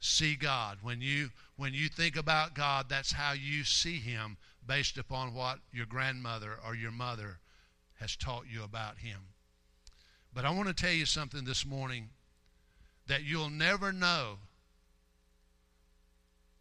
see 0.00 0.34
God. 0.34 0.78
When 0.82 1.00
you 1.00 1.30
when 1.56 1.72
you 1.72 1.88
think 1.88 2.16
about 2.16 2.54
God, 2.54 2.86
that's 2.88 3.12
how 3.12 3.32
you 3.32 3.64
see 3.64 3.98
him 3.98 4.36
based 4.66 4.98
upon 4.98 5.34
what 5.34 5.58
your 5.72 5.86
grandmother 5.86 6.58
or 6.66 6.74
your 6.74 6.90
mother 6.90 7.38
has 8.00 8.16
taught 8.16 8.44
you 8.50 8.62
about 8.62 8.98
him. 8.98 9.20
But 10.32 10.44
I 10.44 10.50
want 10.50 10.68
to 10.68 10.74
tell 10.74 10.92
you 10.92 11.06
something 11.06 11.44
this 11.44 11.64
morning 11.64 12.10
that 13.06 13.22
you'll 13.22 13.50
never 13.50 13.92
know 13.92 14.38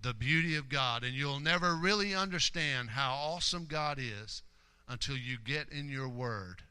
the 0.01 0.13
beauty 0.13 0.55
of 0.55 0.69
God 0.69 1.03
and 1.03 1.13
you'll 1.13 1.39
never 1.39 1.75
really 1.75 2.13
understand 2.13 2.91
how 2.91 3.13
awesome 3.13 3.65
God 3.65 3.97
is 3.99 4.43
until 4.87 5.17
you 5.17 5.37
get 5.43 5.69
in 5.69 5.87
your 5.87 6.09
word 6.09 6.63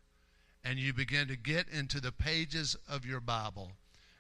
and 0.62 0.78
you 0.78 0.93
begin 0.93 1.26
to 1.28 1.37
get 1.37 1.66
into 1.68 2.01
the 2.01 2.12
pages 2.12 2.76
of 2.89 3.05
your 3.05 3.20
Bible 3.20 3.72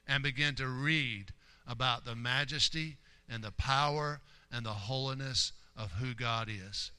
and 0.08 0.22
begin 0.22 0.54
to 0.56 0.66
read 0.66 1.26
about 1.66 2.04
the 2.04 2.16
majesty 2.16 2.96
and 3.28 3.44
the 3.44 3.52
power 3.52 4.20
and 4.50 4.66
the 4.66 4.70
holiness 4.70 5.52
of 5.76 5.92
who 5.92 6.14
God 6.14 6.48
is. 6.48 6.90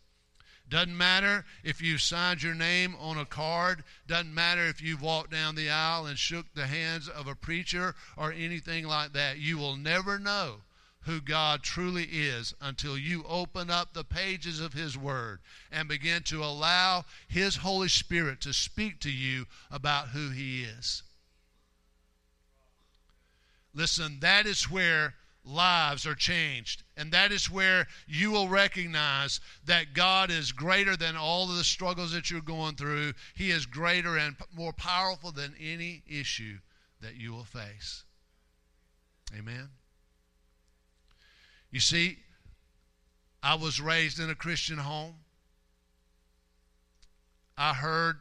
Doesn't 0.74 0.98
matter 0.98 1.46
if 1.64 1.84
you 1.84 2.00
signed 2.00 2.42
your 2.42 2.56
name 2.56 2.96
on 3.00 3.20
a 3.20 3.28
card. 3.28 3.84
Doesn't 4.08 4.34
matter 4.34 4.66
if 4.66 4.82
you've 4.82 5.04
walked 5.04 5.30
down 5.30 5.54
the 5.54 5.70
aisle 5.70 6.08
and 6.08 6.18
shook 6.18 6.48
the 6.56 6.66
hands 6.66 7.08
of 7.08 7.28
a 7.28 7.36
preacher 7.36 7.94
or 8.18 8.32
anything 8.32 8.88
like 8.88 9.14
that. 9.14 9.38
You 9.38 9.60
will 9.60 9.76
never 9.76 10.18
know 10.18 10.62
who 11.02 11.22
God 11.22 11.62
truly 11.62 12.06
is 12.06 12.56
until 12.60 12.98
you 12.98 13.24
open 13.30 13.70
up 13.70 13.94
the 13.94 14.04
pages 14.04 14.60
of 14.60 14.74
His 14.74 14.98
Word 14.98 15.42
and 15.72 15.88
begin 15.88 16.24
to 16.24 16.44
allow 16.44 17.06
His 17.28 17.58
Holy 17.58 17.88
Spirit 17.88 18.42
to 18.42 18.52
speak 18.52 19.00
to 19.02 19.12
you 19.12 19.46
about 19.70 20.08
who 20.08 20.32
He 20.32 20.64
is. 20.64 21.04
Listen, 23.76 24.22
that 24.22 24.48
is 24.48 24.72
where 24.72 25.14
lives 25.46 26.06
are 26.06 26.16
changed. 26.16 26.84
And 26.96 27.12
that 27.12 27.32
is 27.32 27.52
where 27.52 27.88
you 28.08 28.32
will 28.32 28.48
recognize 28.48 29.40
that 29.66 29.94
God 29.94 30.32
is 30.32 30.52
greater 30.52 30.96
than 30.96 31.16
all 31.16 31.50
of 31.50 31.58
the 31.58 31.64
struggles 31.64 32.14
that 32.14 32.32
you're 32.32 32.42
going 32.42 32.76
through. 32.76 33.14
He 33.36 33.52
is 33.52 33.66
greater 33.66 34.18
and 34.18 34.36
more 34.56 34.74
powerful 34.74 35.32
than 35.32 35.56
any 35.60 36.04
issue 36.08 36.58
that 37.02 37.16
you 37.16 37.34
will 37.34 37.44
face. 37.44 38.04
Amen. 39.38 39.70
You 41.72 41.80
see, 41.80 42.18
I 43.42 43.56
was 43.56 43.82
raised 43.82 44.20
in 44.20 44.30
a 44.30 44.36
Christian 44.36 44.78
home. 44.78 45.16
I 47.58 47.74
heard 47.74 48.20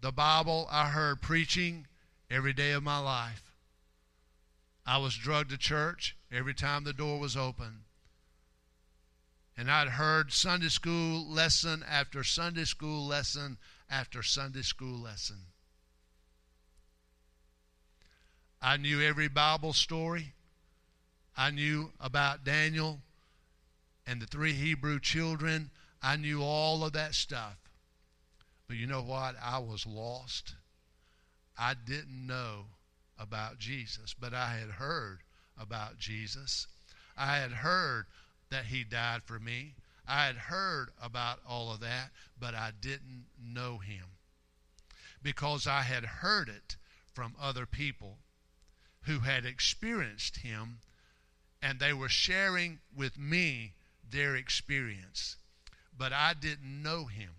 the 0.00 0.12
Bible, 0.12 0.66
I 0.70 0.88
heard 0.88 1.20
preaching 1.20 1.86
every 2.30 2.52
day 2.52 2.72
of 2.72 2.82
my 2.82 2.98
life. 2.98 3.49
I 4.86 4.98
was 4.98 5.14
drugged 5.14 5.50
to 5.50 5.58
church 5.58 6.16
every 6.32 6.54
time 6.54 6.84
the 6.84 6.92
door 6.92 7.18
was 7.18 7.36
open. 7.36 7.84
And 9.56 9.70
I'd 9.70 9.88
heard 9.88 10.32
Sunday 10.32 10.68
school 10.68 11.28
lesson 11.28 11.84
after 11.88 12.24
Sunday 12.24 12.64
school 12.64 13.06
lesson 13.06 13.58
after 13.90 14.22
Sunday 14.22 14.62
school 14.62 14.98
lesson. 14.98 15.36
I 18.62 18.76
knew 18.76 19.00
every 19.00 19.28
Bible 19.28 19.72
story. 19.72 20.32
I 21.36 21.50
knew 21.50 21.92
about 22.00 22.44
Daniel 22.44 23.00
and 24.06 24.20
the 24.20 24.26
three 24.26 24.52
Hebrew 24.52 24.98
children. 25.00 25.70
I 26.02 26.16
knew 26.16 26.42
all 26.42 26.84
of 26.84 26.92
that 26.94 27.14
stuff. 27.14 27.56
But 28.66 28.76
you 28.76 28.86
know 28.86 29.02
what? 29.02 29.34
I 29.42 29.58
was 29.58 29.86
lost. 29.86 30.54
I 31.58 31.74
didn't 31.74 32.26
know 32.26 32.66
about 33.20 33.58
Jesus, 33.58 34.14
but 34.18 34.32
I 34.32 34.54
had 34.54 34.70
heard 34.70 35.18
about 35.58 35.98
Jesus. 35.98 36.66
I 37.16 37.36
had 37.36 37.52
heard 37.52 38.06
that 38.50 38.66
he 38.66 38.82
died 38.82 39.22
for 39.22 39.38
me. 39.38 39.74
I 40.08 40.26
had 40.26 40.36
heard 40.36 40.88
about 41.00 41.40
all 41.46 41.72
of 41.72 41.80
that, 41.80 42.10
but 42.38 42.54
I 42.54 42.72
didn't 42.80 43.26
know 43.38 43.78
him 43.78 44.06
because 45.22 45.66
I 45.66 45.82
had 45.82 46.04
heard 46.04 46.48
it 46.48 46.76
from 47.12 47.34
other 47.40 47.66
people 47.66 48.18
who 49.02 49.20
had 49.20 49.44
experienced 49.44 50.38
him 50.38 50.78
and 51.62 51.78
they 51.78 51.92
were 51.92 52.08
sharing 52.08 52.78
with 52.96 53.18
me 53.18 53.74
their 54.08 54.34
experience, 54.34 55.36
but 55.96 56.12
I 56.12 56.34
didn't 56.34 56.82
know 56.82 57.04
him. 57.04 57.30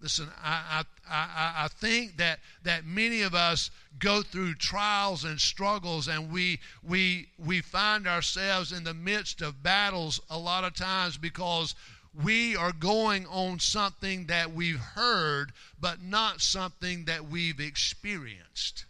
Listen, 0.00 0.28
I, 0.42 0.84
I, 1.08 1.64
I, 1.64 1.68
think 1.68 2.16
that, 2.16 2.40
that 2.62 2.86
many 2.86 3.20
of 3.20 3.34
us 3.34 3.70
go 3.98 4.22
through 4.22 4.54
trials 4.54 5.24
and 5.24 5.38
struggles, 5.38 6.08
and 6.08 6.32
we, 6.32 6.58
we, 6.82 7.28
we 7.38 7.60
find 7.60 8.06
ourselves 8.06 8.72
in 8.72 8.84
the 8.84 8.94
midst 8.94 9.42
of 9.42 9.62
battles 9.62 10.18
a 10.30 10.38
lot 10.38 10.64
of 10.64 10.74
times 10.74 11.18
because 11.18 11.74
we 12.14 12.56
are 12.56 12.72
going 12.72 13.26
on 13.26 13.58
something 13.58 14.26
that 14.26 14.52
we've 14.52 14.80
heard, 14.80 15.52
but 15.78 16.02
not 16.02 16.40
something 16.40 17.04
that 17.04 17.28
we've 17.28 17.60
experienced. 17.60 18.86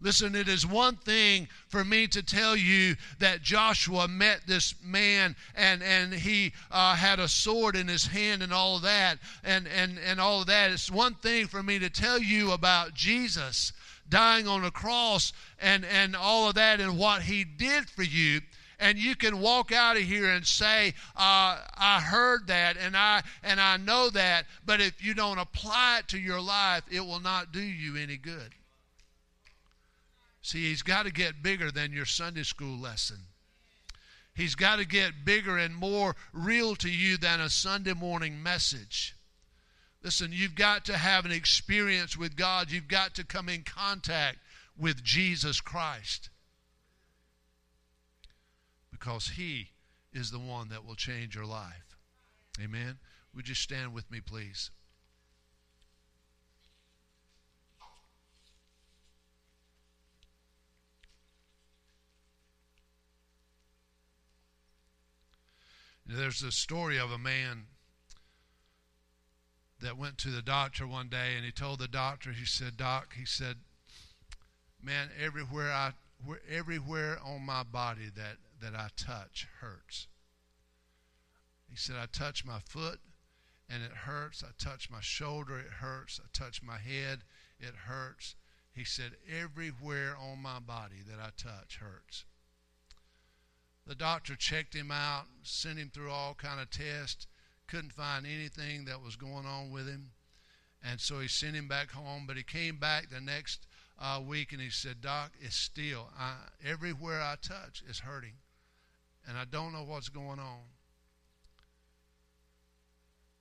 Listen, 0.00 0.34
it 0.34 0.46
is 0.46 0.66
one 0.66 0.96
thing 0.96 1.48
for 1.68 1.82
me 1.82 2.06
to 2.08 2.22
tell 2.22 2.54
you 2.54 2.96
that 3.18 3.40
Joshua 3.40 4.06
met 4.06 4.40
this 4.46 4.74
man 4.84 5.34
and, 5.54 5.82
and 5.82 6.12
he 6.12 6.52
uh, 6.70 6.94
had 6.94 7.18
a 7.18 7.28
sword 7.28 7.76
in 7.76 7.88
his 7.88 8.06
hand 8.06 8.42
and 8.42 8.52
all 8.52 8.76
of 8.76 8.82
that. 8.82 9.18
And, 9.42 9.66
and, 9.66 9.98
and 9.98 10.20
all 10.20 10.42
of 10.42 10.48
that. 10.48 10.70
It's 10.70 10.90
one 10.90 11.14
thing 11.14 11.46
for 11.46 11.62
me 11.62 11.78
to 11.78 11.88
tell 11.88 12.18
you 12.18 12.52
about 12.52 12.92
Jesus 12.92 13.72
dying 14.08 14.46
on 14.46 14.64
a 14.64 14.70
cross 14.70 15.32
and, 15.58 15.84
and 15.84 16.14
all 16.14 16.48
of 16.48 16.56
that 16.56 16.78
and 16.78 16.98
what 16.98 17.22
he 17.22 17.42
did 17.44 17.88
for 17.88 18.02
you. 18.02 18.42
And 18.78 18.98
you 18.98 19.16
can 19.16 19.40
walk 19.40 19.72
out 19.72 19.96
of 19.96 20.02
here 20.02 20.28
and 20.28 20.46
say 20.46 20.92
uh, 21.16 21.60
i 21.78 21.98
heard 21.98 22.48
that 22.48 22.76
and 22.76 22.94
i 22.94 23.22
and 23.42 23.58
i 23.58 23.78
know 23.78 24.10
that. 24.10 24.44
But 24.66 24.82
if 24.82 25.02
you 25.02 25.14
don't 25.14 25.38
apply 25.38 26.00
it 26.00 26.08
to 26.08 26.18
your 26.18 26.42
life 26.42 26.82
it 26.90 27.00
will 27.00 27.20
not 27.20 27.52
do 27.52 27.62
you 27.62 27.96
any 27.96 28.18
good 28.18 28.54
See, 30.46 30.68
he's 30.68 30.82
got 30.82 31.06
to 31.06 31.12
get 31.12 31.42
bigger 31.42 31.72
than 31.72 31.92
your 31.92 32.04
Sunday 32.04 32.44
school 32.44 32.78
lesson. 32.78 33.16
He's 34.32 34.54
got 34.54 34.76
to 34.76 34.86
get 34.86 35.24
bigger 35.24 35.58
and 35.58 35.74
more 35.74 36.14
real 36.32 36.76
to 36.76 36.88
you 36.88 37.16
than 37.16 37.40
a 37.40 37.50
Sunday 37.50 37.94
morning 37.94 38.40
message. 38.40 39.16
Listen, 40.04 40.30
you've 40.30 40.54
got 40.54 40.84
to 40.84 40.96
have 40.96 41.24
an 41.24 41.32
experience 41.32 42.16
with 42.16 42.36
God. 42.36 42.70
You've 42.70 42.86
got 42.86 43.16
to 43.16 43.24
come 43.24 43.48
in 43.48 43.64
contact 43.64 44.38
with 44.78 45.02
Jesus 45.02 45.60
Christ. 45.60 46.30
Because 48.92 49.30
He 49.30 49.70
is 50.12 50.30
the 50.30 50.38
one 50.38 50.68
that 50.68 50.86
will 50.86 50.94
change 50.94 51.34
your 51.34 51.44
life. 51.44 51.96
Amen. 52.62 52.98
Would 53.34 53.48
you 53.48 53.56
stand 53.56 53.92
with 53.92 54.08
me, 54.12 54.20
please? 54.20 54.70
There's 66.08 66.42
a 66.42 66.52
story 66.52 66.98
of 66.98 67.10
a 67.10 67.18
man 67.18 67.66
that 69.80 69.98
went 69.98 70.18
to 70.18 70.28
the 70.28 70.42
doctor 70.42 70.86
one 70.86 71.08
day 71.08 71.34
and 71.36 71.44
he 71.44 71.50
told 71.50 71.80
the 71.80 71.88
doctor, 71.88 72.32
he 72.32 72.44
said, 72.44 72.76
Doc, 72.76 73.14
he 73.18 73.24
said, 73.24 73.56
man, 74.82 75.10
everywhere 75.20 75.72
I 75.72 75.92
everywhere 76.50 77.18
on 77.22 77.44
my 77.44 77.62
body 77.62 78.08
that, 78.16 78.36
that 78.62 78.74
I 78.74 78.88
touch 78.96 79.46
hurts. 79.60 80.06
He 81.68 81.76
said, 81.76 81.96
I 82.00 82.06
touch 82.06 82.44
my 82.44 82.60
foot 82.60 83.00
and 83.68 83.82
it 83.82 83.92
hurts. 83.92 84.42
I 84.42 84.52
touch 84.58 84.90
my 84.90 85.00
shoulder, 85.00 85.58
it 85.58 85.66
hurts. 85.80 86.20
I 86.22 86.28
touch 86.32 86.62
my 86.62 86.78
head, 86.78 87.20
it 87.60 87.74
hurts. 87.86 88.34
He 88.72 88.84
said, 88.84 89.12
everywhere 89.30 90.16
on 90.16 90.40
my 90.40 90.58
body 90.58 91.02
that 91.08 91.18
I 91.18 91.30
touch 91.36 91.78
hurts. 91.78 92.24
The 93.86 93.94
doctor 93.94 94.34
checked 94.34 94.74
him 94.74 94.90
out, 94.90 95.26
sent 95.42 95.78
him 95.78 95.90
through 95.92 96.10
all 96.10 96.34
kind 96.34 96.60
of 96.60 96.70
tests, 96.70 97.26
couldn't 97.68 97.92
find 97.92 98.26
anything 98.26 98.84
that 98.86 99.02
was 99.02 99.16
going 99.16 99.46
on 99.46 99.70
with 99.70 99.86
him. 99.86 100.10
And 100.82 101.00
so 101.00 101.20
he 101.20 101.28
sent 101.28 101.56
him 101.56 101.68
back 101.68 101.92
home, 101.92 102.24
but 102.26 102.36
he 102.36 102.42
came 102.42 102.78
back 102.78 103.10
the 103.10 103.20
next 103.20 103.66
uh, 103.98 104.20
week 104.24 104.52
and 104.52 104.60
he 104.60 104.70
said, 104.70 105.00
Doc, 105.00 105.32
it's 105.40 105.56
still, 105.56 106.10
I, 106.18 106.34
everywhere 106.64 107.20
I 107.20 107.36
touch 107.40 107.82
is 107.88 108.00
hurting. 108.00 108.34
And 109.26 109.38
I 109.38 109.44
don't 109.44 109.72
know 109.72 109.84
what's 109.84 110.08
going 110.08 110.38
on. 110.38 110.62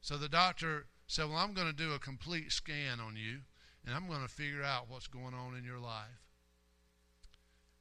So 0.02 0.18
the 0.18 0.30
doctor 0.30 0.86
said, 1.08 1.30
Well, 1.30 1.38
I'm 1.38 1.54
going 1.54 1.68
to 1.68 1.74
do 1.74 1.93
a 1.93 2.00
complete 2.00 2.52
scan 2.52 3.00
on 3.00 3.16
you, 3.16 3.39
and 3.86 3.96
I'm 3.96 4.08
going 4.08 4.22
to 4.22 4.28
figure 4.28 4.64
out 4.64 4.89
what's 4.89 5.08
going 5.08 5.34
on 5.34 5.56
in 5.56 5.64
your 5.64 5.80
life. 5.80 6.22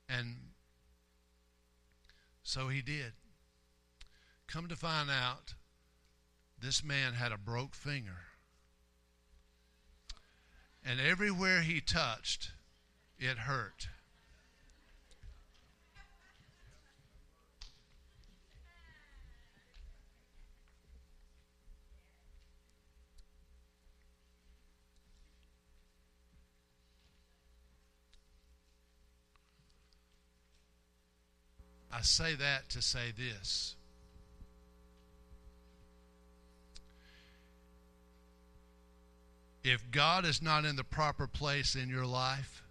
And 0.09 0.37
so 2.45 2.69
he 2.69 2.83
did. 2.83 3.13
Come 4.47 4.69
to 4.69 4.77
find 4.77 5.11
out, 5.11 5.55
this 6.61 6.85
man 6.85 7.15
had 7.15 7.33
a 7.33 7.39
broke 7.39 7.75
finger. 7.75 8.21
And 10.85 11.01
everywhere 11.01 11.63
he 11.63 11.81
touched, 11.81 12.53
it 13.19 13.39
hurt. 13.39 13.89
I 31.95 32.01
say 32.01 32.35
that 32.35 32.71
to 32.71 32.83
say 32.83 33.13
this. 33.17 33.77
If 39.63 39.91
God 39.93 40.27
is 40.27 40.43
not 40.43 40.65
in 40.65 40.75
the 40.75 40.85
proper 40.85 41.29
place 41.29 41.77
in 41.77 41.89
your 41.89 42.05
life, 42.05 42.65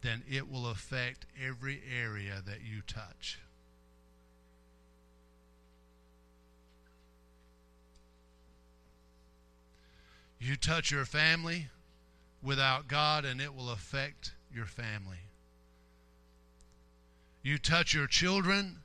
then 0.00 0.22
it 0.28 0.50
will 0.50 0.66
affect 0.66 1.26
every 1.46 1.82
area 2.00 2.42
that 2.46 2.62
you 2.62 2.80
touch. 2.86 3.38
You 10.40 10.56
touch 10.56 10.90
your 10.90 11.04
family 11.04 11.68
without 12.42 12.88
God, 12.88 13.24
and 13.24 13.40
it 13.40 13.54
will 13.54 13.70
affect 13.70 14.32
your 14.52 14.66
family. 14.66 15.20
You 17.44 17.58
touch 17.58 17.92
your 17.92 18.06
children, 18.06 18.78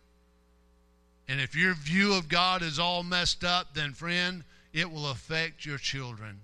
and 1.29 1.39
if 1.39 1.55
your 1.55 1.73
view 1.73 2.13
of 2.13 2.27
God 2.27 2.61
is 2.61 2.77
all 2.77 3.03
messed 3.03 3.45
up, 3.45 3.73
then, 3.73 3.93
friend, 3.93 4.43
it 4.73 4.91
will 4.91 5.09
affect 5.09 5.65
your 5.65 5.77
children. 5.77 6.41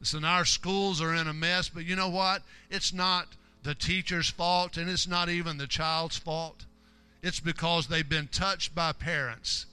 Listen, 0.00 0.22
our 0.22 0.44
schools 0.44 1.00
are 1.00 1.14
in 1.14 1.26
a 1.26 1.32
mess, 1.32 1.70
but 1.70 1.86
you 1.86 1.96
know 1.96 2.10
what? 2.10 2.42
It's 2.70 2.92
not 2.92 3.28
the 3.62 3.74
teacher's 3.74 4.28
fault, 4.28 4.76
and 4.76 4.90
it's 4.90 5.08
not 5.08 5.30
even 5.30 5.56
the 5.56 5.66
child's 5.66 6.18
fault. 6.18 6.66
It's 7.22 7.40
because 7.40 7.86
they've 7.86 8.06
been 8.06 8.28
touched 8.28 8.74
by 8.74 8.92
parents 8.92 9.64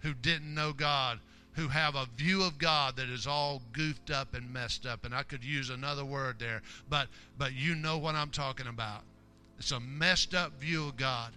who 0.00 0.14
didn't 0.14 0.54
know 0.54 0.72
God 0.72 1.20
who 1.56 1.68
have 1.68 1.94
a 1.94 2.06
view 2.16 2.42
of 2.42 2.58
God 2.58 2.96
that 2.96 3.08
is 3.08 3.26
all 3.26 3.62
goofed 3.72 4.10
up 4.10 4.34
and 4.34 4.52
messed 4.52 4.86
up. 4.86 5.04
And 5.04 5.14
I 5.14 5.22
could 5.22 5.42
use 5.42 5.70
another 5.70 6.04
word 6.04 6.38
there, 6.38 6.62
but 6.88 7.08
but 7.38 7.54
you 7.54 7.74
know 7.74 7.98
what 7.98 8.14
I'm 8.14 8.30
talking 8.30 8.66
about. 8.66 9.02
It's 9.58 9.72
a 9.72 9.80
messed 9.80 10.34
up 10.34 10.60
view 10.60 10.88
of 10.88 10.96
God. 10.96 11.32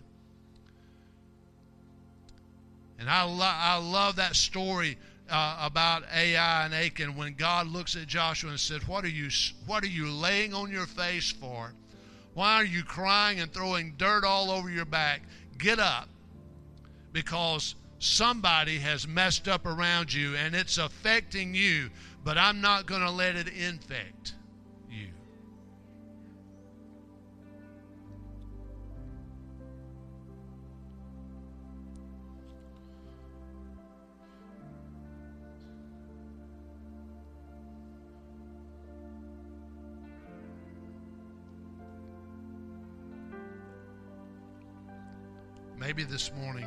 And 2.99 3.09
I, 3.09 3.23
lo- 3.23 3.39
I 3.41 3.77
love 3.77 4.17
that 4.17 4.35
story 4.35 4.97
uh, 5.29 5.57
about 5.61 6.03
Ai 6.13 6.65
and 6.65 6.73
Achan 6.73 7.15
when 7.15 7.35
God 7.35 7.67
looks 7.67 7.95
at 7.95 8.07
Joshua 8.07 8.49
and 8.49 8.59
said, 8.59 8.85
"What 8.87 9.05
are 9.05 9.09
you 9.09 9.29
What 9.65 9.83
are 9.83 9.87
you 9.87 10.11
laying 10.11 10.53
on 10.53 10.69
your 10.69 10.85
face 10.85 11.31
for? 11.31 11.73
Why 12.33 12.55
are 12.55 12.65
you 12.65 12.83
crying 12.83 13.39
and 13.39 13.53
throwing 13.53 13.93
dirt 13.97 14.25
all 14.25 14.51
over 14.51 14.69
your 14.69 14.85
back? 14.85 15.21
Get 15.57 15.79
up, 15.79 16.09
because 17.13 17.75
somebody 17.99 18.79
has 18.79 19.07
messed 19.07 19.47
up 19.47 19.65
around 19.65 20.11
you 20.13 20.35
and 20.35 20.55
it's 20.55 20.77
affecting 20.77 21.53
you, 21.53 21.89
but 22.23 22.37
I'm 22.37 22.61
not 22.61 22.85
going 22.85 23.01
to 23.01 23.11
let 23.11 23.35
it 23.35 23.49
infect 23.49 24.33
you. 24.89 25.09
Maybe 45.77 46.03
this 46.03 46.31
morning 46.33 46.65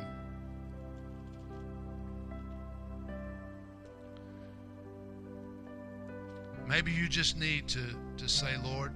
just 7.13 7.37
need 7.37 7.67
to, 7.67 7.79
to 8.17 8.27
say, 8.27 8.55
Lord, 8.63 8.91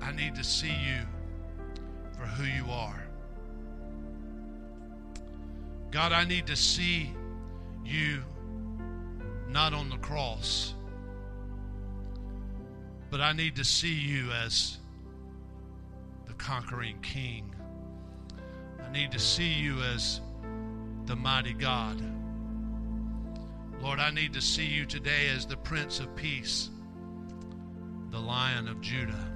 I 0.00 0.12
need 0.12 0.36
to 0.36 0.44
see 0.44 0.68
you 0.68 1.00
for 2.12 2.24
who 2.24 2.44
you 2.44 2.70
are. 2.70 3.04
God, 5.90 6.12
I 6.12 6.24
need 6.24 6.46
to 6.46 6.54
see 6.54 7.10
you 7.84 8.22
not 9.48 9.74
on 9.74 9.90
the 9.90 9.96
cross, 9.96 10.74
but 13.10 13.20
I 13.20 13.32
need 13.32 13.56
to 13.56 13.64
see 13.64 13.92
you 13.92 14.30
as 14.30 14.78
the 16.26 16.34
conquering 16.34 17.00
king. 17.02 17.52
I 18.80 18.92
need 18.92 19.10
to 19.10 19.18
see 19.18 19.52
you 19.52 19.82
as 19.82 20.20
the 21.06 21.16
mighty 21.16 21.54
God. 21.54 22.00
Lord, 23.84 24.00
I 24.00 24.10
need 24.10 24.32
to 24.32 24.40
see 24.40 24.64
you 24.64 24.86
today 24.86 25.28
as 25.28 25.44
the 25.44 25.58
Prince 25.58 26.00
of 26.00 26.16
Peace, 26.16 26.70
the 28.10 28.18
Lion 28.18 28.66
of 28.66 28.80
Judah. 28.80 29.30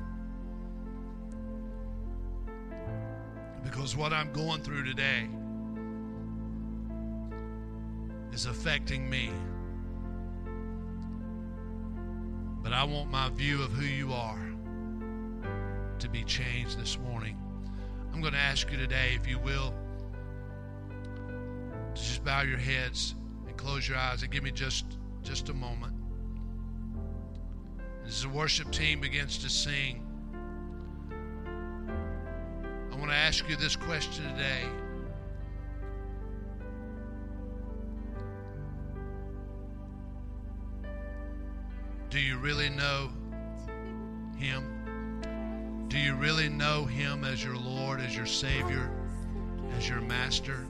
Because 3.62 3.94
what 3.94 4.14
I'm 4.14 4.32
going 4.32 4.62
through 4.62 4.84
today 4.84 5.28
is 8.32 8.46
affecting 8.46 9.11
me. 9.11 9.30
But 12.62 12.72
I 12.72 12.84
want 12.84 13.11
my 13.11 13.28
view 13.28 13.62
of 13.62 13.70
who 13.72 13.84
you 13.84 14.14
are 14.14 14.49
to 15.99 16.09
be 16.09 16.24
changed 16.24 16.80
this 16.80 16.99
morning. 16.99 17.36
I'm 18.14 18.22
going 18.22 18.32
to 18.32 18.38
ask 18.38 18.70
you 18.70 18.78
today, 18.78 19.11
if 19.14 19.28
you 19.28 19.38
will, 19.38 19.74
to 21.94 22.01
just 22.01 22.24
bow 22.24 22.40
your 22.40 22.57
heads 22.57 23.14
close 23.59 23.86
your 23.86 23.98
eyes 23.98 24.22
and 24.22 24.30
give 24.30 24.42
me 24.42 24.50
just 24.50 24.86
just 25.22 25.50
a 25.50 25.54
moment. 25.54 25.92
As 28.06 28.22
the 28.22 28.28
worship 28.30 28.70
team 28.70 29.00
begins 29.00 29.36
to 29.38 29.50
sing, 29.50 30.06
I 32.90 32.96
want 32.96 33.11
to 33.11 33.16
ask 33.16 33.46
you 33.50 33.56
this 33.56 33.76
question 33.76 34.24
today. 34.34 34.62
Do 42.09 42.20
you 42.20 42.38
really 42.38 42.70
know 42.70 43.11
Him? 44.38 45.86
Do 45.88 45.98
you 45.98 46.14
really 46.14 46.48
know 46.48 46.86
Him 46.86 47.24
as 47.24 47.44
your 47.44 47.56
Lord, 47.56 48.00
as 48.00 48.16
your 48.16 48.24
Savior, 48.24 48.90
as 49.76 49.88
your 49.88 50.00
Master? 50.00 50.67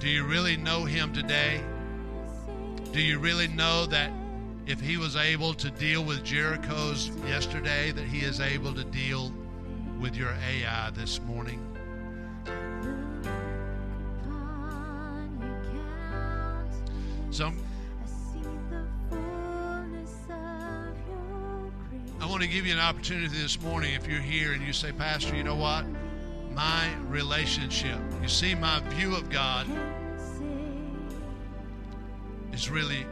Do 0.00 0.08
you 0.08 0.24
really 0.24 0.56
know 0.56 0.86
him 0.86 1.12
today? 1.12 1.60
Do 2.90 3.02
you 3.02 3.18
really 3.18 3.48
know 3.48 3.84
that 3.84 4.10
if 4.66 4.80
he 4.80 4.96
was 4.96 5.14
able 5.14 5.52
to 5.52 5.70
deal 5.70 6.02
with 6.02 6.24
Jericho's 6.24 7.10
yesterday, 7.26 7.90
that 7.90 8.04
he 8.04 8.20
is 8.20 8.40
able 8.40 8.72
to 8.72 8.82
deal 8.82 9.30
with 10.00 10.16
your 10.16 10.30
Ai 10.48 10.88
this 10.94 11.20
morning? 11.20 11.60
So 17.30 17.52
I 22.22 22.26
want 22.26 22.40
to 22.40 22.48
give 22.48 22.66
you 22.66 22.72
an 22.72 22.80
opportunity 22.80 23.36
this 23.36 23.60
morning 23.60 23.92
if 23.92 24.06
you're 24.08 24.22
here 24.22 24.54
and 24.54 24.66
you 24.66 24.72
say, 24.72 24.92
Pastor, 24.92 25.36
you 25.36 25.44
know 25.44 25.56
what? 25.56 25.84
My 26.54 26.88
relationship. 27.08 27.98
You 28.22 28.28
see, 28.28 28.54
my 28.54 28.80
view 28.90 29.14
of 29.14 29.30
God 29.30 29.66
is 32.52 32.70
really 32.70 33.06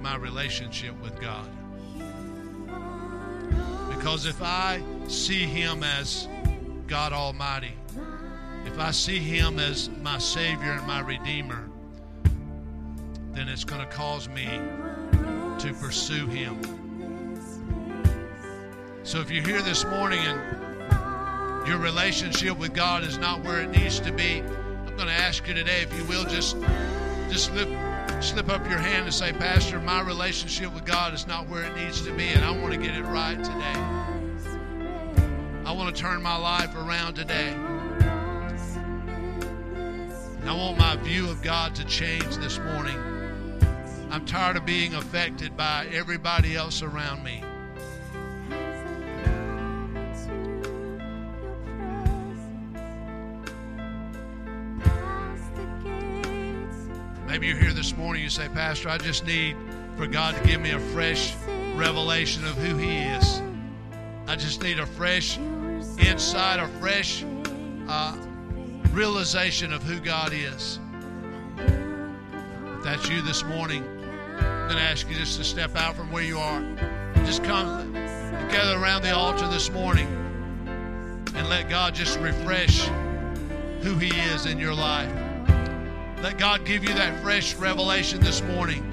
my 0.00 0.16
relationship 0.16 1.00
with 1.02 1.20
God. 1.20 1.48
Because 3.90 4.24
if 4.26 4.40
I 4.42 4.82
see 5.08 5.44
Him 5.44 5.82
as 5.82 6.26
God 6.86 7.12
Almighty, 7.12 7.74
if 8.66 8.78
I 8.78 8.90
see 8.90 9.18
Him 9.18 9.58
as 9.58 9.90
my 10.02 10.18
Savior 10.18 10.72
and 10.72 10.86
my 10.86 11.00
Redeemer, 11.00 11.68
then 13.32 13.48
it's 13.48 13.64
going 13.64 13.80
to 13.80 13.94
cause 13.94 14.28
me 14.28 14.46
to 15.58 15.74
pursue 15.74 16.26
Him. 16.26 16.58
So 19.02 19.20
if 19.20 19.30
you're 19.30 19.44
here 19.44 19.62
this 19.62 19.84
morning 19.84 20.20
and 20.20 20.59
your 21.66 21.78
relationship 21.78 22.58
with 22.58 22.74
God 22.74 23.04
is 23.04 23.18
not 23.18 23.44
where 23.44 23.60
it 23.60 23.70
needs 23.70 24.00
to 24.00 24.12
be, 24.12 24.42
I'm 24.86 24.96
going 24.96 25.08
to 25.08 25.12
ask 25.12 25.46
you 25.46 25.54
today, 25.54 25.82
if 25.82 25.96
you 25.96 26.04
will, 26.04 26.24
just 26.24 26.56
just 27.30 27.46
slip 27.46 27.68
slip 28.22 28.50
up 28.50 28.68
your 28.68 28.78
hand 28.78 29.04
and 29.04 29.14
say, 29.14 29.32
Pastor, 29.32 29.80
my 29.80 30.00
relationship 30.00 30.74
with 30.74 30.84
God 30.84 31.14
is 31.14 31.26
not 31.26 31.48
where 31.48 31.62
it 31.62 31.74
needs 31.76 32.02
to 32.02 32.12
be, 32.12 32.28
and 32.28 32.44
I 32.44 32.50
want 32.50 32.72
to 32.72 32.78
get 32.78 32.94
it 32.94 33.04
right 33.04 33.38
today. 33.38 34.00
I 35.64 35.72
want 35.72 35.94
to 35.94 36.02
turn 36.02 36.20
my 36.22 36.36
life 36.36 36.74
around 36.74 37.14
today. 37.14 37.54
I 40.44 40.52
want 40.52 40.78
my 40.78 40.96
view 40.96 41.30
of 41.30 41.42
God 41.42 41.74
to 41.76 41.84
change 41.84 42.36
this 42.38 42.58
morning. 42.58 42.98
I'm 44.10 44.26
tired 44.26 44.56
of 44.56 44.66
being 44.66 44.94
affected 44.94 45.56
by 45.56 45.86
everybody 45.92 46.56
else 46.56 46.82
around 46.82 47.22
me. 47.22 47.44
Maybe 57.40 57.54
you're 57.54 57.62
here 57.62 57.72
this 57.72 57.96
morning, 57.96 58.22
you 58.22 58.28
say, 58.28 58.50
Pastor, 58.50 58.90
I 58.90 58.98
just 58.98 59.24
need 59.24 59.56
for 59.96 60.06
God 60.06 60.36
to 60.36 60.42
give 60.46 60.60
me 60.60 60.72
a 60.72 60.78
fresh 60.78 61.34
revelation 61.74 62.44
of 62.44 62.54
who 62.58 62.76
He 62.76 62.98
is. 62.98 63.40
I 64.26 64.36
just 64.36 64.62
need 64.62 64.78
a 64.78 64.84
fresh 64.84 65.38
insight, 65.38 66.60
a 66.60 66.68
fresh 66.80 67.24
uh, 67.88 68.14
realization 68.92 69.72
of 69.72 69.82
who 69.82 70.00
God 70.00 70.34
is. 70.34 70.80
If 71.56 72.84
that's 72.84 73.08
you 73.08 73.22
this 73.22 73.42
morning, 73.44 73.84
I'm 73.84 74.68
going 74.68 74.76
to 74.76 74.82
ask 74.82 75.08
you 75.08 75.16
just 75.16 75.38
to 75.38 75.44
step 75.44 75.74
out 75.76 75.96
from 75.96 76.12
where 76.12 76.22
you 76.22 76.38
are. 76.38 76.60
Just 77.24 77.42
come 77.42 77.94
together 77.94 78.76
around 78.76 79.00
the 79.00 79.16
altar 79.16 79.48
this 79.48 79.70
morning 79.70 80.08
and 81.34 81.48
let 81.48 81.70
God 81.70 81.94
just 81.94 82.20
refresh 82.20 82.82
who 83.80 83.94
He 83.94 84.10
is 84.28 84.44
in 84.44 84.58
your 84.58 84.74
life. 84.74 85.29
Let 86.22 86.36
God 86.36 86.66
give 86.66 86.84
you 86.84 86.92
that 86.94 87.22
fresh 87.22 87.54
revelation 87.54 88.20
this 88.20 88.42
morning. 88.42 88.89